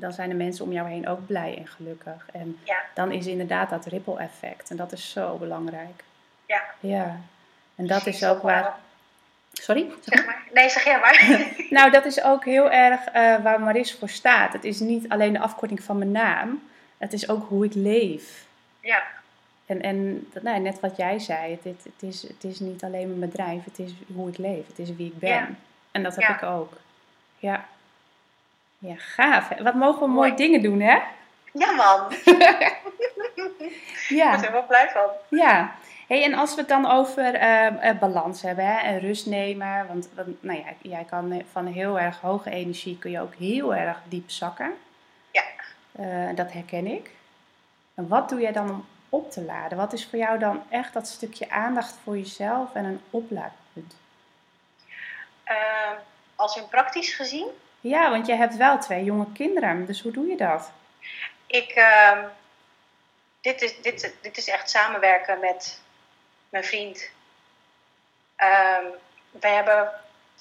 dan 0.00 0.12
zijn 0.12 0.28
de 0.28 0.34
mensen 0.34 0.64
om 0.64 0.72
jou 0.72 0.88
heen 0.88 1.08
ook 1.08 1.26
blij 1.26 1.56
en 1.58 1.66
gelukkig. 1.66 2.26
En 2.32 2.58
Ja. 2.64 2.76
dan 2.94 3.12
is 3.12 3.26
inderdaad 3.26 3.70
dat 3.70 3.86
ripple 3.86 4.18
effect. 4.18 4.70
En 4.70 4.76
dat 4.76 4.92
is 4.92 5.10
zo 5.10 5.36
belangrijk. 5.36 6.04
ja. 6.46 6.62
Ja. 6.80 7.16
En 7.74 7.86
dat 7.86 8.06
is 8.06 8.24
ook 8.24 8.42
waar. 8.42 8.74
Sorry? 9.52 9.90
Zeg 10.04 10.26
maar. 10.26 10.42
Nee, 10.52 10.68
zeg 10.70 10.84
jij 10.84 10.98
maar. 11.00 11.46
Nou, 11.70 11.90
dat 11.90 12.04
is 12.04 12.22
ook 12.22 12.44
heel 12.44 12.70
erg 12.70 13.04
eh, 13.04 13.42
waar 13.42 13.60
Maris 13.60 13.94
voor 13.94 14.08
staat. 14.08 14.52
Het 14.52 14.64
is 14.64 14.80
niet 14.80 15.08
alleen 15.08 15.32
de 15.32 15.38
afkorting 15.38 15.82
van 15.82 15.98
mijn 15.98 16.10
naam. 16.12 16.62
Het 16.98 17.12
is 17.12 17.28
ook 17.28 17.48
hoe 17.48 17.64
ik 17.64 17.74
leef. 17.74 18.44
ja, 18.80 19.02
En, 19.66 19.82
en 19.82 20.26
nou, 20.42 20.60
net 20.60 20.80
wat 20.80 20.96
jij 20.96 21.18
zei, 21.18 21.50
het, 21.52 21.64
het, 21.64 21.84
het 21.84 22.02
is, 22.10 22.22
het 22.22 22.44
is 22.44 22.60
niet 22.60 22.84
alleen 22.84 23.08
mijn 23.18 23.30
bedrijf, 23.30 23.64
het 23.64 23.78
is 23.78 23.92
hoe 24.14 24.28
ik 24.28 24.38
leef, 24.38 24.66
het 24.66 24.78
is 24.78 24.96
wie 24.96 25.06
ik 25.06 25.18
ben. 25.18 25.28
Ja. 25.28 25.48
En 25.90 26.02
dat 26.02 26.14
heb 26.14 26.24
Ja. 26.24 26.34
ik 26.36 26.42
ook. 26.42 26.72
Ja. 27.38 27.64
Ja, 28.78 28.94
gaaf. 28.96 29.48
Wat 29.62 29.74
mogen 29.74 30.00
we 30.00 30.06
Mooi. 30.06 30.14
mooie 30.14 30.34
dingen 30.34 30.62
doen, 30.62 30.80
hè? 30.80 30.98
ja 31.52 31.72
man. 31.72 32.12
Ik 32.12 34.06
Ja. 34.08 34.30
ben 34.30 34.44
er 34.44 34.52
wel 34.52 34.66
blij 34.66 34.88
van. 34.90 35.10
ja. 35.28 35.72
Hey, 36.06 36.24
en 36.24 36.34
als 36.34 36.54
we 36.54 36.60
het 36.60 36.68
dan 36.68 36.86
over 36.90 37.34
eh, 37.34 37.88
eh, 37.88 37.98
balans 37.98 38.42
hebben 38.42 38.64
hè, 38.66 38.78
en 38.80 38.98
rust 38.98 39.26
nemen, 39.26 39.86
want, 39.86 40.08
want 40.14 40.42
nou 40.42 40.58
ja, 40.58 40.64
jij 40.82 41.04
kan 41.10 41.32
eh, 41.32 41.44
van 41.52 41.66
heel 41.66 41.98
erg 41.98 42.20
hoge 42.20 42.50
energie 42.50 42.98
kun 42.98 43.10
je 43.10 43.20
ook 43.20 43.34
heel 43.34 43.74
erg 43.74 43.98
diep 44.04 44.30
zakken. 44.30 44.72
Ja. 45.30 45.42
Dat 46.32 46.52
herken 46.52 46.86
ik. 46.86 47.10
En 47.94 48.08
wat 48.08 48.28
doe 48.28 48.40
jij 48.40 48.52
dan 48.52 48.70
om 48.70 48.86
op 49.08 49.30
te 49.30 49.42
laden? 49.42 49.78
Wat 49.78 49.92
is 49.92 50.06
voor 50.06 50.18
jou 50.18 50.38
dan 50.38 50.62
echt 50.68 50.92
dat 50.92 51.06
stukje 51.08 51.50
aandacht 51.50 51.98
voor 52.04 52.16
jezelf 52.16 52.74
en 52.74 52.84
een 52.84 53.00
oplaadpunt? 53.10 53.96
Eh, 55.44 55.56
als 56.36 56.56
in 56.56 56.68
praktisch 56.68 57.14
gezien, 57.14 57.46
Ja, 57.80 58.10
want 58.10 58.26
je 58.26 58.34
hebt 58.34 58.56
wel 58.56 58.78
twee 58.78 59.04
jonge 59.04 59.32
kinderen, 59.32 59.86
dus 59.86 60.02
hoe 60.02 60.12
doe 60.12 60.26
je 60.26 60.36
dat? 60.36 60.72
ik, 61.48 61.70
ehm, 61.70 62.24
dit, 63.40 63.62
is, 63.62 63.80
dit, 63.80 64.14
dit 64.20 64.36
is 64.36 64.48
echt 64.48 64.70
samenwerken 64.70 65.40
met 65.40 65.80
mijn 66.48 66.64
vriend. 66.64 67.10
Ehm 68.36 68.84
wij 69.30 69.54
hebben 69.54 69.92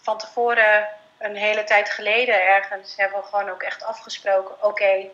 van 0.02 0.18
tevoren, 0.18 0.88
een 1.18 1.36
hele 1.36 1.64
tijd 1.64 1.90
geleden 1.90 2.48
ergens, 2.48 2.96
hebben 2.96 3.20
we 3.20 3.26
gewoon 3.26 3.50
ook 3.50 3.62
echt 3.62 3.84
afgesproken: 3.84 4.64
oké, 4.64 5.06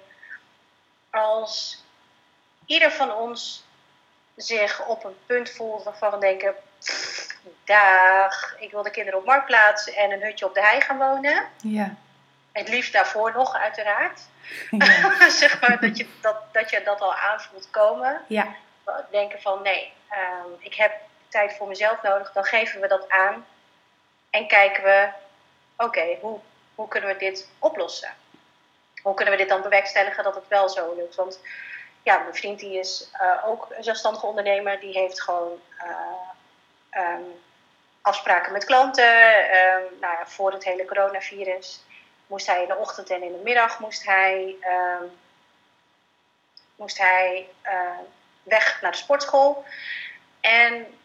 als 1.09 1.83
ieder 2.65 2.91
van 2.91 3.13
ons 3.13 3.65
zich 4.35 4.85
op 4.85 5.03
een 5.03 5.17
punt 5.25 5.49
voelt 5.49 5.83
waarvan 5.83 6.11
we 6.11 6.17
denken: 6.17 6.55
"Pff, 6.79 7.37
dag, 7.63 8.55
ik 8.59 8.71
wil 8.71 8.83
de 8.83 8.91
kinderen 8.91 9.19
op 9.19 9.25
marktplaats 9.25 9.93
en 9.93 10.11
een 10.11 10.23
hutje 10.23 10.45
op 10.45 10.53
de 10.53 10.61
hei 10.61 10.81
gaan 10.81 10.97
wonen. 10.97 11.47
Ja. 11.61 11.95
Het 12.53 12.67
liefst 12.67 12.93
daarvoor 12.93 13.33
nog, 13.33 13.55
uiteraard. 13.55 14.21
Ja. 14.69 15.29
zeg 15.43 15.61
maar 15.61 15.79
dat 15.79 15.97
je 15.97 16.07
dat, 16.21 16.35
dat 16.51 16.69
je 16.69 16.83
dat 16.83 17.01
al 17.01 17.15
aanvoelt 17.15 17.69
komen. 17.69 18.21
ja. 18.27 18.55
Denken 19.09 19.41
van 19.41 19.61
nee, 19.61 19.93
ehm, 20.09 20.47
ik 20.59 20.73
heb 20.73 20.93
tijd 21.27 21.53
voor 21.57 21.67
mezelf 21.67 22.01
nodig. 22.01 22.31
Dan 22.31 22.43
geven 22.43 22.81
we 22.81 22.87
dat 22.87 23.09
aan. 23.09 23.45
En 24.29 24.47
kijken 24.47 24.83
we, 24.83 25.09
oké, 25.77 26.17
hoe, 26.21 26.39
hoe 26.75 26.87
kunnen 26.87 27.09
we 27.09 27.17
dit 27.17 27.49
oplossen? 27.59 28.13
Hoe 29.01 29.13
kunnen 29.13 29.33
we 29.33 29.39
dit 29.39 29.49
dan 29.49 29.61
bewerkstelligen 29.61 30.23
dat 30.23 30.35
het 30.35 30.47
wel 30.47 30.69
zo 30.69 30.95
lukt? 30.95 31.15
Want 31.15 31.39
ja, 32.03 32.17
mijn 32.17 32.35
vriend 32.35 32.59
die 32.59 32.79
is 32.79 33.09
eh, 33.13 33.47
ook 33.47 33.67
een 33.69 33.83
zelfstandige 33.83 34.25
ondernemer. 34.25 34.79
Die 34.79 34.93
heeft 34.93 35.21
gewoon 35.21 35.61
eh, 35.77 35.87
ehm, 36.89 37.21
afspraken 38.01 38.51
met 38.51 38.65
klanten. 38.65 39.49
Ehm, 39.49 39.81
nou 39.99 40.17
ja, 40.17 40.25
voor 40.25 40.51
het 40.51 40.63
hele 40.63 40.85
coronavirus 40.85 41.83
moest 42.27 42.47
hij 42.47 42.61
in 42.61 42.67
de 42.67 42.77
ochtend 42.77 43.09
en 43.09 43.23
in 43.23 43.31
de 43.31 43.41
middag 43.43 43.79
moest 43.79 44.05
hij, 44.05 44.55
ehm, 44.61 45.03
moest 46.75 46.97
hij 46.97 47.47
eh, 47.61 47.97
weg 48.43 48.81
naar 48.81 48.91
de 48.91 48.97
sportschool. 48.97 49.65
En 50.41 50.97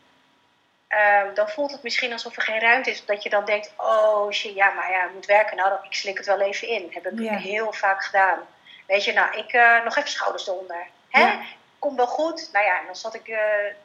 ehm, 0.88 1.34
dan 1.34 1.48
voelt 1.48 1.70
het 1.72 1.82
misschien 1.82 2.12
alsof 2.12 2.36
er 2.36 2.42
geen 2.42 2.60
ruimte 2.60 2.90
is. 2.90 3.04
Dat 3.04 3.22
je 3.22 3.30
dan 3.30 3.44
denkt, 3.44 3.72
oh 3.76 4.30
shit, 4.30 4.54
ja, 4.54 4.70
maar 4.70 4.90
ja, 4.90 5.04
ik 5.04 5.12
moet 5.12 5.26
werken. 5.26 5.56
Nou, 5.56 5.68
dan, 5.68 5.84
ik 5.84 5.94
slik 5.94 6.16
het 6.16 6.26
wel 6.26 6.40
even 6.40 6.68
in. 6.68 6.88
Heb 6.92 7.06
ik 7.06 7.18
Ja. 7.18 7.36
heel 7.36 7.72
vaak 7.72 8.04
gedaan. 8.04 8.38
Weet 8.86 9.04
je, 9.04 9.12
nou, 9.12 9.36
ik 9.36 9.52
eh, 9.52 9.84
nog 9.84 9.96
even 9.96 10.10
schouders 10.10 10.46
eronder. 10.48 10.86
Hè? 11.10 11.20
Ja. 11.20 11.40
Komt 11.78 11.96
wel 11.96 12.06
goed. 12.06 12.48
Nou 12.52 12.64
ja, 12.64 12.78
en 12.78 12.86
dan 12.86 12.96
zat 12.96 13.14
ik 13.14 13.28
eh, 13.28 13.38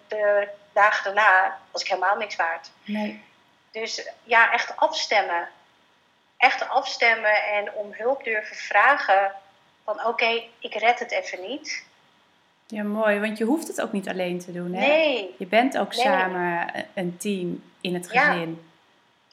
de 0.08 0.48
dagen 0.74 1.04
daarna, 1.04 1.60
was 1.72 1.82
ik 1.82 1.88
helemaal 1.88 2.16
niks 2.16 2.36
waard. 2.36 2.70
Nee. 2.84 3.24
Dus 3.72 4.10
ja, 4.24 4.52
echt 4.52 4.76
afstemmen. 4.78 5.50
Echt 6.44 6.70
afstemmen 6.70 7.44
en 7.46 7.74
om 7.74 7.94
hulp 7.94 8.24
durven 8.24 8.56
vragen. 8.56 9.32
Van 9.84 10.06
oké, 10.06 10.44
ik 10.60 10.74
red 10.74 11.00
het 11.00 11.12
even 11.12 11.42
niet. 11.42 11.86
Ja, 12.68 12.84
mooi, 12.84 13.20
want 13.20 13.38
je 13.38 13.44
hoeft 13.44 13.68
het 13.68 13.82
ook 13.82 13.92
niet 13.92 14.10
alleen 14.10 14.40
te 14.40 14.52
doen, 14.52 14.74
hè? 14.74 14.88
Nee. 14.88 15.36
Je 15.38 15.46
bent 15.46 15.78
ook 15.78 15.96
Nee. 15.96 16.04
samen 16.06 16.68
een 16.94 17.18
team 17.18 17.72
in 17.82 17.94
het 17.94 18.10
Ja. 18.12 18.32
gezin. 18.32 18.72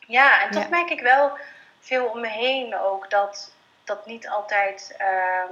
Ja, 0.07 0.43
en 0.43 0.51
toch 0.51 0.63
Ja. 0.63 0.69
merk 0.69 0.91
ik 0.91 1.01
wel 1.01 1.39
veel 1.81 2.05
om 2.07 2.21
me 2.21 2.29
heen 2.29 2.79
ook 2.79 3.11
dat 3.11 3.53
dat 3.85 4.07
niet 4.07 4.29
altijd, 4.29 4.95
ehm, 4.99 5.47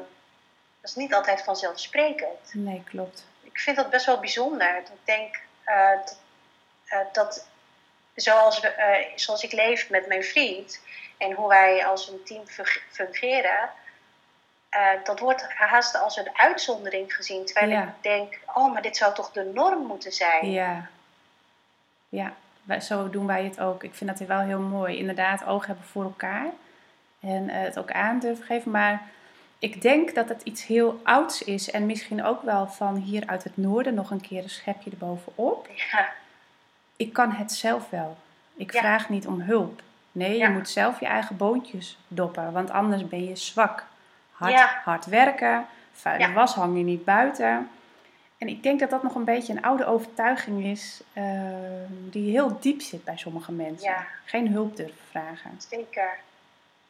dat 0.80 0.90
is 0.90 0.94
niet 0.94 1.14
altijd 1.14 1.42
vanzelfsprekend. 1.42 2.52
Nee, 2.52 2.82
klopt. 2.90 3.26
Ik 3.42 3.58
vind 3.58 3.76
dat 3.76 3.90
best 3.90 4.06
wel 4.06 4.20
bijzonder. 4.20 4.76
Ik 4.76 4.86
denk 5.04 5.40
eh, 5.64 5.90
dat, 5.90 6.18
eh, 6.84 6.98
dat 7.12 7.46
zoals, 8.14 8.60
we, 8.60 8.68
eh, 8.68 9.06
zoals 9.14 9.42
ik 9.42 9.52
leef 9.52 9.90
met 9.90 10.06
mijn 10.06 10.24
vriend 10.24 10.80
en 11.18 11.32
hoe 11.32 11.48
wij 11.48 11.86
als 11.86 12.08
een 12.08 12.22
team 12.24 12.46
fun- 12.46 12.82
fungeren, 12.90 13.70
eh, 14.68 14.86
dat 15.04 15.18
wordt 15.20 15.52
haast 15.54 15.96
als 16.00 16.16
een 16.16 16.30
uitzondering 16.32 17.14
gezien. 17.14 17.44
Terwijl 17.46 17.68
Ja. 17.70 17.82
ik 17.82 18.02
denk, 18.02 18.38
oh, 18.54 18.72
maar 18.72 18.82
dit 18.82 18.96
zou 18.96 19.14
toch 19.14 19.32
de 19.32 19.50
norm 19.54 19.86
moeten 19.86 20.12
zijn? 20.12 20.50
Ja. 20.50 20.88
Ja, 22.08 22.32
zo 22.80 23.10
doen 23.10 23.26
wij 23.26 23.44
het 23.44 23.60
ook. 23.60 23.82
Ik 23.84 23.94
vind 23.94 24.18
dat 24.18 24.28
wel 24.28 24.40
heel 24.40 24.60
mooi. 24.60 24.96
Inderdaad, 24.98 25.44
oog 25.44 25.66
hebben 25.66 25.84
voor 25.84 26.02
elkaar. 26.04 26.46
En 27.20 27.48
eh, 27.48 27.60
het 27.60 27.78
ook 27.78 27.90
aan 27.92 28.18
durven 28.18 28.44
geven. 28.44 28.70
Maar 28.70 29.02
ik 29.58 29.82
denk 29.82 30.14
dat 30.14 30.28
het 30.28 30.42
iets 30.42 30.66
heel 30.66 31.00
ouds 31.04 31.42
is 31.44 31.70
en 31.70 31.86
misschien 31.86 32.24
ook 32.24 32.42
wel 32.42 32.66
van 32.68 32.96
hier 32.96 33.22
uit 33.26 33.44
het 33.44 33.56
noorden 33.56 33.94
nog 33.94 34.10
een 34.10 34.20
keer 34.20 34.42
een 34.42 34.50
schepje 34.50 34.90
erbovenop. 34.90 35.68
Ja, 35.74 36.12
Ik 36.96 37.12
kan 37.12 37.32
het 37.32 37.52
zelf 37.52 37.90
wel. 37.90 38.16
Ik 38.56 38.72
Ja. 38.72 38.78
vraag 38.80 39.08
niet 39.08 39.26
om 39.26 39.40
hulp. 39.40 39.80
Nee, 40.18 40.36
Ja. 40.36 40.46
je 40.46 40.52
moet 40.52 40.68
zelf 40.68 41.00
je 41.00 41.06
eigen 41.06 41.36
boontjes 41.36 41.98
doppen, 42.08 42.52
want 42.52 42.70
anders 42.70 43.08
ben 43.08 43.24
je 43.28 43.36
zwak. 43.36 43.84
Hard, 44.32 44.52
Ja. 44.52 44.80
hard 44.84 45.06
werken, 45.06 45.66
vuile 45.92 46.26
Ja. 46.28 46.32
was 46.32 46.54
hang 46.54 46.76
je 46.76 46.84
niet 46.84 47.04
buiten. 47.04 47.70
En 48.38 48.48
ik 48.48 48.62
denk 48.62 48.80
dat 48.80 48.90
dat 48.90 49.02
nog 49.02 49.14
een 49.14 49.24
beetje 49.24 49.52
een 49.52 49.62
oude 49.62 49.86
overtuiging 49.86 50.64
is 50.64 51.00
eh, 51.12 51.24
die 51.88 52.30
heel 52.30 52.56
diep 52.60 52.80
zit 52.80 53.04
bij 53.04 53.16
sommige 53.16 53.52
mensen. 53.52 53.90
Ja. 53.90 54.06
Geen 54.24 54.48
hulp 54.52 54.76
durven 54.76 54.96
vragen. 55.10 55.50
zeker. 55.70 56.08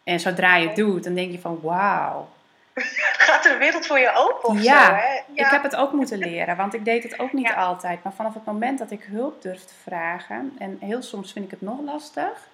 En 0.04 0.20
zodra 0.20 0.56
je 0.56 0.66
het 0.66 0.76
doet, 0.76 1.04
dan 1.04 1.14
denk 1.14 1.32
je 1.32 1.40
van 1.40 1.58
wauw. 1.62 2.28
Gaat 3.26 3.44
er 3.44 3.52
een 3.52 3.58
wereld 3.58 3.86
voor 3.86 3.98
je 3.98 4.12
open 4.14 4.48
of 4.48 4.62
Ja, 4.62 4.84
zo, 4.84 4.92
hè? 4.92 5.20
Ik 5.32 5.46
heb 5.46 5.62
het 5.62 5.76
ook 5.76 5.92
moeten 5.92 6.18
leren, 6.18 6.56
want 6.56 6.74
ik 6.74 6.84
deed 6.84 7.02
het 7.02 7.18
ook 7.18 7.32
niet 7.32 7.48
Ja. 7.48 7.54
altijd. 7.54 8.02
Maar 8.02 8.12
vanaf 8.12 8.34
het 8.34 8.44
moment 8.44 8.78
dat 8.78 8.90
ik 8.90 9.02
hulp 9.02 9.42
durf 9.42 9.64
te 9.64 9.74
vragen, 9.82 10.54
en 10.58 10.76
heel 10.80 11.02
soms 11.02 11.32
vind 11.32 11.44
ik 11.44 11.50
het 11.50 11.60
nog 11.60 11.80
lastig, 11.80 12.48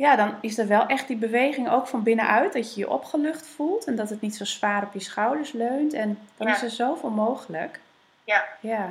ja, 0.00 0.16
dan 0.16 0.34
is 0.40 0.58
er 0.58 0.66
wel 0.66 0.86
echt 0.86 1.06
die 1.06 1.16
beweging 1.16 1.70
ook 1.70 1.86
van 1.86 2.02
binnenuit, 2.02 2.52
dat 2.52 2.74
je 2.74 2.80
je 2.80 2.90
opgelucht 2.90 3.46
voelt 3.46 3.84
en 3.84 3.96
dat 3.96 4.10
het 4.10 4.20
niet 4.20 4.36
zo 4.36 4.44
zwaar 4.44 4.82
op 4.82 4.92
je 4.92 5.00
schouders 5.00 5.52
leunt. 5.52 5.92
En 5.92 6.18
dan 6.36 6.46
Ja. 6.46 6.54
is 6.54 6.62
er 6.62 6.70
zoveel 6.70 7.10
mogelijk. 7.10 7.80
Ja, 8.24 8.44
Ja. 8.60 8.88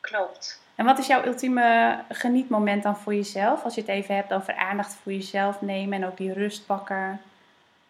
klopt. 0.00 0.60
En 0.74 0.84
wat 0.84 0.98
is 0.98 1.06
jouw 1.06 1.24
ultieme 1.24 1.98
genietmoment 2.08 2.82
dan 2.82 2.96
voor 2.96 3.14
jezelf? 3.14 3.64
Als 3.64 3.74
je 3.74 3.80
het 3.80 3.90
even 3.90 4.14
hebt 4.14 4.32
over 4.32 4.54
aandacht 4.56 4.94
voor 5.02 5.12
jezelf 5.12 5.60
nemen 5.60 6.02
en 6.02 6.08
ook 6.08 6.16
die 6.16 6.32
rust 6.32 6.66
pakken. 6.66 7.20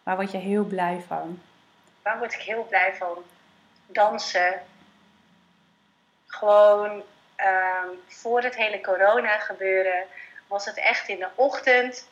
Waar 0.03 0.15
word 0.15 0.31
je 0.31 0.37
heel 0.37 0.63
blij 0.63 1.03
van? 1.07 1.41
Daar 2.03 2.17
word 2.17 2.33
ik 2.33 2.41
heel 2.41 2.65
blij 2.69 2.93
van. 2.97 3.17
Dansen. 3.87 4.61
Gewoon 6.25 7.03
ehm, 7.35 7.87
voor 8.07 8.41
het 8.41 8.55
hele 8.55 8.81
corona 8.81 9.37
gebeuren 9.39 10.03
was 10.47 10.65
het 10.65 10.77
echt 10.77 11.07
in 11.07 11.19
de 11.19 11.27
ochtend. 11.35 12.08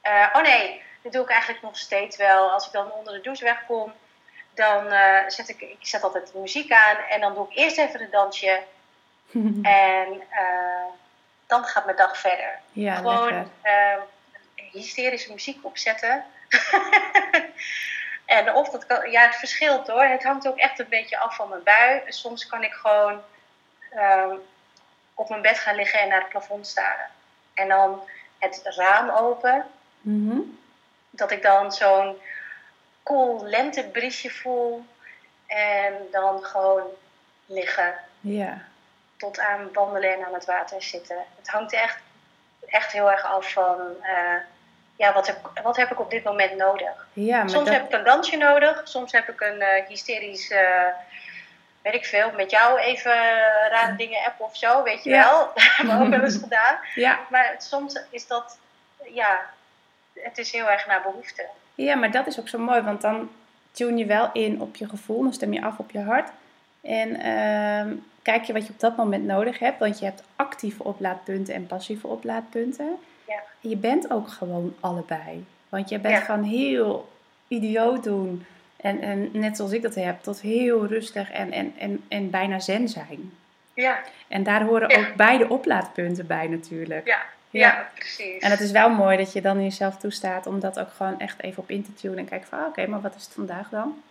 Eh, 0.00 0.26
oh 0.32 0.42
nee, 0.42 0.82
dit 1.02 1.12
doe 1.12 1.22
ik 1.22 1.30
eigenlijk 1.30 1.62
nog 1.62 1.78
steeds 1.78 2.16
wel. 2.16 2.50
Als 2.50 2.66
ik 2.66 2.72
dan 2.72 2.92
onder 2.92 3.12
de 3.12 3.20
douche 3.20 3.44
wegkom, 3.44 3.92
dan 4.54 4.86
eh, 4.86 5.28
zet 5.28 5.48
ik, 5.48 5.60
ik 5.60 5.78
zet 5.80 6.02
altijd 6.02 6.32
de 6.32 6.38
muziek 6.38 6.72
aan 6.72 6.96
en 6.96 7.20
dan 7.20 7.34
doe 7.34 7.46
ik 7.50 7.56
eerst 7.56 7.78
even 7.78 8.00
een 8.00 8.10
dansje. 8.10 8.62
En 9.62 10.22
eh, 10.30 10.86
dan 11.46 11.64
gaat 11.64 11.84
mijn 11.84 11.96
dag 11.96 12.18
verder. 12.18 12.58
ja, 12.72 12.94
Gewoon 12.94 13.50
hysterische 14.72 15.32
muziek 15.32 15.64
opzetten. 15.64 16.24
en 18.26 18.54
of 18.54 18.68
dat 18.68 18.86
kan, 18.86 19.10
ja, 19.10 19.22
het 19.22 19.36
verschilt 19.36 19.86
hoor. 19.86 20.02
Het 20.02 20.22
hangt 20.22 20.48
ook 20.48 20.56
echt 20.56 20.78
een 20.78 20.88
beetje 20.88 21.18
af 21.18 21.36
van 21.36 21.48
mijn 21.48 21.62
bui. 21.62 22.02
Soms 22.06 22.46
kan 22.46 22.62
ik 22.62 22.72
gewoon 22.72 23.22
ehm, 23.90 24.36
op 25.14 25.28
mijn 25.28 25.42
bed 25.42 25.58
gaan 25.58 25.74
liggen 25.74 26.00
en 26.00 26.08
naar 26.08 26.20
het 26.20 26.28
plafond 26.28 26.66
staren. 26.66 27.06
En 27.54 27.68
dan 27.68 28.08
het 28.38 28.60
raam 28.64 29.10
open. 29.10 29.66
Mhm. 30.00 30.38
Dat 31.10 31.30
ik 31.30 31.42
dan 31.42 31.72
zo'n 31.72 32.16
cool 33.02 33.44
lentebriesje 33.44 34.30
voel. 34.30 34.84
En 35.46 35.94
dan 36.12 36.42
gewoon 36.44 36.82
liggen 37.46 37.94
Ja. 38.20 38.58
tot 39.16 39.38
aan 39.38 39.68
wandelen 39.72 40.12
en 40.14 40.24
aan 40.26 40.34
het 40.34 40.44
water 40.44 40.82
zitten. 40.82 41.16
Het 41.38 41.48
hangt 41.48 41.72
echt, 41.72 41.98
echt 42.66 42.92
heel 42.92 43.10
erg 43.10 43.22
af 43.24 43.52
van 43.52 43.78
eh, 44.02 44.34
ja, 44.96 45.12
wat, 45.12 45.26
heb, 45.26 45.60
wat 45.62 45.76
heb 45.76 45.90
ik 45.90 46.00
op 46.00 46.10
dit 46.10 46.24
moment 46.24 46.56
nodig. 46.56 47.06
Ja, 47.12 47.40
Soms 47.48 47.64
dat, 47.64 47.74
heb 47.74 47.84
ik 47.84 47.92
een 47.92 48.04
dansje 48.04 48.36
nodig, 48.36 48.80
soms 48.84 49.12
heb 49.12 49.28
ik 49.28 49.40
een 49.40 49.60
eh, 49.60 49.86
hysterisch, 49.86 50.50
eh, 50.50 50.84
weet 51.82 51.94
ik 51.94 52.04
veel, 52.04 52.30
met 52.32 52.50
jou 52.50 52.78
even 52.78 53.12
rare 53.70 53.96
dingen 53.96 54.24
app 54.24 54.40
of 54.40 54.56
zo, 54.56 54.82
weet 54.82 55.04
je 55.04 55.10
Ja. 55.10 55.24
wel. 55.24 55.38
Dat 55.54 55.62
hebben 55.76 55.98
we 55.98 56.04
ook 56.04 56.10
wel 56.10 56.22
eens 56.24 56.38
gedaan. 56.42 56.78
ja, 56.94 57.18
Maar 57.30 57.54
soms 57.58 58.00
is 58.10 58.26
dat, 58.26 58.58
ja, 59.04 59.40
het 60.22 60.38
is 60.38 60.52
heel 60.52 60.70
erg 60.70 60.86
naar 60.86 61.02
behoefte. 61.02 61.46
ja, 61.74 61.94
maar 61.94 62.10
dat 62.10 62.26
is 62.26 62.40
ook 62.40 62.48
zo 62.48 62.58
mooi, 62.58 62.80
want 62.80 63.00
dan 63.00 63.30
tune 63.72 63.96
je 63.96 64.06
wel 64.06 64.30
in 64.32 64.60
op 64.60 64.76
je 64.76 64.88
gevoel, 64.88 65.22
dan 65.22 65.32
stem 65.32 65.52
je 65.52 65.62
af 65.62 65.78
op 65.78 65.90
je 65.90 66.00
hart. 66.00 66.30
En 66.80 67.20
ehm, 67.20 67.94
kijk 68.22 68.44
je 68.44 68.52
wat 68.52 68.66
je 68.66 68.72
op 68.72 68.80
dat 68.80 68.96
moment 68.96 69.24
nodig 69.24 69.58
hebt, 69.58 69.78
want 69.78 69.98
je 69.98 70.04
hebt 70.04 70.22
actieve 70.36 70.84
oplaadpunten 70.84 71.54
en 71.54 71.66
passieve 71.66 72.06
oplaadpunten. 72.06 72.96
Ja. 73.28 73.40
Je 73.60 73.76
bent 73.76 74.10
ook 74.10 74.28
gewoon 74.28 74.74
allebei. 74.80 75.44
Want 75.68 75.88
je 75.88 75.98
bent 75.98 76.16
Ja. 76.18 76.24
van 76.24 76.42
heel 76.42 77.08
idioot 77.48 78.04
doen, 78.04 78.46
en, 78.76 79.00
en 79.00 79.28
net 79.32 79.56
zoals 79.56 79.72
ik 79.72 79.82
dat 79.82 79.94
heb, 79.94 80.22
tot 80.22 80.40
heel 80.40 80.86
rustig 80.86 81.30
en, 81.30 81.52
en, 81.52 81.74
en, 81.78 82.04
en 82.08 82.30
bijna 82.30 82.58
zen 82.58 82.88
zijn. 82.88 83.32
Ja, 83.74 84.00
En 84.28 84.42
daar 84.42 84.62
horen 84.62 84.88
Ja. 84.90 84.98
ook 85.08 85.14
beide 85.14 85.48
oplaadpunten 85.48 86.26
bij 86.26 86.46
natuurlijk. 86.46 87.06
ja, 87.06 87.20
Ja. 87.50 87.60
ja, 87.60 87.88
precies. 87.94 88.42
En 88.42 88.50
het 88.50 88.60
is 88.60 88.70
wel 88.70 88.90
mooi 88.90 89.16
dat 89.16 89.32
je 89.32 89.40
dan 89.40 89.62
jezelf 89.62 89.96
toestaat 89.96 90.46
om 90.46 90.60
dat 90.60 90.78
ook 90.78 90.90
gewoon 90.96 91.20
echt 91.20 91.42
even 91.42 91.62
op 91.62 91.70
in 91.70 91.84
te 91.84 91.94
tunen 91.94 92.18
en 92.18 92.28
kijken 92.28 92.48
van, 92.48 92.58
ah, 92.58 92.66
oké, 92.66 92.86
maar 92.86 93.00
wat 93.00 93.14
is 93.14 93.24
het 93.24 93.32
vandaag 93.34 93.68
dan? 93.68 94.02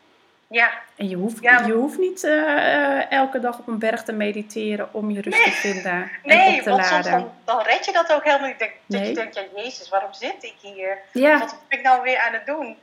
Ja, 0.47 0.69
En 0.95 1.09
je 1.09 1.15
hoeft, 1.15 1.41
Ja, 1.43 1.65
je 1.65 1.71
hoeft 1.73 1.97
niet 1.97 2.23
eh, 2.23 2.97
eh, 2.99 3.11
elke 3.11 3.39
dag 3.39 3.59
op 3.59 3.67
een 3.67 3.79
berg 3.79 4.03
te 4.03 4.11
mediteren 4.11 4.93
om 4.93 5.11
je 5.11 5.21
rust 5.21 5.37
Nee. 5.37 5.45
te 5.45 5.51
vinden 5.51 6.11
en 6.23 6.53
op 6.57 6.63
te 6.63 6.69
want 6.69 6.85
soms 6.85 7.05
laden. 7.05 7.11
dan, 7.11 7.31
dan 7.43 7.61
red 7.61 7.85
je 7.85 7.91
dat 7.91 8.11
ook 8.13 8.23
helemaal 8.23 8.47
niet. 8.47 8.59
Dat, 8.59 8.69
dat 8.85 8.99
Nee. 8.99 9.09
je 9.09 9.15
denkt, 9.15 9.35
ja, 9.35 9.43
jezus, 9.55 9.89
waarom 9.89 10.13
zit 10.13 10.43
ik 10.43 10.53
hier? 10.61 10.97
Ja, 11.11 11.39
wat 11.39 11.55
ben 11.67 11.77
ik 11.77 11.83
nou 11.85 12.01
weer 12.01 12.17
aan 12.19 12.33
het 12.33 12.45
doen? 12.45 12.77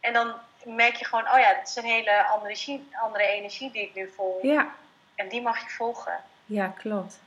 En 0.00 0.12
dan 0.12 0.32
merk 0.64 0.94
je 0.94 1.04
gewoon, 1.04 1.24
oh 1.24 1.38
ja, 1.38 1.54
het 1.58 1.68
is 1.68 1.76
een 1.76 1.84
hele 1.90 2.24
andere 2.24 2.44
energie, 2.48 2.88
andere 3.04 3.26
energie 3.26 3.70
die 3.70 3.82
ik 3.82 3.94
nu 3.94 4.10
voel. 4.16 4.38
ja, 4.42 4.66
En 5.14 5.28
die 5.28 5.42
mag 5.42 5.58
je 5.62 5.68
volgen. 5.68 6.20
ja, 6.46 6.72
klopt. 6.78 7.18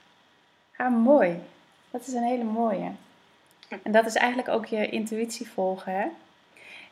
Ja, 0.77 0.89
mooi. 0.89 1.39
Dat 1.91 2.01
is 2.07 2.13
een 2.13 2.23
hele 2.23 2.43
mooie. 2.43 2.91
En 3.83 3.91
dat 3.91 4.05
is 4.05 4.15
eigenlijk 4.15 4.49
ook 4.49 4.65
je 4.65 4.89
intuïtie 4.89 5.47
volgen, 5.49 5.93
hè? 5.93 6.07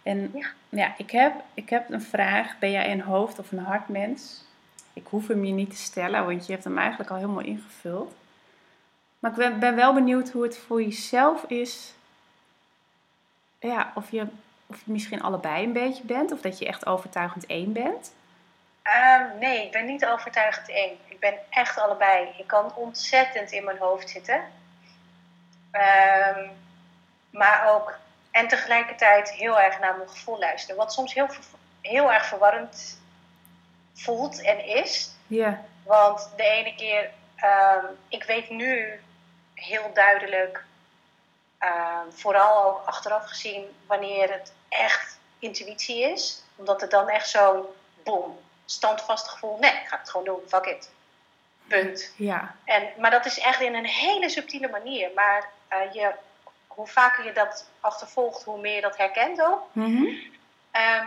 En 0.04 0.32
Ja. 0.34 0.48
ja, 0.70 0.94
ik, 0.98 1.12
heb, 1.12 1.34
ik 1.54 1.70
heb 1.70 1.90
een 1.90 2.02
vraag. 2.02 2.60
Ben 2.60 2.72
jij 2.72 2.92
een 2.92 3.02
hoofd- 3.02 3.40
of 3.40 3.52
een 3.52 3.60
hartmens? 3.60 4.44
Ik 4.94 5.08
hoef 5.10 5.28
hem 5.28 5.46
je 5.46 5.54
niet 5.54 5.70
te 5.70 5.76
stellen, 5.76 6.26
want 6.26 6.46
je 6.46 6.52
hebt 6.52 6.64
hem 6.64 6.78
eigenlijk 6.78 7.10
al 7.10 7.16
helemaal 7.16 7.44
ingevuld. 7.44 8.14
Maar 9.20 9.32
ik 9.32 9.38
ben, 9.38 9.60
ben 9.60 9.76
wel 9.76 9.94
benieuwd 9.94 10.30
hoe 10.30 10.44
het 10.44 10.58
voor 10.58 10.82
jezelf 10.82 11.44
is. 11.44 11.94
Ja, 13.60 13.92
of 13.96 14.12
je, 14.12 14.28
of 14.68 14.78
je 14.86 14.92
misschien 14.92 15.22
allebei 15.22 15.64
een 15.64 15.74
beetje 15.74 16.04
bent, 16.04 16.32
of 16.32 16.42
dat 16.42 16.60
je 16.60 16.68
echt 16.68 16.86
overtuigend 16.86 17.46
één 17.46 17.74
bent. 17.74 18.14
Ehm, 18.82 19.38
nee, 19.40 19.66
ik 19.66 19.72
ben 19.72 19.86
niet 19.86 20.06
overtuigend 20.06 20.70
één. 20.70 20.98
Ik 21.08 21.20
ben 21.20 21.34
echt 21.50 21.78
allebei. 21.80 22.28
Ik 22.38 22.48
kan 22.48 22.76
ontzettend 22.76 23.52
in 23.52 23.64
mijn 23.64 23.78
hoofd 23.78 24.10
zitten. 24.10 24.42
Ehm, 25.78 26.50
maar 27.30 27.70
ook, 27.70 27.98
en 28.32 28.48
tegelijkertijd 28.48 29.32
heel 29.32 29.60
erg 29.60 29.80
naar 29.80 29.98
mijn 29.98 30.10
gevoel 30.10 30.40
luisteren. 30.40 30.76
Wat 30.76 30.94
soms 30.94 31.14
heel, 31.14 31.28
heel 31.82 32.12
erg 32.12 32.26
verwarrend 32.26 33.00
voelt 33.94 34.42
en 34.42 34.66
is. 34.66 35.12
Ja, 35.28 35.62
Want 35.84 36.30
de 36.36 36.44
ene 36.44 36.76
keer, 36.76 37.12
ehm, 37.36 37.86
ik 38.08 38.24
weet 38.24 38.50
nu 38.50 39.02
heel 39.54 39.94
duidelijk, 39.94 40.64
ehm, 41.58 42.10
vooral 42.10 42.66
ook 42.66 42.86
achteraf 42.86 43.28
gezien, 43.28 43.76
wanneer 43.88 44.32
het 44.32 44.54
echt 44.70 45.20
intuïtie 45.40 46.12
is. 46.12 46.44
Omdat 46.56 46.82
het 46.82 46.92
dan 46.92 47.10
echt 47.10 47.30
zo'n 47.30 47.66
boom, 48.04 48.40
standvast 48.66 49.28
gevoel, 49.28 49.58
nee, 49.60 49.72
ik 49.72 49.88
ga 49.88 49.98
het 49.98 50.10
gewoon 50.10 50.26
doen, 50.26 50.42
fuck 50.48 50.66
it. 50.66 50.90
Punt. 51.68 52.14
ja, 52.16 52.56
En, 52.64 52.90
maar 52.98 53.12
dat 53.12 53.26
is 53.26 53.40
echt 53.40 53.62
in 53.62 53.76
een 53.76 53.86
hele 53.86 54.30
subtiele 54.30 54.68
manier. 54.70 55.10
Maar 55.16 55.50
eh, 55.68 55.94
je, 55.94 56.12
hoe 56.68 56.88
vaker 56.88 57.26
je 57.26 57.32
dat 57.32 57.70
achtervolgt, 57.80 58.44
hoe 58.44 58.60
meer 58.60 58.76
je 58.76 58.82
dat 58.82 58.98
herkent 58.98 59.42
ook. 59.42 59.62
Mhm. 59.72 60.06
Ehm, 60.72 61.06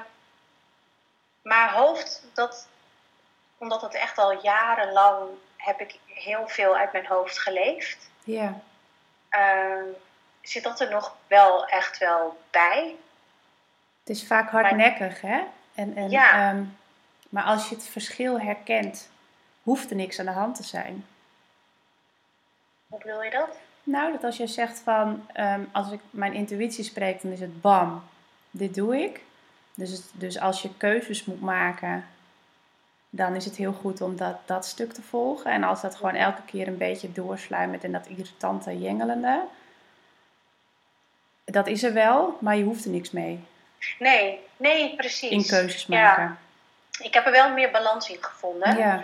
maar 1.42 1.72
hoofd, 1.72 2.24
dat, 2.34 2.68
omdat 3.58 3.80
het 3.82 3.94
echt 3.94 4.18
al 4.18 4.42
jarenlang 4.42 5.28
heb 5.56 5.80
ik 5.80 5.98
heel 6.06 6.48
veel 6.48 6.76
uit 6.76 6.92
mijn 6.92 7.06
hoofd 7.06 7.38
geleefd, 7.38 8.10
ja, 8.24 8.60
ehm, 9.28 9.84
zit 10.42 10.62
dat 10.62 10.80
er 10.80 10.90
nog 10.90 11.16
wel 11.26 11.66
echt 11.66 11.98
wel 11.98 12.40
bij. 12.50 12.96
Het 14.00 14.16
is 14.16 14.26
vaak 14.26 14.50
hardnekkig, 14.50 15.20
hè? 15.20 15.40
En, 15.74 15.96
en, 15.96 16.10
Ja. 16.10 16.32
ehm, 16.50 16.64
maar 17.28 17.44
als 17.44 17.68
je 17.68 17.74
het 17.74 17.88
verschil 17.88 18.40
herkent, 18.40 19.09
hoeft 19.70 19.90
er 19.90 19.96
niks 19.96 20.18
aan 20.18 20.24
de 20.26 20.30
hand 20.30 20.54
te 20.56 20.62
zijn. 20.62 21.04
Hoe 22.88 22.98
bedoel 22.98 23.22
je 23.22 23.30
dat? 23.30 23.48
Nou, 23.82 24.12
dat 24.12 24.24
als 24.24 24.36
je 24.36 24.46
zegt 24.46 24.78
van, 24.78 25.26
ehm, 25.32 25.60
als 25.72 25.90
ik 25.90 26.00
mijn 26.10 26.32
intuïtie 26.32 26.84
spreek, 26.84 27.22
dan 27.22 27.32
is 27.32 27.40
het 27.40 27.60
bam, 27.60 28.02
dit 28.50 28.74
doe 28.74 28.96
ik. 29.02 29.20
Dus, 29.74 29.90
het- 29.90 30.10
dus 30.12 30.40
als 30.40 30.62
je 30.62 30.76
keuzes 30.76 31.24
moet 31.24 31.40
maken, 31.40 32.06
dan 33.10 33.34
is 33.34 33.44
het 33.44 33.56
heel 33.56 33.72
goed 33.72 34.00
om 34.00 34.16
dat, 34.16 34.36
dat 34.44 34.66
stuk 34.66 34.92
te 34.92 35.02
volgen. 35.02 35.50
En 35.52 35.62
als 35.64 35.80
dat 35.80 35.96
gewoon 35.96 36.14
elke 36.14 36.42
keer 36.46 36.68
een 36.68 36.76
beetje 36.78 37.12
doorsluimert 37.12 37.84
en 37.84 37.92
dat 37.92 38.06
irritante 38.06 38.78
jengelende, 38.78 39.42
dat 41.44 41.66
is 41.66 41.82
er 41.82 41.92
wel, 41.92 42.36
maar 42.40 42.56
je 42.56 42.64
hoeft 42.64 42.84
er 42.84 42.90
niks 42.90 43.10
mee. 43.10 43.44
Nee, 43.98 44.40
nee, 44.56 44.96
precies. 44.96 45.30
In 45.30 45.46
keuzes 45.46 45.86
maken. 45.86 46.22
Ja. 46.22 46.36
Ik 47.04 47.14
heb 47.14 47.26
er 47.26 47.32
wel 47.32 47.52
meer 47.52 47.70
balans 47.70 48.08
in 48.10 48.22
gevonden. 48.24 48.76
Ja. 48.76 49.02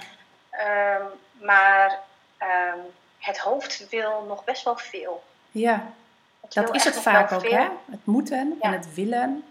Ehm, 0.59 1.03
maar 1.47 1.99
ehm, 2.39 2.79
het 3.19 3.39
hoofd 3.39 3.89
wil 3.89 4.25
nog 4.29 4.45
best 4.45 4.65
wel 4.65 4.77
veel. 4.77 5.23
Ja, 5.51 5.93
Het 6.41 6.53
dat 6.55 6.75
is 6.75 6.85
het 6.85 7.01
vaak 7.01 7.33
ook, 7.33 7.41
veel. 7.41 7.51
hè? 7.53 7.69
Het 7.91 8.05
moeten 8.07 8.57
en 8.61 8.73
het 8.73 8.95
willen. 8.95 9.45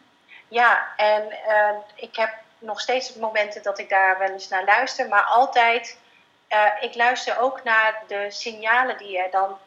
Ja, 0.48 0.88
en 0.96 1.32
eh, 1.48 1.70
ik 1.96 2.16
heb 2.16 2.34
nog 2.58 2.80
steeds 2.82 3.14
momenten 3.16 3.64
dat 3.64 3.80
ik 3.80 3.90
daar 3.90 4.18
wel 4.20 4.30
eens 4.30 4.48
naar 4.48 4.64
luister, 4.66 5.08
maar 5.08 5.24
altijd, 5.24 5.98
eh, 6.48 6.66
ik 6.82 6.96
luister 6.96 7.40
ook 7.40 7.64
naar 7.64 8.02
de 8.08 8.26
signalen 8.30 8.98
die 8.98 9.18
er 9.20 9.32
dan 9.32 9.58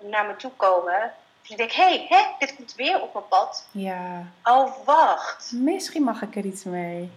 naar 0.00 0.24
me 0.26 0.36
toe 0.36 0.50
komen. 0.56 1.12
Dus 1.42 1.50
ik 1.50 1.56
denk, 1.56 1.72
hé, 1.72 1.82
hey, 1.84 2.06
hè, 2.08 2.24
dit 2.38 2.56
komt 2.56 2.74
weer 2.74 3.00
op 3.02 3.12
mijn 3.14 3.28
pad. 3.28 3.66
Ja, 3.70 4.22
Oh, 4.44 4.72
wacht. 4.84 5.50
misschien 5.52 6.02
mag 6.02 6.22
ik 6.22 6.36
er 6.36 6.44
iets 6.44 6.64
mee. 6.64 7.10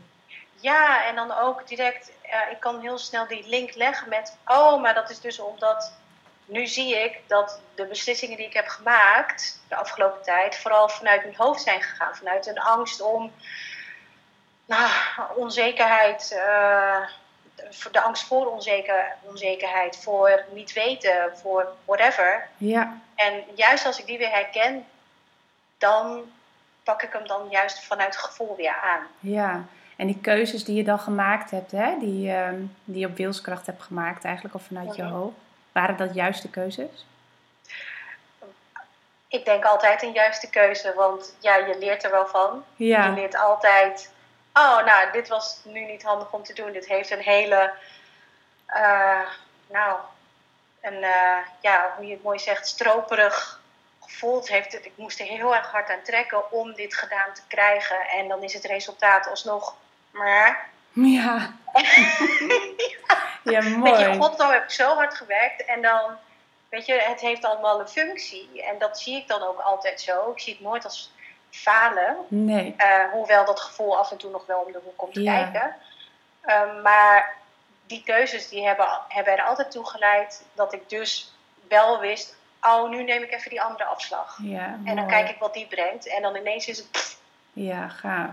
Ja, 0.56 1.06
en 1.06 1.16
dan 1.16 1.32
ook 1.38 1.68
direct, 1.68 2.12
eh, 2.32 2.52
ik 2.52 2.60
kan 2.60 2.80
heel 2.80 2.98
snel 2.98 3.28
die 3.28 3.48
link 3.48 3.76
leggen 3.76 4.10
met, 4.10 4.38
oh, 4.46 4.82
maar 4.82 4.94
dat 4.94 5.10
is 5.10 5.20
dus 5.20 5.40
omdat, 5.40 5.94
nu 6.46 6.68
zie 6.68 7.04
ik 7.04 7.20
dat 7.28 7.60
de 7.76 7.86
beslissingen 7.86 8.38
die 8.38 8.46
ik 8.46 8.54
heb 8.54 8.68
gemaakt 8.68 9.60
de 9.68 9.76
afgelopen 9.76 10.24
tijd, 10.24 10.58
vooral 10.58 10.90
vanuit 10.90 11.24
mijn 11.24 11.36
hoofd 11.36 11.62
zijn 11.62 11.82
gegaan. 11.82 12.16
Vanuit 12.16 12.48
een 12.48 12.60
angst 12.60 13.02
om, 13.02 13.32
nou, 14.66 14.92
onzekerheid, 15.36 16.42
voor 17.70 17.92
de 17.92 18.02
angst 18.02 18.24
voor 18.24 18.46
onzeker, 18.46 19.16
onzekerheid, 19.22 19.98
voor 19.98 20.46
niet 20.52 20.74
weten, 20.74 21.38
voor 21.38 21.68
whatever. 21.86 22.48
Ja, 22.58 23.00
En 23.16 23.44
juist 23.56 23.86
als 23.86 24.00
ik 24.00 24.06
die 24.06 24.18
weer 24.18 24.32
herken, 24.32 24.88
dan 25.78 26.32
pak 26.84 27.02
ik 27.02 27.14
hem 27.14 27.28
dan 27.28 27.48
juist 27.50 27.84
vanuit 27.84 28.16
het 28.16 28.24
gevoel 28.24 28.56
weer 28.56 28.78
aan. 28.84 29.08
ja. 29.20 29.66
En 30.02 30.08
die 30.08 30.20
keuzes 30.22 30.64
die 30.64 30.76
je 30.76 30.84
dan 30.84 31.00
gemaakt 31.00 31.52
hebt, 31.52 31.72
hè? 31.72 31.98
Die, 32.00 32.32
ehm, 32.32 32.62
die 32.84 33.00
je 33.00 33.08
op 33.08 33.18
wilskracht 33.18 33.66
hebt 33.66 33.82
gemaakt, 33.82 34.24
eigenlijk 34.24 34.56
of 34.56 34.64
vanuit 34.64 34.96
je 34.96 35.04
Mhm. 35.04 35.12
hoofd. 35.12 35.36
Waren 35.72 35.98
dat 35.98 36.14
juiste 36.14 36.50
keuzes? 36.50 37.06
Ik 39.28 39.46
denk 39.46 39.64
altijd 39.64 40.02
een 40.04 40.12
juiste 40.12 40.50
keuze, 40.50 40.94
want 40.96 41.36
ja, 41.40 41.56
je 41.56 41.78
leert 41.78 42.04
er 42.04 42.12
wel 42.12 42.28
van. 42.28 42.64
Je 43.06 43.12
leert 43.16 43.36
altijd, 43.36 44.12
oh, 44.54 44.86
nou, 44.86 45.12
dit 45.12 45.28
was 45.28 45.60
nu 45.64 45.80
niet 45.86 46.04
handig 46.04 46.32
om 46.34 46.44
te 46.44 46.54
doen. 46.54 46.72
Dit 46.72 46.88
heeft 46.88 47.12
een 47.12 47.22
hele, 47.22 47.72
eh, 48.66 49.28
nou, 49.70 49.98
een, 50.82 51.04
eh, 51.04 51.38
ja, 51.62 51.94
hoe 51.96 52.06
je 52.06 52.14
het 52.14 52.24
mooi 52.24 52.40
zegt, 52.40 52.68
stroperig 52.68 53.62
gevoel. 54.00 54.36
Het 54.36 54.50
heeft, 54.50 54.86
ik 54.86 54.94
moest 54.96 55.20
er 55.20 55.26
heel 55.26 55.56
erg 55.56 55.72
hard 55.72 55.90
aan 55.90 56.04
trekken 56.04 56.52
om 56.52 56.74
dit 56.74 56.96
gedaan 56.96 57.34
te 57.34 57.42
krijgen. 57.48 58.00
En 58.10 58.28
dan 58.28 58.44
is 58.44 58.54
het 58.54 58.66
resultaat 58.66 59.30
alsnog, 59.30 59.76
maar... 60.12 60.70
ja. 60.92 61.54
ja, 63.44 63.62
Weet 63.62 63.64
je, 63.64 63.70
mooi. 64.08 64.18
god, 64.18 64.38
dan 64.38 64.52
heb 64.52 64.64
ik 64.64 64.70
zo 64.72 64.94
hard 64.96 65.14
gewerkt. 65.14 65.66
En 65.66 65.82
dan, 65.82 66.02
weet 66.70 66.86
je, 66.86 66.94
het 66.94 67.20
heeft 67.22 67.46
allemaal 67.46 67.80
een 67.80 67.88
functie. 67.88 68.64
En 68.64 68.78
dat 68.80 69.00
zie 69.00 69.16
ik 69.18 69.28
dan 69.28 69.42
ook 69.44 69.60
altijd 69.60 70.02
zo. 70.02 70.32
Ik 70.32 70.40
zie 70.40 70.54
het 70.54 70.62
nooit 70.62 70.84
als 70.84 71.12
falen. 71.50 72.18
Nee, 72.28 72.74
Eh, 72.78 73.04
hoewel 73.12 73.46
dat 73.46 73.60
gevoel 73.60 73.98
af 73.98 74.12
en 74.12 74.18
toe 74.18 74.32
nog 74.32 74.46
wel 74.46 74.60
om 74.60 74.72
de 74.72 74.80
hoek 74.84 74.98
komt 74.98 75.16
Ja. 75.16 75.34
kijken. 75.44 75.76
Ehm, 76.42 76.82
maar 76.82 77.34
die 77.88 78.04
keuzes 78.04 78.50
die 78.50 78.66
hebben, 78.68 78.88
hebben 79.08 79.34
er 79.38 79.44
altijd 79.44 79.72
toe 79.72 79.86
geleid 79.86 80.44
dat 80.54 80.74
ik 80.74 80.90
dus 80.90 81.34
wel 81.68 82.00
wist... 82.00 82.36
Oh, 82.62 82.90
nu 82.90 83.04
neem 83.04 83.24
ik 83.24 83.32
even 83.34 83.50
die 83.50 83.62
andere 83.62 83.84
afslag. 83.86 84.38
ja, 84.42 84.66
En 84.66 84.84
dan 84.86 84.96
mooi. 84.96 85.08
kijk 85.08 85.30
ik 85.30 85.40
wat 85.40 85.54
die 85.54 85.68
brengt. 85.68 86.08
En 86.08 86.22
dan 86.22 86.36
ineens 86.36 86.68
is 86.68 86.78
het, 86.78 86.92
pff, 86.92 87.18
Ja, 87.54 87.88
gaaf. 87.88 88.30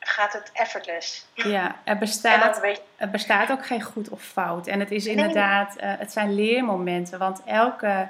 Gaat 0.00 0.32
het 0.32 0.50
effortless. 0.52 1.26
Ja, 1.34 1.76
er 1.84 1.98
bestaat 1.98 2.62
Er 2.96 3.10
bestaat 3.10 3.50
ook 3.50 3.66
geen 3.66 3.82
goed 3.82 4.08
of 4.08 4.22
fout. 4.22 4.66
En 4.66 4.80
het 4.80 4.90
is 4.90 5.04
Nee. 5.04 5.14
inderdaad, 5.14 5.76
eh, 5.76 5.92
het 5.98 6.12
zijn 6.12 6.34
leermomenten. 6.34 7.18
Want 7.18 7.42
elke, 7.44 8.08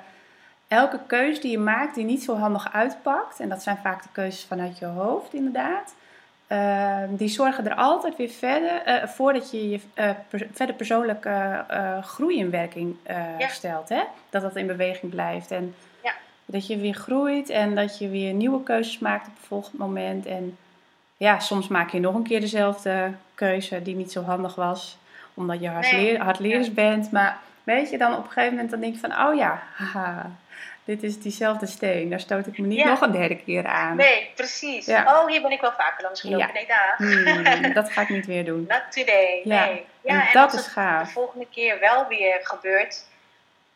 elke 0.68 0.98
keuze 1.06 1.40
die 1.40 1.50
je 1.50 1.58
maakt 1.58 1.94
die 1.94 2.04
niet 2.04 2.22
zo 2.22 2.36
handig 2.36 2.72
uitpakt, 2.72 3.40
en 3.40 3.48
dat 3.48 3.62
zijn 3.62 3.78
vaak 3.82 4.02
de 4.02 4.08
keuzes 4.12 4.44
vanuit 4.44 4.78
je 4.78 4.86
hoofd 4.86 5.34
inderdaad, 5.34 5.94
eh, 6.46 6.98
die 7.08 7.28
zorgen 7.28 7.66
er 7.66 7.74
altijd 7.74 8.16
weer 8.16 8.28
verder 8.30 8.82
eh, 8.82 9.08
voor 9.08 9.32
dat 9.32 9.50
je 9.50 9.68
je 9.70 9.80
eh, 9.94 10.10
per- 10.28 10.46
verder 10.52 10.74
persoonlijke 10.74 11.64
groei 12.02 12.38
in 12.38 12.50
werking 12.50 12.96
Ja. 13.38 13.48
stelt. 13.48 13.88
Hè? 13.88 14.02
Dat 14.30 14.42
dat 14.42 14.56
in 14.56 14.66
beweging 14.66 15.12
blijft. 15.12 15.50
En 15.50 15.74
Ja. 16.02 16.12
dat 16.44 16.66
je 16.66 16.78
weer 16.78 16.94
groeit 16.94 17.48
en 17.48 17.74
dat 17.74 17.98
je 17.98 18.08
weer 18.08 18.32
nieuwe 18.32 18.62
keuzes 18.62 18.98
maakt 18.98 19.26
op 19.26 19.34
het 19.36 19.46
volgende 19.46 19.78
moment. 19.84 20.26
En 20.26 20.56
ja, 21.20 21.38
soms 21.38 21.68
maak 21.68 21.90
je 21.90 22.00
nog 22.00 22.14
een 22.14 22.22
keer 22.22 22.40
dezelfde 22.40 23.12
keuze 23.34 23.82
die 23.82 23.94
niet 23.96 24.12
zo 24.12 24.22
handig 24.22 24.54
was. 24.54 24.98
Omdat 25.34 25.60
je 25.60 25.68
hardleer, 25.68 26.58
Nee. 26.58 26.70
bent. 26.70 27.12
Maar 27.12 27.36
weet 27.64 27.90
je, 27.90 27.98
dan 27.98 28.12
op 28.16 28.24
een 28.24 28.30
gegeven 28.30 28.50
moment 28.52 28.70
dan 28.70 28.80
denk 28.80 28.94
je 28.94 29.00
van... 29.00 29.26
Oh 29.28 29.34
ja, 29.34 29.62
haha, 29.76 30.30
dit 30.84 31.02
is 31.02 31.20
diezelfde 31.20 31.66
steen. 31.66 32.10
Daar 32.10 32.20
stoot 32.20 32.46
ik 32.46 32.58
me 32.58 32.66
niet 32.66 32.78
Ja. 32.78 32.86
nog 32.86 33.00
een 33.00 33.12
derde 33.12 33.36
keer 33.36 33.66
aan. 33.66 33.96
nee, 33.96 34.30
precies. 34.34 34.86
Ja. 34.86 35.20
Oh, 35.20 35.26
hier 35.28 35.42
ben 35.42 35.50
ik 35.50 35.60
wel 35.60 35.72
vaker 35.72 36.02
langs 36.04 36.20
gelopen. 36.20 36.46
Ja. 36.46 36.52
Nee, 36.52 36.66
daar. 36.66 36.94
Hmm, 37.62 37.72
dat 37.80 37.92
ga 37.92 38.00
ik 38.00 38.08
niet 38.08 38.26
weer 38.26 38.44
doen. 38.44 38.64
Not 38.68 38.82
today. 38.90 39.40
Ja. 39.44 39.64
Nee. 39.64 39.84
Ja, 40.00 40.20
en 40.26 40.32
dat 40.32 40.42
als 40.44 40.54
is 40.54 40.64
het 40.64 40.72
gaaf. 40.72 41.06
de 41.06 41.12
volgende 41.12 41.46
keer 41.50 41.80
wel 41.80 42.06
weer 42.08 42.38
gebeurt, 42.42 43.04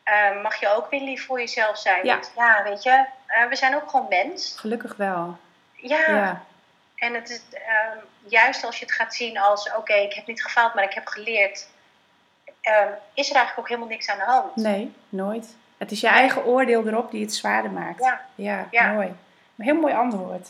eh, 0.03 0.41
mag 0.43 0.55
je 0.59 0.75
ook 0.75 0.89
weer 0.89 1.01
lief 1.01 1.25
voor 1.25 1.39
jezelf 1.39 1.77
zijn. 1.77 2.05
Ja. 2.05 2.13
Want 2.13 2.31
ja, 2.35 2.63
weet 2.63 2.83
je, 2.83 3.05
eh, 3.27 3.47
we 3.49 3.55
zijn 3.55 3.75
ook 3.75 3.89
gewoon 3.89 4.05
mens. 4.09 4.55
Gelukkig 4.59 4.95
wel. 4.95 5.37
Ja. 5.75 6.43
En 6.95 7.13
het 7.13 7.29
is 7.29 7.41
ehm, 7.51 7.97
juist 8.27 8.63
als 8.65 8.79
je 8.79 8.85
het 8.85 8.93
gaat 8.93 9.13
zien 9.15 9.37
als: 9.39 9.71
oké, 9.77 9.93
ik 9.93 10.13
heb 10.13 10.27
niet 10.27 10.43
gefaald, 10.43 10.73
maar 10.73 10.83
ik 10.83 10.93
heb 10.93 11.07
geleerd. 11.07 11.67
ehm, 12.61 12.87
is 13.13 13.29
er 13.29 13.35
eigenlijk 13.35 13.57
ook 13.57 13.67
helemaal 13.67 13.89
niks 13.89 14.09
aan 14.09 14.17
de 14.17 14.23
hand. 14.23 14.55
nee, 14.55 14.93
nooit. 15.09 15.55
Het 15.77 15.91
is 15.91 16.01
je 16.01 16.07
eigen 16.07 16.45
oordeel 16.45 16.87
erop 16.87 17.11
die 17.11 17.21
het 17.21 17.33
zwaarder 17.33 17.71
maakt. 17.71 18.03
Ja. 18.03 18.21
ja, 18.35 18.67
Ja. 18.71 18.91
mooi. 18.91 19.07
Een 19.57 19.65
heel 19.65 19.75
mooi 19.75 19.93
antwoord. 19.93 20.49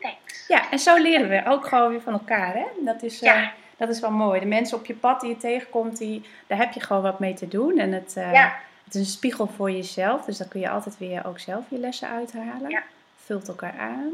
Thanks. 0.00 0.44
Ja, 0.48 0.70
en 0.70 0.78
zo 0.78 0.96
leren 0.96 1.28
we 1.28 1.42
ook 1.50 1.66
gewoon 1.66 1.90
weer 1.90 2.00
van 2.02 2.12
elkaar. 2.12 2.54
Hè? 2.54 2.64
Dat, 2.80 3.02
is, 3.02 3.22
eh, 3.22 3.48
dat 3.76 3.88
is 3.88 4.00
wel 4.00 4.10
mooi. 4.10 4.40
De 4.40 4.46
mensen 4.46 4.78
op 4.78 4.86
je 4.86 4.94
pad 4.94 5.20
die 5.20 5.28
je 5.30 5.36
tegenkomt, 5.36 5.98
die, 5.98 6.28
daar 6.46 6.58
heb 6.58 6.72
je 6.72 6.80
gewoon 6.80 7.02
wat 7.02 7.18
mee 7.18 7.34
te 7.34 7.48
doen. 7.48 7.78
En 7.78 7.92
het, 7.92 8.16
eh, 8.16 8.32
Ja. 8.32 8.56
het 8.84 8.94
is 8.94 9.00
een 9.00 9.06
spiegel 9.06 9.46
voor 9.46 9.70
jezelf. 9.70 10.24
Dus 10.24 10.36
daar 10.38 10.48
kun 10.48 10.60
je 10.60 10.70
altijd 10.70 10.98
weer 10.98 11.26
ook 11.26 11.38
zelf 11.38 11.64
je 11.68 11.78
lessen 11.78 12.08
uithalen. 12.08 12.68
Ja. 12.70 12.82
Vult 13.24 13.48
elkaar 13.48 13.74
aan. 13.78 14.12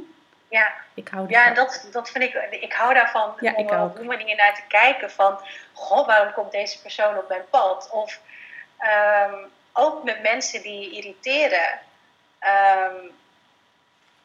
Ja, 0.51 0.73
Ik 0.95 1.09
hou 1.09 1.29
ja 1.29 1.47
en 1.47 1.55
dat, 1.55 1.89
dat 1.93 2.11
vind 2.11 2.25
ik, 2.25 2.35
ik 2.51 2.73
hou 2.73 2.95
daarvan 2.95 3.35
Ja, 3.41 3.53
om 3.55 3.69
er 3.69 3.79
ook. 3.79 3.91
op 3.91 3.97
die 3.97 4.07
manier 4.07 4.37
naar 4.37 4.55
te 4.55 4.63
kijken 4.69 5.11
van, 5.11 5.41
goh, 5.73 6.07
waarom 6.07 6.33
komt 6.33 6.53
deze 6.53 6.81
persoon 6.83 7.17
op 7.19 7.29
mijn 7.29 7.49
pad? 7.51 7.89
Of 7.91 8.21
ehm, 8.79 9.35
ook 9.73 10.05
met 10.05 10.23
mensen 10.23 10.63
die 10.63 10.81
je 10.81 10.91
irriteren, 10.97 11.79
ehm, 12.39 12.95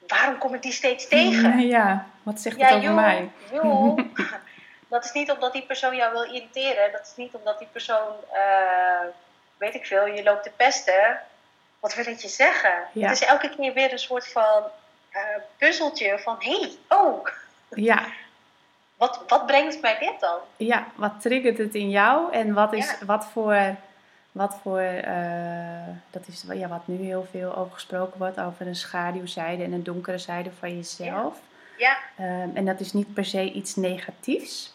waarom 0.08 0.38
kom 0.38 0.54
ik 0.54 0.62
die 0.62 0.72
steeds 0.72 1.08
tegen? 1.16 1.60
Ja, 1.68 2.06
wat 2.24 2.40
zegt 2.40 2.58
Ja, 2.58 2.66
het 2.66 2.74
over 2.76 2.86
joh, 2.88 2.96
mij? 2.96 3.30
joh. 3.52 3.98
dat 4.90 5.06
is 5.06 5.12
niet 5.12 5.32
omdat 5.32 5.54
die 5.54 5.66
persoon 5.66 5.96
jou 5.96 6.12
wil 6.12 6.24
irriteren. 6.34 6.92
Dat 6.92 7.02
is 7.02 7.14
niet 7.16 7.34
omdat 7.34 7.60
die 7.60 7.68
persoon, 7.72 8.14
eh, 8.34 9.00
weet 9.58 9.76
ik 9.76 9.86
veel, 9.86 10.06
je 10.06 10.24
loopt 10.24 10.44
te 10.44 10.52
pesten. 10.56 11.20
Wat 11.80 11.96
wil 11.96 12.06
het 12.06 12.22
je 12.22 12.28
zeggen? 12.28 12.74
Ja. 12.92 13.08
Het 13.10 13.22
is 13.22 13.28
elke 13.28 13.56
keer 13.56 13.74
weer 13.74 13.92
een 13.92 14.00
soort 14.00 14.32
van 14.32 14.64
eh, 15.16 15.42
puzzeltje 15.58 16.20
van... 16.20 16.36
Hé, 16.40 16.60
hey, 16.60 16.72
oh, 16.90 17.28
Ja, 17.70 18.06
wat, 18.98 19.24
wat 19.28 19.46
brengt 19.46 19.82
mij 19.82 19.98
dit 20.00 20.20
dan? 20.20 20.38
ja, 20.58 20.88
wat 20.96 21.22
triggert 21.22 21.58
het 21.58 21.76
in 21.76 21.90
jou? 21.90 22.32
En 22.34 22.54
wat 22.54 22.74
is, 22.74 22.86
Ja. 23.00 23.06
wat 23.06 23.26
voor, 23.26 23.76
wat 24.32 24.58
voor 24.62 24.80
eh, 24.80 25.88
dat 26.10 26.28
is 26.28 26.44
ja, 26.54 26.68
wat 26.68 26.88
nu 26.88 27.06
heel 27.06 27.28
veel 27.32 27.56
over 27.56 27.74
gesproken 27.74 28.18
wordt, 28.18 28.40
over 28.40 28.68
een 28.68 28.76
schaduwzijde 28.76 29.64
en 29.64 29.72
een 29.72 29.84
donkere 29.84 30.18
zijde 30.18 30.50
van 30.60 30.76
jezelf. 30.76 31.38
Ja, 31.78 31.98
Ehm, 32.18 32.50
en 32.54 32.66
dat 32.66 32.80
is 32.80 32.94
niet 32.94 33.14
per 33.14 33.26
se 33.26 33.52
iets 33.52 33.76
negatiefs. 33.76 34.74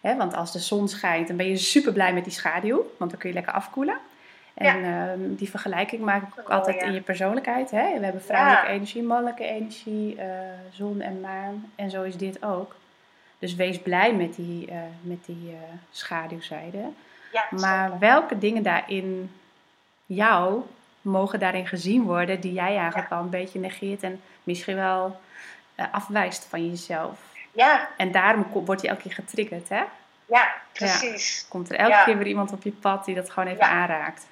Hè? 0.00 0.16
Want 0.16 0.34
als 0.34 0.52
de 0.52 0.58
zon 0.58 0.88
schijnt, 0.88 1.28
dan 1.28 1.36
ben 1.36 1.46
je 1.48 1.56
super 1.56 1.92
blij 1.92 2.12
met 2.12 2.24
die 2.24 2.32
schaduw. 2.32 2.76
Want 2.98 3.10
dan 3.10 3.20
kun 3.20 3.28
je 3.28 3.34
lekker 3.34 3.52
afkoelen. 3.52 3.98
En 4.56 4.84
ehm, 4.84 5.34
die 5.34 5.50
vergelijking 5.50 6.02
maak 6.02 6.22
ik 6.22 6.38
ook 6.40 6.48
Oh, 6.48 6.54
altijd 6.54 6.80
ja. 6.80 6.86
in 6.86 6.92
je 6.92 7.00
persoonlijkheid. 7.00 7.70
Hè? 7.70 7.98
We 7.98 8.04
hebben 8.04 8.22
vrouwelijke 8.22 8.66
Ja. 8.66 8.72
energie, 8.72 9.02
mannelijke 9.02 9.44
energie, 9.44 10.16
eh, 10.20 10.28
zon 10.72 11.00
en 11.00 11.20
maan. 11.20 11.70
En 11.74 11.90
zo 11.90 12.02
is 12.02 12.16
dit 12.16 12.44
ook. 12.44 12.74
Dus 13.38 13.54
wees 13.54 13.78
blij 13.78 14.12
met 14.14 14.34
die, 14.34 14.70
eh, 14.70 14.76
met 15.02 15.24
die 15.26 15.50
eh, 15.50 15.58
schaduwzijde. 15.90 16.78
Maar 17.50 17.84
zeker. 17.84 17.98
welke 17.98 18.38
dingen 18.38 18.62
daarin 18.62 19.30
jou 20.06 20.60
mogen 21.00 21.38
daarin 21.38 21.66
gezien 21.66 22.02
worden 22.02 22.40
die 22.40 22.52
jij 22.52 22.76
eigenlijk 22.76 23.08
wel 23.10 23.18
een 23.20 23.30
beetje 23.30 23.58
negeert 23.58 24.02
en 24.02 24.20
misschien 24.44 24.76
wel 24.76 25.20
afwijst 25.90 26.44
van 26.44 26.66
jezelf? 26.70 27.18
Ja, 27.52 27.88
En 27.96 28.12
daarom 28.12 28.50
ko- 28.52 28.64
word 28.64 28.80
je 28.80 28.88
elke 28.88 29.02
keer 29.02 29.12
getriggerd, 29.12 29.68
hè? 29.68 29.82
ja, 30.26 30.54
precies. 30.72 31.46
Komt 31.48 31.70
er 31.70 31.76
elke 31.76 31.90
Ja. 31.92 32.04
keer 32.04 32.16
weer 32.18 32.26
iemand 32.26 32.52
op 32.52 32.62
je 32.62 32.70
pad 32.72 33.04
die 33.04 33.14
dat 33.14 33.30
gewoon 33.30 33.48
even 33.48 33.66
Ja. 33.66 33.70
aanraakt. 33.72 34.26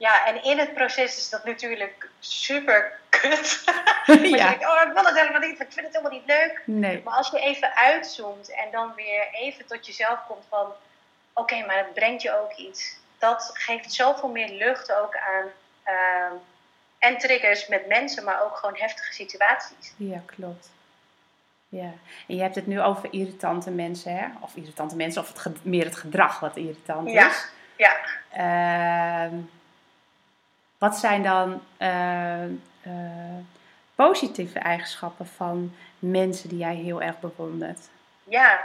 Ja, 0.00 0.26
en 0.26 0.42
in 0.44 0.58
het 0.58 0.74
proces 0.74 1.16
is 1.16 1.28
dat 1.28 1.44
natuurlijk 1.44 2.08
super 2.18 2.98
kut. 3.08 3.62
Je 4.06 4.18
denkt, 4.36 4.66
oh, 4.66 4.80
ik 4.86 4.92
wil 4.92 5.04
het 5.04 5.18
helemaal 5.18 5.40
niet, 5.40 5.60
ik 5.60 5.72
vind 5.72 5.86
het 5.86 5.96
helemaal 5.96 6.18
niet 6.18 6.26
leuk. 6.26 6.62
Nee. 6.64 7.02
Maar 7.04 7.14
als 7.14 7.30
je 7.30 7.40
even 7.40 7.74
uitzoomt 7.76 8.50
en 8.54 8.70
dan 8.70 8.92
weer 8.94 9.28
even 9.32 9.66
tot 9.66 9.86
jezelf 9.86 10.18
komt 10.28 10.44
van... 10.48 10.72
Oké, 11.32 11.66
maar 11.66 11.76
het 11.76 11.94
brengt 11.94 12.22
je 12.22 12.40
ook 12.40 12.52
iets. 12.52 12.96
Dat 13.18 13.50
geeft 13.54 13.92
zoveel 13.92 14.28
meer 14.28 14.48
lucht 14.48 14.92
ook 14.92 15.16
aan... 15.16 15.46
ehm, 15.82 16.32
en 16.98 17.18
triggers 17.18 17.66
met 17.68 17.86
mensen, 17.86 18.24
maar 18.24 18.42
ook 18.42 18.56
gewoon 18.56 18.76
heftige 18.78 19.12
situaties. 19.12 19.92
Ja, 19.96 20.22
klopt. 20.26 20.70
Ja, 21.68 21.92
en 22.28 22.34
je 22.36 22.42
hebt 22.42 22.54
het 22.54 22.66
nu 22.66 22.80
over 22.80 23.12
irritante 23.12 23.70
mensen, 23.70 24.16
hè? 24.16 24.26
Of 24.40 24.54
irritante 24.56 24.96
mensen, 24.96 25.22
of 25.22 25.44
het 25.44 25.64
meer 25.64 25.84
het 25.84 25.96
gedrag 25.96 26.40
wat 26.40 26.56
irritant 26.56 27.10
Ja. 27.10 27.28
is. 27.28 27.46
Ja, 27.76 27.96
Ehm, 28.32 29.34
wat 30.80 30.96
zijn 30.98 31.22
dan 31.22 31.62
eh, 31.76 32.44
eh, 32.44 32.50
positieve 33.94 34.58
eigenschappen 34.58 35.26
van 35.26 35.74
mensen 35.98 36.48
die 36.48 36.58
jij 36.58 36.74
heel 36.74 37.02
erg 37.02 37.20
bewondert? 37.20 37.88
ja. 38.24 38.60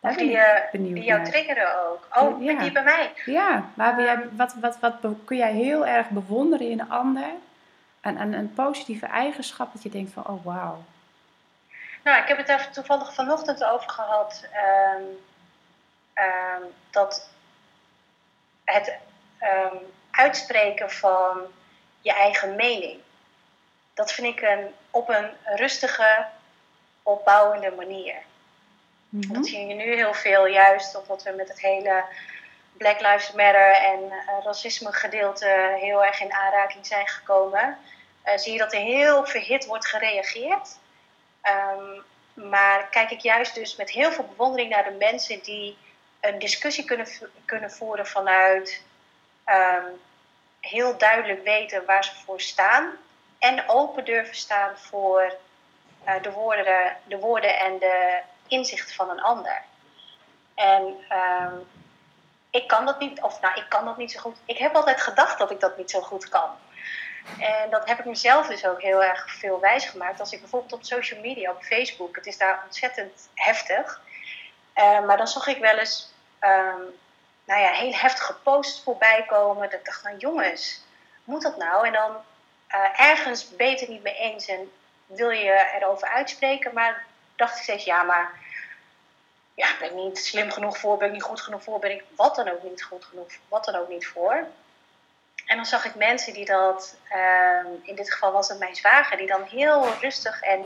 Daar 0.00 0.14
ben 0.14 0.26
die, 0.26 0.36
ik 0.36 0.42
eh, 0.42 0.70
benieuwd 0.72 0.94
die 0.94 1.04
jou 1.04 1.20
naar. 1.20 1.30
triggeren 1.30 1.86
ook. 1.88 2.08
Oh, 2.14 2.42
Ja. 2.42 2.58
die 2.58 2.72
bij 2.72 2.82
mij. 2.82 3.12
Ja, 3.24 3.64
waar 3.74 3.94
ben 3.96 4.04
jij, 4.04 4.28
wat, 4.32 4.54
wat, 4.60 4.78
wat 4.80 4.94
kun 5.24 5.36
jij 5.36 5.52
heel 5.52 5.86
erg 5.86 6.08
bewonderen 6.08 6.70
in 6.70 6.80
een 6.80 6.90
ander? 6.90 7.30
En 8.00 8.20
een, 8.20 8.32
een 8.32 8.52
positieve 8.54 9.06
eigenschap 9.06 9.72
dat 9.72 9.82
je 9.82 9.88
denkt 9.88 10.12
van, 10.12 10.26
oh 10.26 10.44
wauw. 10.44 10.84
Nou, 12.04 12.22
ik 12.22 12.28
heb 12.28 12.36
het 12.36 12.46
daar 12.46 12.70
toevallig 12.72 13.14
vanochtend 13.14 13.64
over 13.64 13.90
gehad. 13.90 14.46
ehm, 14.52 15.02
ehm, 16.12 16.62
dat 16.90 17.28
het 18.64 18.94
ehm, 19.38 19.76
uitspreken 20.18 20.90
van 20.90 21.40
je 22.00 22.12
eigen 22.12 22.54
mening. 22.56 23.00
Dat 23.94 24.12
vind 24.12 24.26
ik 24.26 24.42
een, 24.42 24.74
op 24.90 25.08
een 25.08 25.30
rustige, 25.44 26.26
opbouwende 27.02 27.70
manier. 27.70 28.16
Mhm. 29.08 29.32
Dat 29.32 29.46
zie 29.46 29.66
je 29.66 29.74
nu 29.74 29.94
heel 29.94 30.14
veel, 30.14 30.46
juist 30.46 30.96
omdat 30.96 31.22
we 31.22 31.30
met 31.30 31.48
het 31.48 31.60
hele 31.60 32.04
Black 32.72 33.00
Lives 33.00 33.32
Matter 33.32 33.72
en 33.72 34.10
eh, 34.10 34.44
racisme 34.44 34.92
gedeelte 34.92 35.76
heel 35.80 36.04
erg 36.04 36.20
in 36.20 36.32
aanraking 36.32 36.86
zijn 36.86 37.08
gekomen. 37.08 37.78
Eh, 38.22 38.38
zie 38.38 38.52
je 38.52 38.58
dat 38.58 38.72
er 38.72 38.80
heel 38.80 39.26
verhit 39.26 39.66
wordt 39.66 39.86
gereageerd. 39.86 40.78
Ehm, 41.40 42.00
maar 42.34 42.88
kijk 42.88 43.10
ik 43.10 43.20
juist 43.20 43.54
dus 43.54 43.76
met 43.76 43.90
heel 43.90 44.12
veel 44.12 44.26
bewondering 44.26 44.70
naar 44.70 44.84
de 44.84 44.96
mensen 44.98 45.42
die 45.42 45.76
een 46.20 46.38
discussie 46.38 46.84
kunnen, 46.84 47.06
kunnen 47.44 47.70
voeren 47.70 48.06
vanuit 48.06 48.82
ehm, 49.44 49.86
heel 50.60 50.98
duidelijk 50.98 51.44
weten 51.44 51.84
waar 51.84 52.04
ze 52.04 52.14
voor 52.24 52.40
staan. 52.40 52.90
En 53.38 53.68
open 53.68 54.04
durven 54.04 54.36
staan 54.36 54.76
voor 54.76 55.34
eh, 56.04 56.22
de, 56.22 56.30
woorden, 56.30 56.96
de 57.04 57.18
woorden 57.18 57.58
en 57.58 57.78
de 57.78 58.20
inzicht 58.48 58.94
van 58.94 59.10
een 59.10 59.20
ander. 59.20 59.62
En 60.54 60.94
ehm, 61.08 61.54
ik 62.50 62.66
kan 62.68 62.86
dat 62.86 62.98
niet, 62.98 63.20
of 63.20 63.40
nou, 63.40 63.54
ik 63.60 63.68
kan 63.68 63.84
dat 63.84 63.96
niet 63.96 64.12
zo 64.12 64.20
goed. 64.20 64.36
Ik 64.44 64.58
heb 64.58 64.74
altijd 64.74 65.00
gedacht 65.00 65.38
dat 65.38 65.50
ik 65.50 65.60
dat 65.60 65.76
niet 65.76 65.90
zo 65.90 66.00
goed 66.00 66.28
kan. 66.28 66.50
En 67.38 67.70
dat 67.70 67.88
heb 67.88 67.98
ik 67.98 68.04
mezelf 68.04 68.46
dus 68.46 68.66
ook 68.66 68.82
heel 68.82 69.02
erg 69.04 69.30
veel 69.30 69.60
wijsgemaakt. 69.60 70.20
Als 70.20 70.32
ik 70.32 70.40
bijvoorbeeld 70.40 70.72
op 70.72 70.84
social 70.84 71.20
media, 71.20 71.50
op 71.50 71.62
Facebook, 71.62 72.16
het 72.16 72.26
is 72.26 72.38
daar 72.38 72.62
ontzettend 72.64 73.28
heftig. 73.34 74.00
Eh, 74.72 75.04
maar 75.04 75.16
dan 75.16 75.28
zag 75.28 75.46
ik 75.46 75.58
wel 75.58 75.78
eens, 75.78 76.12
ehm, 76.38 76.80
nou 77.48 77.60
ja, 77.60 77.70
heel 77.70 77.92
heftige 77.92 78.34
posts 78.34 78.82
voorbij 78.82 79.24
komen. 79.26 79.70
Dat 79.70 79.80
ik 79.80 79.84
dacht, 79.84 80.04
jongens, 80.18 80.80
moet 81.24 81.42
dat 81.42 81.56
nou? 81.56 81.86
En 81.86 81.92
dan 81.92 82.16
eh, 82.66 83.00
ergens 83.00 83.56
ben 83.56 83.70
je 83.70 83.78
het 83.78 83.88
niet 83.88 84.02
mee 84.02 84.16
eens 84.16 84.46
en 84.46 84.72
wil 85.06 85.30
je 85.30 85.70
erover 85.80 86.08
uitspreken. 86.08 86.74
Maar 86.74 87.04
dacht 87.36 87.56
ik 87.56 87.62
steeds, 87.62 87.84
ja, 87.84 88.02
maar 88.02 88.32
ja, 89.54 89.68
ben 89.80 89.88
ik 89.88 89.94
niet 89.94 90.18
slim 90.18 90.50
genoeg 90.50 90.78
voor, 90.78 90.96
ben 90.96 91.06
ik 91.06 91.12
niet 91.12 91.22
goed 91.22 91.40
genoeg 91.40 91.62
voor, 91.62 91.78
ben 91.78 91.90
ik 91.90 92.04
wat 92.16 92.36
dan 92.36 92.48
ook 92.48 92.62
niet 92.62 92.82
goed 92.82 93.04
genoeg, 93.04 93.28
wat 93.48 93.64
dan 93.64 93.74
ook 93.74 93.88
niet 93.88 94.06
voor. 94.06 94.46
En 95.46 95.56
dan 95.56 95.66
zag 95.66 95.84
ik 95.84 95.94
mensen 95.94 96.32
die 96.32 96.44
dat, 96.44 96.96
ehm, 97.08 97.66
in 97.82 97.94
dit 97.94 98.12
geval 98.12 98.32
was 98.32 98.48
het 98.48 98.58
mijn 98.58 98.76
zwager, 98.76 99.16
die 99.16 99.26
dan 99.26 99.42
heel 99.42 99.94
rustig 100.00 100.42
en 100.42 100.64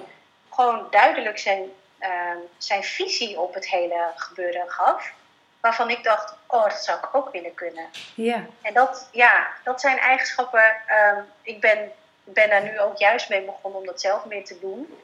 gewoon 0.50 0.86
duidelijk 0.90 1.38
zijn, 1.38 1.70
ehm, 1.98 2.38
zijn 2.58 2.82
visie 2.82 3.40
op 3.40 3.54
het 3.54 3.68
hele 3.68 4.12
gebeuren 4.16 4.70
gaf. 4.70 5.12
Waarvan 5.62 5.90
ik 5.90 6.04
dacht, 6.04 6.34
oh, 6.46 6.62
dat 6.64 6.84
zou 6.84 6.98
ik 6.98 7.08
ook 7.14 7.32
willen 7.32 7.54
kunnen. 7.54 7.86
Ja, 8.14 8.44
En 8.62 8.74
dat, 8.74 9.08
ja, 9.12 9.46
dat 9.64 9.80
zijn 9.80 9.98
eigenschappen. 9.98 10.64
ehm, 10.86 11.20
ik 11.42 11.60
ben, 11.60 11.92
ben 12.24 12.48
daar 12.48 12.62
nu 12.62 12.80
ook 12.80 12.96
juist 12.98 13.28
mee 13.28 13.42
begonnen 13.44 13.80
om 13.80 13.86
dat 13.86 14.00
zelf 14.00 14.24
meer 14.24 14.44
te 14.44 14.58
doen. 14.60 14.98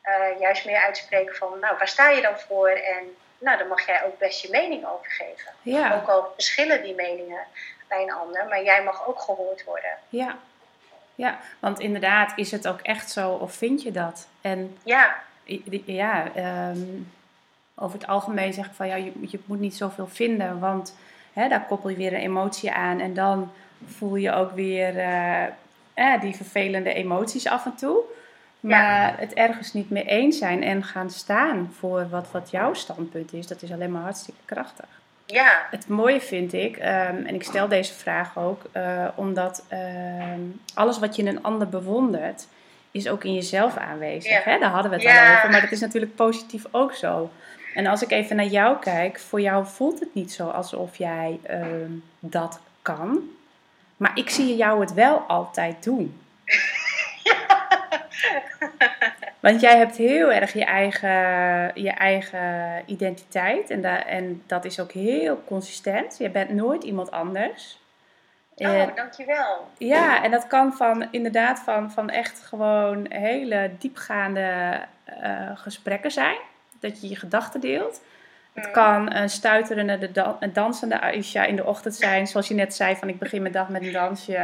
Eh, 0.00 0.40
juist 0.40 0.64
meer 0.64 0.80
uitspreken 0.80 1.34
van, 1.36 1.58
nou, 1.60 1.76
waar 1.78 1.88
sta 1.88 2.08
je 2.10 2.22
dan 2.22 2.38
voor? 2.38 2.68
En 2.68 3.16
nou, 3.38 3.58
dan 3.58 3.68
mag 3.68 3.86
jij 3.86 4.04
ook 4.04 4.18
best 4.18 4.40
je 4.42 4.50
mening 4.50 4.86
over 4.86 5.10
geven. 5.10 5.52
ja, 5.62 5.94
Ook 5.94 6.08
al 6.08 6.32
verschillen 6.34 6.82
die 6.82 6.94
meningen 6.94 7.40
bij 7.88 8.02
een 8.02 8.12
ander, 8.12 8.46
maar 8.48 8.62
jij 8.62 8.82
mag 8.84 9.06
ook 9.08 9.20
gehoord 9.20 9.64
worden. 9.64 9.98
ja. 10.08 10.36
Ja, 11.14 11.38
want 11.58 11.80
inderdaad, 11.80 12.32
is 12.36 12.50
het 12.50 12.68
ook 12.68 12.80
echt 12.80 13.10
zo 13.10 13.30
of 13.30 13.52
vind 13.52 13.82
je 13.82 13.90
dat? 13.90 14.28
En 14.40 14.78
Ja, 14.84 15.16
ja, 15.84 16.28
ehm, 16.34 16.78
over 17.80 17.98
het 17.98 18.08
algemeen 18.08 18.52
zeg 18.52 18.66
ik 18.66 18.72
van 18.74 18.86
ja, 18.86 18.94
je, 18.94 19.12
je 19.20 19.38
moet 19.44 19.60
niet 19.60 19.76
zoveel 19.76 20.06
vinden, 20.06 20.58
want 20.58 20.96
hè, 21.32 21.48
daar 21.48 21.66
koppel 21.66 21.88
je 21.90 21.96
weer 21.96 22.12
een 22.12 22.20
emotie 22.20 22.72
aan 22.72 23.00
en 23.00 23.14
dan 23.14 23.50
voel 23.86 24.16
je 24.16 24.32
ook 24.32 24.52
weer 24.54 24.98
eh, 24.98 25.42
eh, 25.94 26.20
die 26.20 26.34
vervelende 26.36 26.92
emoties 26.94 27.46
af 27.48 27.64
en 27.64 27.74
toe. 27.74 27.98
Maar 28.60 29.14
het 29.18 29.34
ergens 29.34 29.72
niet 29.72 29.90
mee 29.90 30.04
eens 30.04 30.38
zijn 30.38 30.62
en 30.62 30.84
gaan 30.84 31.10
staan 31.10 31.72
voor 31.78 32.08
wat, 32.08 32.26
wat 32.30 32.50
jouw 32.50 32.74
standpunt 32.74 33.32
is, 33.32 33.46
dat 33.46 33.62
is 33.62 33.72
alleen 33.72 33.92
maar 33.92 34.02
hartstikke 34.02 34.40
krachtig. 34.44 34.86
ja, 35.26 35.66
Het 35.70 35.88
mooie 35.88 36.20
vind 36.20 36.52
ik, 36.52 36.76
ehm, 36.76 37.16
en 37.26 37.34
ik 37.34 37.42
stel 37.42 37.68
deze 37.68 37.94
vraag 37.94 38.36
ook, 38.38 38.62
eh, 38.72 39.04
omdat 39.14 39.64
em, 39.68 40.60
alles 40.74 40.98
wat 40.98 41.16
je 41.16 41.22
in 41.22 41.28
een 41.28 41.42
ander 41.42 41.68
bewondert, 41.68 42.46
is 42.90 43.08
ook 43.08 43.24
in 43.24 43.34
jezelf 43.34 43.76
aanwezig. 43.76 44.30
Ja. 44.32 44.40
Hè? 44.44 44.58
Daar 44.58 44.70
hadden 44.70 44.90
we 44.90 44.96
het 44.96 45.06
Ja. 45.06 45.30
al 45.30 45.36
over, 45.36 45.50
maar 45.50 45.60
dat 45.60 45.70
is 45.72 45.80
natuurlijk 45.80 46.14
positief 46.14 46.64
ook 46.70 46.94
zo. 46.94 47.30
En 47.78 47.86
als 47.86 48.02
ik 48.02 48.10
even 48.10 48.36
naar 48.36 48.46
jou 48.46 48.78
kijk, 48.78 49.20
voor 49.20 49.40
jou 49.40 49.66
voelt 49.66 50.00
het 50.00 50.14
niet 50.14 50.32
zo 50.32 50.48
alsof 50.48 50.96
jij 50.96 51.40
ehm, 51.42 51.90
dat 52.18 52.60
kan. 52.82 53.20
Maar 53.96 54.10
ik 54.14 54.30
zie 54.30 54.56
jou 54.56 54.80
het 54.80 54.94
wel 54.94 55.18
altijd 55.18 55.84
doen. 55.84 56.20
Want 59.40 59.60
jij 59.60 59.76
hebt 59.76 59.96
heel 59.96 60.32
erg 60.32 60.52
je 60.52 60.64
eigen, 60.64 61.10
je 61.82 61.90
eigen 61.90 62.82
identiteit. 62.86 63.70
En, 63.70 63.80
da- 63.80 64.04
en 64.04 64.42
dat 64.46 64.64
is 64.64 64.80
ook 64.80 64.92
heel 64.92 65.42
consistent. 65.46 66.18
Je 66.18 66.30
bent 66.30 66.50
nooit 66.50 66.84
iemand 66.84 67.10
anders. 67.10 67.78
Oh, 68.54 68.94
dankjewel. 68.94 69.68
ja, 69.76 70.24
en 70.24 70.30
dat 70.30 70.46
kan 70.46 70.72
van 70.72 71.08
inderdaad 71.10 71.58
van, 71.58 71.90
van 71.90 72.10
echt 72.10 72.40
gewoon 72.40 73.06
hele 73.08 73.70
diepgaande 73.78 74.80
eh, 75.04 75.50
gesprekken 75.54 76.10
zijn. 76.10 76.38
Dat 76.80 77.00
je 77.00 77.08
je 77.08 77.16
gedachten 77.16 77.60
deelt. 77.60 78.00
Het 78.52 78.70
kan 78.70 79.14
een 79.14 79.30
stuiterende, 79.30 79.98
de 79.98 80.12
dan- 80.12 80.36
een 80.40 80.52
dansende 80.52 81.00
Aisha 81.00 81.44
in 81.44 81.56
de 81.56 81.64
ochtend 81.64 81.94
zijn. 81.94 82.26
Zoals 82.26 82.48
je 82.48 82.54
net 82.54 82.74
zei, 82.74 82.96
van 82.96 83.08
ik 83.08 83.18
begin 83.18 83.40
mijn 83.42 83.52
dag 83.54 83.68
met 83.68 83.82
een 83.82 83.92
dansje. 83.92 84.36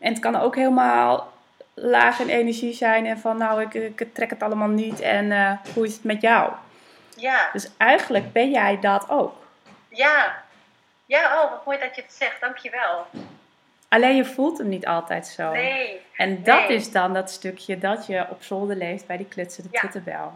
En 0.00 0.12
het 0.12 0.18
kan 0.18 0.36
ook 0.36 0.54
helemaal 0.56 1.32
laag 1.74 2.18
in 2.20 2.28
energie 2.28 2.72
zijn. 2.74 3.06
En 3.06 3.18
van 3.18 3.36
nou, 3.36 3.62
ik, 3.62 3.74
ik 3.74 4.14
trek 4.14 4.30
het 4.30 4.42
allemaal 4.42 4.68
niet. 4.68 5.00
En 5.00 5.32
eh, 5.32 5.52
hoe 5.74 5.86
is 5.86 5.94
het 5.94 6.04
met 6.04 6.20
jou? 6.20 6.52
Ja, 7.16 7.48
Dus 7.52 7.68
eigenlijk 7.76 8.32
ben 8.32 8.50
jij 8.50 8.78
dat 8.80 9.08
ook. 9.08 9.34
ja. 9.88 10.46
Ja, 11.06 11.42
oh, 11.42 11.50
wat 11.50 11.64
mooi 11.66 11.78
dat 11.78 11.96
je 11.96 12.02
het 12.02 12.12
zegt, 12.12 12.40
dankjewel. 12.40 13.06
Alleen 13.88 14.16
je 14.16 14.24
voelt 14.24 14.58
hem 14.58 14.68
niet 14.68 14.86
altijd 14.86 15.26
zo. 15.26 15.52
Nee, 15.52 16.00
En 16.16 16.42
dat 16.42 16.68
Nee. 16.68 16.76
is 16.76 16.90
dan 16.92 17.12
dat 17.14 17.30
stukje 17.30 17.78
dat 17.78 18.06
je 18.06 18.26
op 18.30 18.42
zolder 18.42 18.76
leeft 18.76 19.06
bij 19.06 19.16
die 19.16 19.26
klutsende 19.26 19.68
Ja. 19.72 19.78
Twitterbel. 19.80 20.32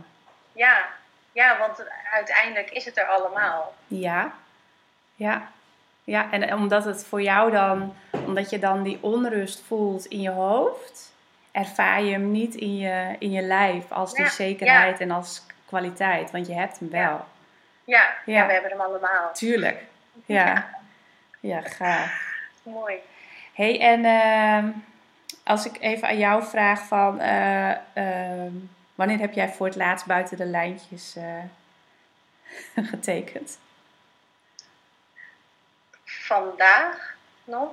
Ja. 0.53 0.85
Ja, 1.33 1.59
want 1.59 1.85
uiteindelijk 2.13 2.71
is 2.71 2.85
het 2.85 2.99
er 2.99 3.05
allemaal. 3.05 3.75
Ja, 3.87 4.33
ja, 5.15 5.51
ja. 6.05 6.31
En 6.31 6.55
omdat 6.55 6.85
het 6.85 7.07
voor 7.07 7.23
jou 7.23 7.51
dan, 7.51 7.95
omdat 8.11 8.51
je 8.51 8.59
dan 8.59 8.83
die 8.83 8.99
onrust 9.01 9.63
voelt 9.67 10.05
in 10.07 10.21
je 10.21 10.31
hoofd, 10.31 11.13
ervaar 11.53 12.03
je 12.03 12.13
hem 12.13 12.31
niet 12.31 12.55
in 12.55 12.77
je, 12.77 13.17
in 13.19 13.31
je 13.31 13.43
lijf 13.43 13.93
als 13.93 14.13
die 14.15 14.25
Ja, 14.25 14.31
zekerheid 14.31 15.01
en 15.01 15.11
als 15.11 15.43
kwaliteit, 15.67 16.31
want 16.31 16.47
je 16.47 16.55
hebt 16.55 16.79
hem 16.79 16.91
wel. 16.91 17.01
Ja. 17.01 17.27
Ja, 17.85 18.03
Ja. 18.25 18.39
ja. 18.39 18.47
we 18.47 18.53
hebben 18.53 18.71
hem 18.71 18.81
allemaal. 18.81 19.33
Tuurlijk. 19.33 19.83
Ja, 20.27 20.69
ja, 21.41 21.61
gaaf. 21.61 22.21
Mooi. 22.63 22.95
hey, 23.55 23.81
en 23.81 24.05
ehm, 24.05 24.71
als 25.45 25.67
ik 25.67 25.77
even 25.81 26.09
aan 26.09 26.19
jou 26.19 26.45
vraag 26.45 26.81
van, 26.87 27.21
eh, 27.21 27.71
ehm, 27.93 28.53
wanneer 29.03 29.21
heb 29.21 29.33
jij 29.33 29.49
voor 29.49 29.67
het 29.67 29.77
laatst 29.77 30.07
buiten 30.07 30.37
de 30.37 30.45
lijntjes 30.45 31.17
eh, 31.17 31.43
getekend? 32.91 33.59
Vandaag, 36.05 37.15
nog? 37.45 37.73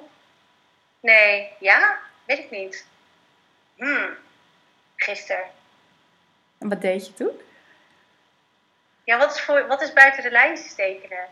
Nee, 1.00 1.54
ja? 1.60 2.00
Weet 2.26 2.38
ik 2.38 2.52
niet. 2.52 2.86
Hmm. 3.76 4.10
Gisteren. 4.96 5.44
En 6.58 6.70
wat 6.70 6.82
deed 6.82 7.08
je 7.08 7.14
toen? 7.14 7.42
Ja, 9.04 9.18
wat 9.18 9.36
is, 9.36 9.42
voor, 9.42 9.68
wat 9.68 9.82
is 9.82 9.94
buiten 9.94 10.24
de 10.24 10.32
lijntjes 10.32 10.76
tekenen? 10.76 11.28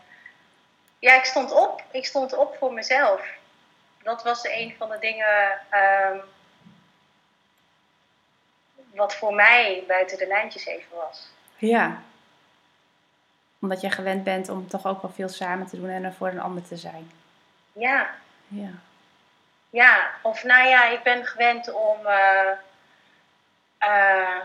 Ja, 0.98 1.14
ik 1.14 1.24
stond 1.24 1.50
op. 1.50 1.82
Ik 1.90 2.06
stond 2.06 2.36
op 2.36 2.56
voor 2.56 2.72
mezelf. 2.72 3.26
Dat 4.02 4.22
was 4.22 4.44
een 4.44 4.74
van 4.78 4.90
de 4.90 4.98
dingen 4.98 5.60
ehm, 5.70 6.18
wat 8.94 9.14
voor 9.14 9.34
mij 9.34 9.84
buiten 9.86 10.18
de 10.18 10.26
lijntjes 10.26 10.66
even 10.66 10.96
was. 10.96 11.28
Ja. 11.56 12.02
Omdat 13.60 13.80
jij 13.80 13.90
gewend 13.90 14.24
bent 14.24 14.48
om 14.48 14.68
toch 14.68 14.86
ook 14.86 15.02
wel 15.02 15.10
veel 15.10 15.28
samen 15.28 15.66
te 15.66 15.76
doen 15.80 15.88
en 15.90 16.04
er 16.04 16.12
voor 16.12 16.28
een 16.28 16.40
ander 16.40 16.66
te 16.66 16.76
zijn. 16.76 17.10
Ja, 17.72 18.10
Ja. 18.48 18.70
ja. 19.70 20.10
Of 20.22 20.44
nou 20.44 20.68
ja, 20.68 20.84
ik 20.88 21.02
ben 21.02 21.26
gewend 21.26 21.72
om... 21.72 22.06
eh, 22.06 22.50
eh, 23.78 24.40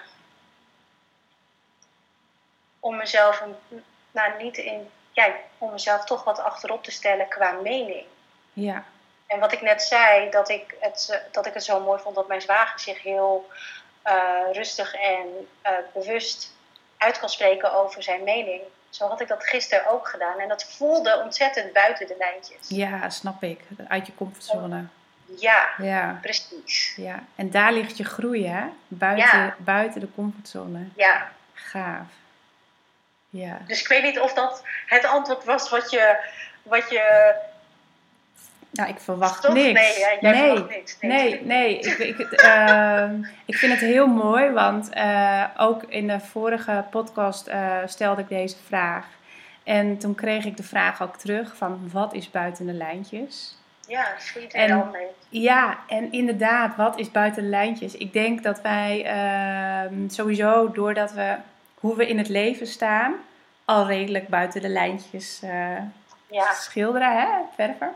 om 2.79 2.95
mezelf 2.95 3.41
een, 3.41 3.55
nou 4.11 4.43
niet 4.43 4.57
in, 4.57 4.89
ja, 5.11 5.33
om 5.57 5.71
mezelf 5.71 6.05
toch 6.05 6.23
wat 6.23 6.39
achterop 6.39 6.83
te 6.83 6.91
stellen 6.91 7.27
qua 7.27 7.51
mening. 7.51 8.05
Ja. 8.53 8.83
En 9.27 9.39
wat 9.39 9.51
ik 9.51 9.61
net 9.61 9.81
zei, 9.81 10.29
dat 10.29 10.49
ik 10.49 10.75
het, 10.79 11.23
dat 11.31 11.45
ik 11.45 11.53
het 11.53 11.63
zo 11.63 11.79
mooi 11.79 12.01
vond 12.01 12.15
dat 12.15 12.27
mijn 12.27 12.41
zwager 12.41 12.79
zich 12.79 13.01
heel 13.01 13.49
rustig 14.51 14.93
en 14.95 15.27
eh, 15.61 15.71
bewust 15.93 16.51
uit 16.97 17.19
kan 17.19 17.29
spreken 17.29 17.73
over 17.73 18.03
zijn 18.03 18.23
mening. 18.23 18.61
Zo 18.89 19.07
had 19.07 19.21
ik 19.21 19.27
dat 19.27 19.43
gisteren 19.43 19.87
ook 19.87 20.07
gedaan. 20.07 20.39
En 20.39 20.47
dat 20.47 20.63
voelde 20.63 21.21
ontzettend 21.23 21.73
buiten 21.73 22.07
de 22.07 22.15
lijntjes. 22.17 22.57
Ja, 22.67 23.09
snap 23.09 23.43
ik. 23.43 23.59
Uit 23.87 24.05
je 24.07 24.15
comfortzone. 24.15 24.85
Ja, 25.37 25.69
Ja. 25.77 26.17
precies. 26.21 26.93
Ja. 26.97 27.23
En 27.35 27.51
daar 27.51 27.71
ligt 27.73 27.97
je 27.97 28.03
groei, 28.05 28.47
hè? 28.47 28.63
Buiten, 28.87 29.39
Ja. 29.39 29.55
buiten 29.57 29.99
de 30.01 30.07
comfortzone. 30.15 30.87
Ja. 30.95 31.31
Gaaf. 31.53 32.07
Ja. 33.29 33.57
Dus 33.67 33.81
ik 33.81 33.87
weet 33.87 34.03
niet 34.03 34.19
of 34.19 34.33
dat 34.33 34.63
het 34.85 35.05
antwoord 35.05 35.43
was 35.43 35.69
wat 35.69 35.91
je. 35.91 36.17
Wat 36.63 36.89
je 36.89 37.33
Nou, 38.73 38.89
ik 38.89 38.99
verwacht 38.99 39.41
Toch? 39.41 39.53
niks. 39.53 39.79
Nee, 39.79 39.99
jij 39.99 40.17
nee. 40.21 40.33
verwacht 40.43 40.69
niks. 40.69 40.97
Nee, 41.01 41.41
Nee. 41.45 41.79
Ik, 41.79 41.97
ik, 41.97 42.31
ehm, 42.31 43.23
ik 43.45 43.55
vind 43.57 43.71
het 43.71 43.81
heel 43.81 44.07
mooi, 44.07 44.49
want 44.49 44.89
eh, 44.89 45.43
ook 45.57 45.83
in 45.83 46.07
de 46.07 46.19
vorige 46.19 46.85
podcast 46.89 47.47
eh, 47.47 47.77
stelde 47.85 48.21
ik 48.21 48.27
deze 48.29 48.55
vraag. 48.67 49.05
En 49.63 49.97
toen 49.97 50.15
kreeg 50.15 50.45
ik 50.45 50.57
de 50.57 50.63
vraag 50.63 51.01
ook 51.01 51.15
terug 51.17 51.55
van 51.57 51.89
wat 51.91 52.13
is 52.13 52.31
buiten 52.31 52.65
de 52.65 52.73
lijntjes? 52.73 53.57
ja, 53.87 54.05
sweet 54.17 54.53
En- 54.53 54.69
en 54.69 54.81
anders. 54.81 55.03
Ja, 55.29 55.77
en 55.87 56.11
inderdaad, 56.11 56.75
wat 56.75 56.99
is 56.99 57.11
buiten 57.11 57.43
de 57.43 57.49
lijntjes? 57.49 57.95
Ik 57.95 58.13
denk 58.13 58.43
dat 58.43 58.61
wij 58.61 59.05
ehm, 59.05 60.09
sowieso, 60.09 60.71
doordat 60.71 61.11
we 61.11 61.35
hoe 61.79 61.95
we 61.95 62.07
in 62.07 62.17
het 62.17 62.29
leven 62.29 62.67
staan, 62.67 63.13
al 63.65 63.85
redelijk 63.87 64.27
buiten 64.27 64.61
de 64.61 64.69
lijntjes 64.69 65.39
eh, 65.43 65.77
Ja, 66.27 66.53
schilderen, 66.53 67.11
hè, 67.21 67.27
verven. 67.55 67.91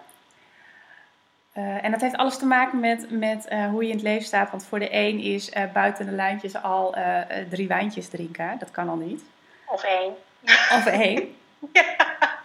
Eh, 1.57 1.83
en 1.83 1.91
dat 1.91 2.01
heeft 2.01 2.17
alles 2.17 2.37
te 2.37 2.45
maken 2.45 2.79
met, 2.79 3.11
met 3.11 3.47
eh, 3.47 3.65
hoe 3.69 3.83
je 3.83 3.89
in 3.89 3.95
het 3.95 4.03
leven 4.05 4.25
staat. 4.25 4.49
Want 4.51 4.65
voor 4.65 4.79
de 4.79 4.93
een 4.93 5.19
is 5.19 5.49
eh, 5.49 5.63
buiten 5.73 6.05
de 6.05 6.11
lijntjes 6.11 6.61
al 6.61 6.95
drie 7.49 7.67
wijntjes 7.67 8.09
drinken. 8.09 8.55
Dat 8.59 8.71
kan 8.71 8.89
al 8.89 8.95
niet. 8.95 9.21
of 9.65 9.83
één. 9.83 10.13
Of 10.71 10.85
één. 10.85 11.35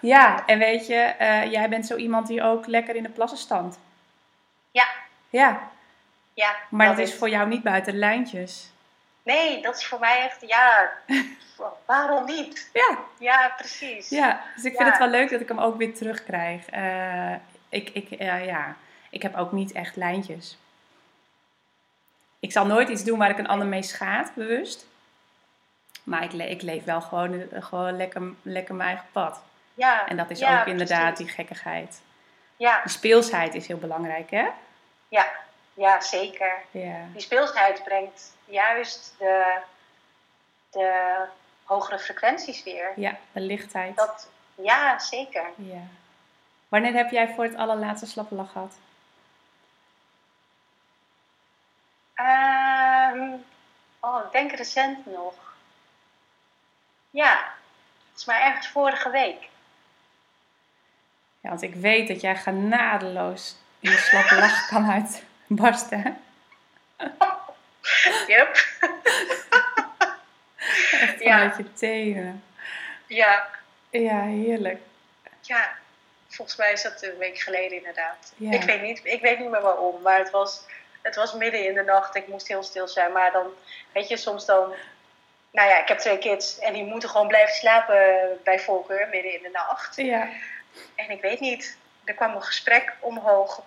Ja, 0.01 0.47
en 0.47 0.59
weet 0.59 0.87
je, 0.87 1.15
jij 1.51 1.69
bent 1.69 1.87
zo 1.87 1.97
iemand 1.97 2.27
die 2.27 2.43
ook 2.43 2.67
lekker 2.67 2.97
in 2.97 3.03
de 3.03 3.09
plassen 3.09 3.39
standt. 3.39 3.79
Ja, 4.71 4.87
Ja, 5.31 5.61
ja. 6.35 6.55
maar 6.71 6.87
dat 6.87 6.99
is 6.99 7.15
voor 7.15 7.29
jou 7.29 7.49
niet 7.49 7.63
buiten 7.63 7.93
de 7.93 7.99
lijntjes. 7.99 8.71
Nee, 9.23 9.63
dat 9.63 9.77
is 9.77 9.87
voor 9.87 9.99
mij 10.01 10.21
echt, 10.23 10.49
ja, 10.49 10.91
waarom 11.87 12.25
niet? 12.25 12.71
Ja, 12.73 12.99
Ja, 13.19 13.53
precies. 13.57 14.09
ja. 14.09 14.41
dus 14.55 14.65
ik 14.65 14.77
vind 14.77 14.85
Ja. 14.87 14.91
het 14.91 14.99
wel 14.99 15.09
leuk 15.21 15.31
dat 15.31 15.41
ik 15.41 15.49
hem 15.49 15.59
ook 15.59 15.77
weer 15.77 15.95
terugkrijg. 15.95 16.67
Ik, 17.69 17.91
ik, 17.91 18.09
ja, 18.19 18.77
ik 19.13 19.23
heb 19.23 19.37
ook 19.37 19.53
niet 19.53 19.73
echt 19.73 19.97
lijntjes. 19.97 20.57
Ik 22.41 22.53
zal 22.53 22.67
nooit 22.67 22.89
iets 22.89 23.05
doen 23.05 23.19
waar 23.19 23.31
ik 23.31 23.39
een 23.39 23.49
ander 23.49 23.67
mee 23.67 23.83
schaad, 23.83 24.35
bewust. 24.35 24.87
Maar 26.03 26.23
ik, 26.25 26.33
le- 26.33 26.45
ik 26.45 26.63
leef 26.63 26.85
wel 26.85 27.01
gewoon, 27.01 27.51
eh, 27.51 27.63
gewoon 27.65 27.97
lekker, 27.97 28.23
lekker 28.43 28.75
mijn 28.75 28.89
eigen 28.89 29.07
pad. 29.13 29.43
Ja, 29.75 30.07
En 30.09 30.17
dat 30.17 30.31
is 30.31 30.39
ja, 30.39 30.61
ook 30.61 30.67
inderdaad 30.67 31.01
precies. 31.15 31.25
die 31.27 31.35
gekkigheid. 31.35 32.01
Ja, 32.57 32.81
Die 32.83 32.91
speelsheid 32.93 33.55
is 33.55 33.67
heel 33.67 33.79
belangrijk, 33.79 34.31
hè? 34.31 34.49
ja, 35.09 35.27
ja, 35.75 36.01
zeker. 36.01 36.53
Ja. 36.71 36.97
Die 37.13 37.21
speelsheid 37.21 37.85
brengt 37.85 38.37
juist 38.45 39.15
de, 39.19 39.59
de 40.71 41.15
hogere 41.65 41.99
frequenties 41.99 42.63
weer. 42.63 42.93
Ja, 42.97 43.17
de 43.33 43.41
lichtheid. 43.41 43.97
Dat, 43.97 44.29
ja, 44.55 44.99
zeker. 44.99 45.45
Ja. 45.57 45.81
Wanneer 46.69 46.93
heb 46.93 47.11
jij 47.11 47.29
voor 47.35 47.45
het 47.45 47.55
allerlaatste 47.57 48.07
slappe 48.07 48.35
lach 48.35 48.53
gehad? 48.53 48.75
Ehm, 52.15 53.31
oh, 54.01 54.25
ik 54.27 54.33
denk 54.33 54.53
recent 54.53 55.07
nog. 55.07 55.35
Ja, 57.11 57.53
volgens 58.05 58.25
mij 58.25 58.41
ergens 58.43 58.69
vorige 58.69 59.11
week. 59.11 59.49
Ja, 61.41 61.49
want 61.49 61.63
ik 61.63 61.75
weet 61.75 62.09
dat 62.09 62.21
jij 62.21 62.37
genadeloos 62.37 63.57
in 63.81 63.91
de 63.91 63.97
slappe 63.97 64.35
lach 64.45 64.67
kan 64.69 64.91
uitbarsten. 64.91 66.03
hè? 66.03 66.11
Yep. 68.27 68.55
Echt 71.01 71.21
Ja. 71.23 71.43
je 71.57 71.73
tenen. 71.73 72.45
Ja, 73.07 73.49
Ja, 73.91 74.21
heerlijk. 74.23 74.81
ja, 75.41 75.73
volgens 76.29 76.57
mij 76.57 76.73
is 76.73 76.83
dat 76.83 77.03
een 77.03 77.17
week 77.19 77.39
geleden 77.39 77.77
inderdaad. 77.77 78.33
Ja. 78.37 78.51
Ik, 78.53 78.63
weet 78.63 78.83
niet, 78.83 79.01
ik 79.05 79.21
weet 79.21 79.39
niet 79.39 79.51
meer 79.51 79.61
waarom, 79.63 80.03
maar 80.03 80.19
het 80.19 80.31
was, 80.31 80.63
het 81.03 81.17
was 81.17 81.33
midden 81.35 81.67
in 81.67 81.75
de 81.75 81.83
nacht. 81.83 82.15
Ik 82.15 82.29
moest 82.29 82.49
heel 82.49 82.63
stil 82.63 82.89
zijn, 82.89 83.13
maar 83.13 83.33
dan, 83.33 83.47
weet 83.93 84.09
je, 84.09 84.17
soms 84.17 84.47
dan... 84.47 84.75
Nou 85.51 85.69
ja, 85.69 85.79
ik 85.81 85.89
heb 85.89 85.99
twee 85.99 86.19
kids 86.19 86.59
en 86.59 86.73
die 86.73 86.85
moeten 86.85 87.09
gewoon 87.09 87.27
blijven 87.29 87.55
slapen 87.55 88.29
bij 88.45 88.61
voorkeur 88.61 89.09
midden 89.09 89.35
in 89.35 89.43
de 89.43 89.51
nacht. 89.53 89.97
Ja. 89.97 90.29
En 90.95 91.11
ik 91.11 91.21
weet 91.21 91.41
niet, 91.41 91.77
er 92.05 92.15
kwam 92.15 92.35
een 92.35 92.43
gesprek 92.43 92.93
omhoog 93.01 93.63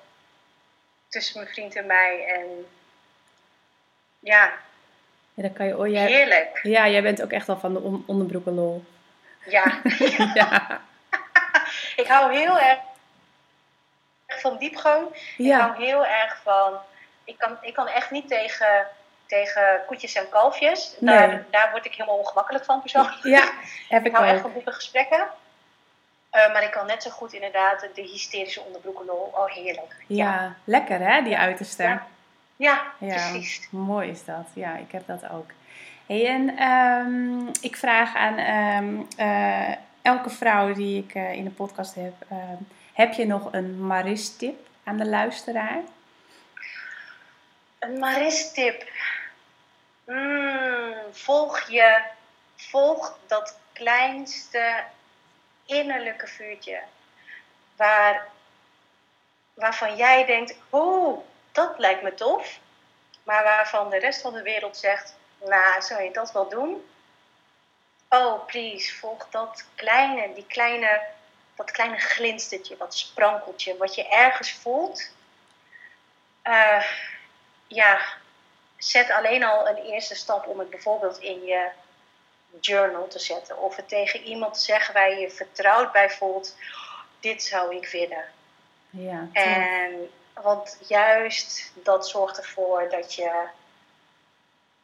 tussen 1.07 1.39
mijn 1.39 1.51
vriend 1.53 1.75
en 1.75 1.85
mij. 1.85 2.25
En 2.27 2.65
ja, 4.19 4.53
ja, 5.33 5.41
dan 5.43 5.53
kan 5.53 5.65
je... 5.65 5.77
Oh, 5.77 5.87
jij, 5.87 6.05
heerlijk. 6.05 6.59
ja, 6.63 6.87
jij 6.87 7.01
bent 7.01 7.21
ook 7.23 7.31
echt 7.31 7.47
wel 7.47 7.59
van 7.59 7.73
de 7.73 7.79
on 7.79 8.03
onderbroeken 8.07 8.53
lol. 8.53 8.83
Ja, 9.45 9.81
Ja. 10.33 10.81
ik 12.01 12.07
hou 12.07 12.33
heel 12.33 12.59
erg 12.59 12.79
van 14.27 14.57
diepgang. 14.57 15.07
Ik 15.15 15.33
Ja. 15.37 15.59
hou 15.59 15.83
heel 15.85 16.05
erg 16.05 16.41
van. 16.43 16.73
Ik 17.25 17.37
kan, 17.37 17.57
ik 17.61 17.73
kan 17.73 17.87
echt 17.87 18.11
niet 18.11 18.27
tegen, 18.27 18.87
tegen 19.25 19.81
koetjes 19.87 20.13
en 20.15 20.29
kalfjes. 20.29 20.95
Daar, 20.99 21.27
Nee. 21.27 21.39
daar 21.51 21.71
word 21.71 21.85
ik 21.85 21.91
helemaal 21.95 22.17
ongemakkelijk 22.17 22.65
van 22.65 22.81
persoonlijk. 22.81 23.23
Ja, 23.23 23.51
heb 23.89 24.01
Ik 24.05 24.07
ik 24.11 24.15
hou 24.15 24.27
echt 24.27 24.41
van 24.41 24.53
diepe 24.53 24.71
gesprekken. 24.71 25.27
Eh, 26.29 26.53
maar 26.53 26.63
ik 26.63 26.71
kan 26.71 26.85
net 26.85 27.03
zo 27.03 27.09
goed 27.09 27.33
inderdaad 27.33 27.87
de 27.93 28.01
hysterische 28.01 28.61
onderbroeken 28.61 29.05
lol. 29.05 29.31
Oh, 29.35 29.45
heerlijk. 29.45 29.95
Ja, 30.07 30.53
lekker 30.63 30.99
hè, 30.99 31.21
die 31.21 31.37
uiterste. 31.37 31.83
Ja. 31.83 32.07
Ja, 32.55 32.81
Ja, 32.97 33.07
precies. 33.07 33.67
mooi 33.71 34.09
is 34.09 34.25
dat. 34.25 34.47
Ja, 34.53 34.75
ik 34.75 34.91
heb 34.91 35.07
dat 35.07 35.29
ook. 35.31 35.49
Hey, 36.07 36.27
en 36.27 36.57
ehm, 36.57 37.47
ik 37.61 37.75
vraag 37.75 38.15
aan 38.15 38.37
ehm, 38.37 38.95
eh, 39.17 39.75
elke 40.01 40.29
vrouw 40.29 40.73
die 40.73 41.03
ik 41.03 41.15
eh, 41.15 41.31
in 41.33 41.43
de 41.43 41.49
podcast 41.49 41.95
heb: 41.95 42.13
ehm, 42.29 42.55
heb 42.93 43.13
je 43.13 43.25
nog 43.25 43.47
een 43.51 43.85
Maris-tip 43.87 44.67
aan 44.83 44.97
de 44.97 45.05
luisteraar? 45.05 45.79
Een 47.85 47.99
Maris-tip. 47.99 48.89
Mm, 50.05 50.95
volg 51.11 51.69
je, 51.69 52.01
volg 52.55 53.17
dat 53.27 53.57
kleinste 53.73 54.83
innerlijke 55.65 56.27
vuurtje. 56.27 56.81
Waar, 57.75 58.27
waarvan 59.53 59.95
jij 59.95 60.25
denkt, 60.25 60.55
oeh, 60.71 61.19
dat 61.51 61.73
lijkt 61.77 62.01
me 62.01 62.13
tof. 62.13 62.59
Maar 63.23 63.43
waarvan 63.43 63.89
de 63.89 63.99
rest 63.99 64.21
van 64.21 64.33
de 64.33 64.41
wereld 64.41 64.77
zegt, 64.77 65.15
nou, 65.39 65.81
zou 65.81 66.03
je 66.03 66.11
dat 66.11 66.31
wel 66.31 66.49
doen? 66.49 66.89
Oh, 68.09 68.45
please, 68.45 68.95
volg 68.95 69.29
dat 69.29 69.65
kleine, 69.75 70.33
die 70.33 70.45
kleine, 70.47 71.01
dat 71.55 71.71
kleine 71.71 71.97
glinstertje, 71.97 72.77
dat 72.77 72.97
sprankeltje, 72.97 73.77
wat 73.77 73.95
je 73.95 74.07
ergens 74.07 74.51
voelt. 74.51 75.11
Eh, 76.41 76.83
ja, 77.67 77.99
zet 78.77 79.09
alleen 79.09 79.43
al 79.43 79.67
een 79.67 79.83
eerste 79.83 80.15
stap 80.15 80.47
om 80.47 80.59
het 80.59 80.69
bijvoorbeeld 80.69 81.17
in 81.17 81.43
je 81.43 81.69
journal 82.59 83.07
te 83.07 83.19
zetten. 83.19 83.57
Of 83.57 83.75
het 83.75 83.87
tegen 83.87 84.23
iemand 84.23 84.53
te 84.53 84.59
zeggen 84.59 84.93
waar 84.93 85.09
je 85.09 85.19
je 85.19 85.31
vertrouwd 85.31 85.91
bij 85.91 86.09
voelt. 86.09 86.55
Dit 87.19 87.43
zou 87.43 87.75
ik 87.75 87.87
willen. 87.87 88.25
Ja, 88.89 89.27
en 89.33 90.11
want 90.33 90.77
juist 90.87 91.71
dat 91.73 92.09
zorgt 92.09 92.37
ervoor 92.37 92.89
dat 92.89 93.13
je, 93.13 93.31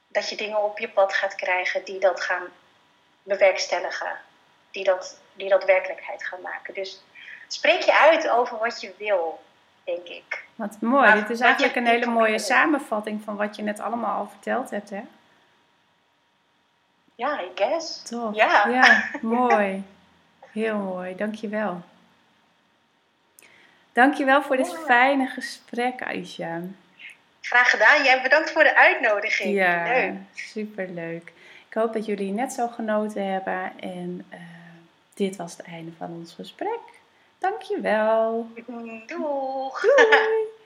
dat 0.07 0.29
je 0.29 0.35
dingen 0.35 0.63
op 0.63 0.79
je 0.79 0.89
pad 0.89 1.13
gaat 1.13 1.35
krijgen 1.35 1.83
die 1.83 1.99
dat 1.99 2.21
gaan 2.21 2.47
bewerkstelligen. 3.23 4.19
Die 4.71 4.83
dat, 4.83 5.19
die 5.33 5.49
dat 5.49 5.63
werkelijkheid 5.63 6.23
gaan 6.23 6.41
maken. 6.41 6.73
Dus 6.73 7.03
spreek 7.47 7.81
je 7.81 7.99
uit 7.99 8.29
over 8.29 8.57
wat 8.57 8.81
je 8.81 8.93
wil, 8.97 9.39
denk 9.95 10.07
ik. 10.07 10.43
Wat 10.55 10.77
mooi. 10.79 11.13
Dit 11.13 11.29
is 11.29 11.39
eigenlijk 11.39 11.75
een 11.75 11.87
hele 11.87 12.05
mooie 12.05 12.39
samenvatting 12.39 13.23
van 13.23 13.35
wat 13.35 13.55
je 13.55 13.61
net 13.61 13.79
allemaal 13.79 14.17
al 14.17 14.27
verteld 14.27 14.69
hebt, 14.69 14.89
hè? 14.89 15.01
Ja, 17.15 17.41
I 17.41 17.51
guess. 17.55 18.01
Toch? 18.01 18.35
Ja. 18.35 18.67
ja, 18.67 19.03
mooi. 19.21 19.83
Heel 20.51 20.77
mooi, 20.77 21.15
dankjewel. 21.15 21.81
Dankjewel 23.93 24.41
voor 24.43 24.57
dit 24.57 24.73
fijne 24.85 25.27
gesprek, 25.27 26.03
Aisha. 26.03 26.61
Graag 27.41 27.69
gedaan. 27.69 28.03
Jij 28.03 28.21
bedankt 28.21 28.51
voor 28.51 28.63
de 28.63 28.75
uitnodiging. 28.75 29.53
Ja, 29.53 29.83
Leuk. 29.83 30.13
superleuk. 30.33 31.31
Ik 31.67 31.73
hoop 31.73 31.93
dat 31.93 32.05
jullie 32.05 32.31
net 32.31 32.53
zo 32.53 32.67
genoten 32.67 33.31
hebben. 33.31 33.71
En 33.79 34.25
uh, 34.33 34.39
dit 35.13 35.35
was 35.35 35.51
het 35.57 35.65
einde 35.65 35.91
van 35.97 36.09
ons 36.09 36.33
gesprek. 36.33 36.79
Dankjewel. 37.41 38.47
Doeg. 38.65 39.07
Doei. 39.07 40.59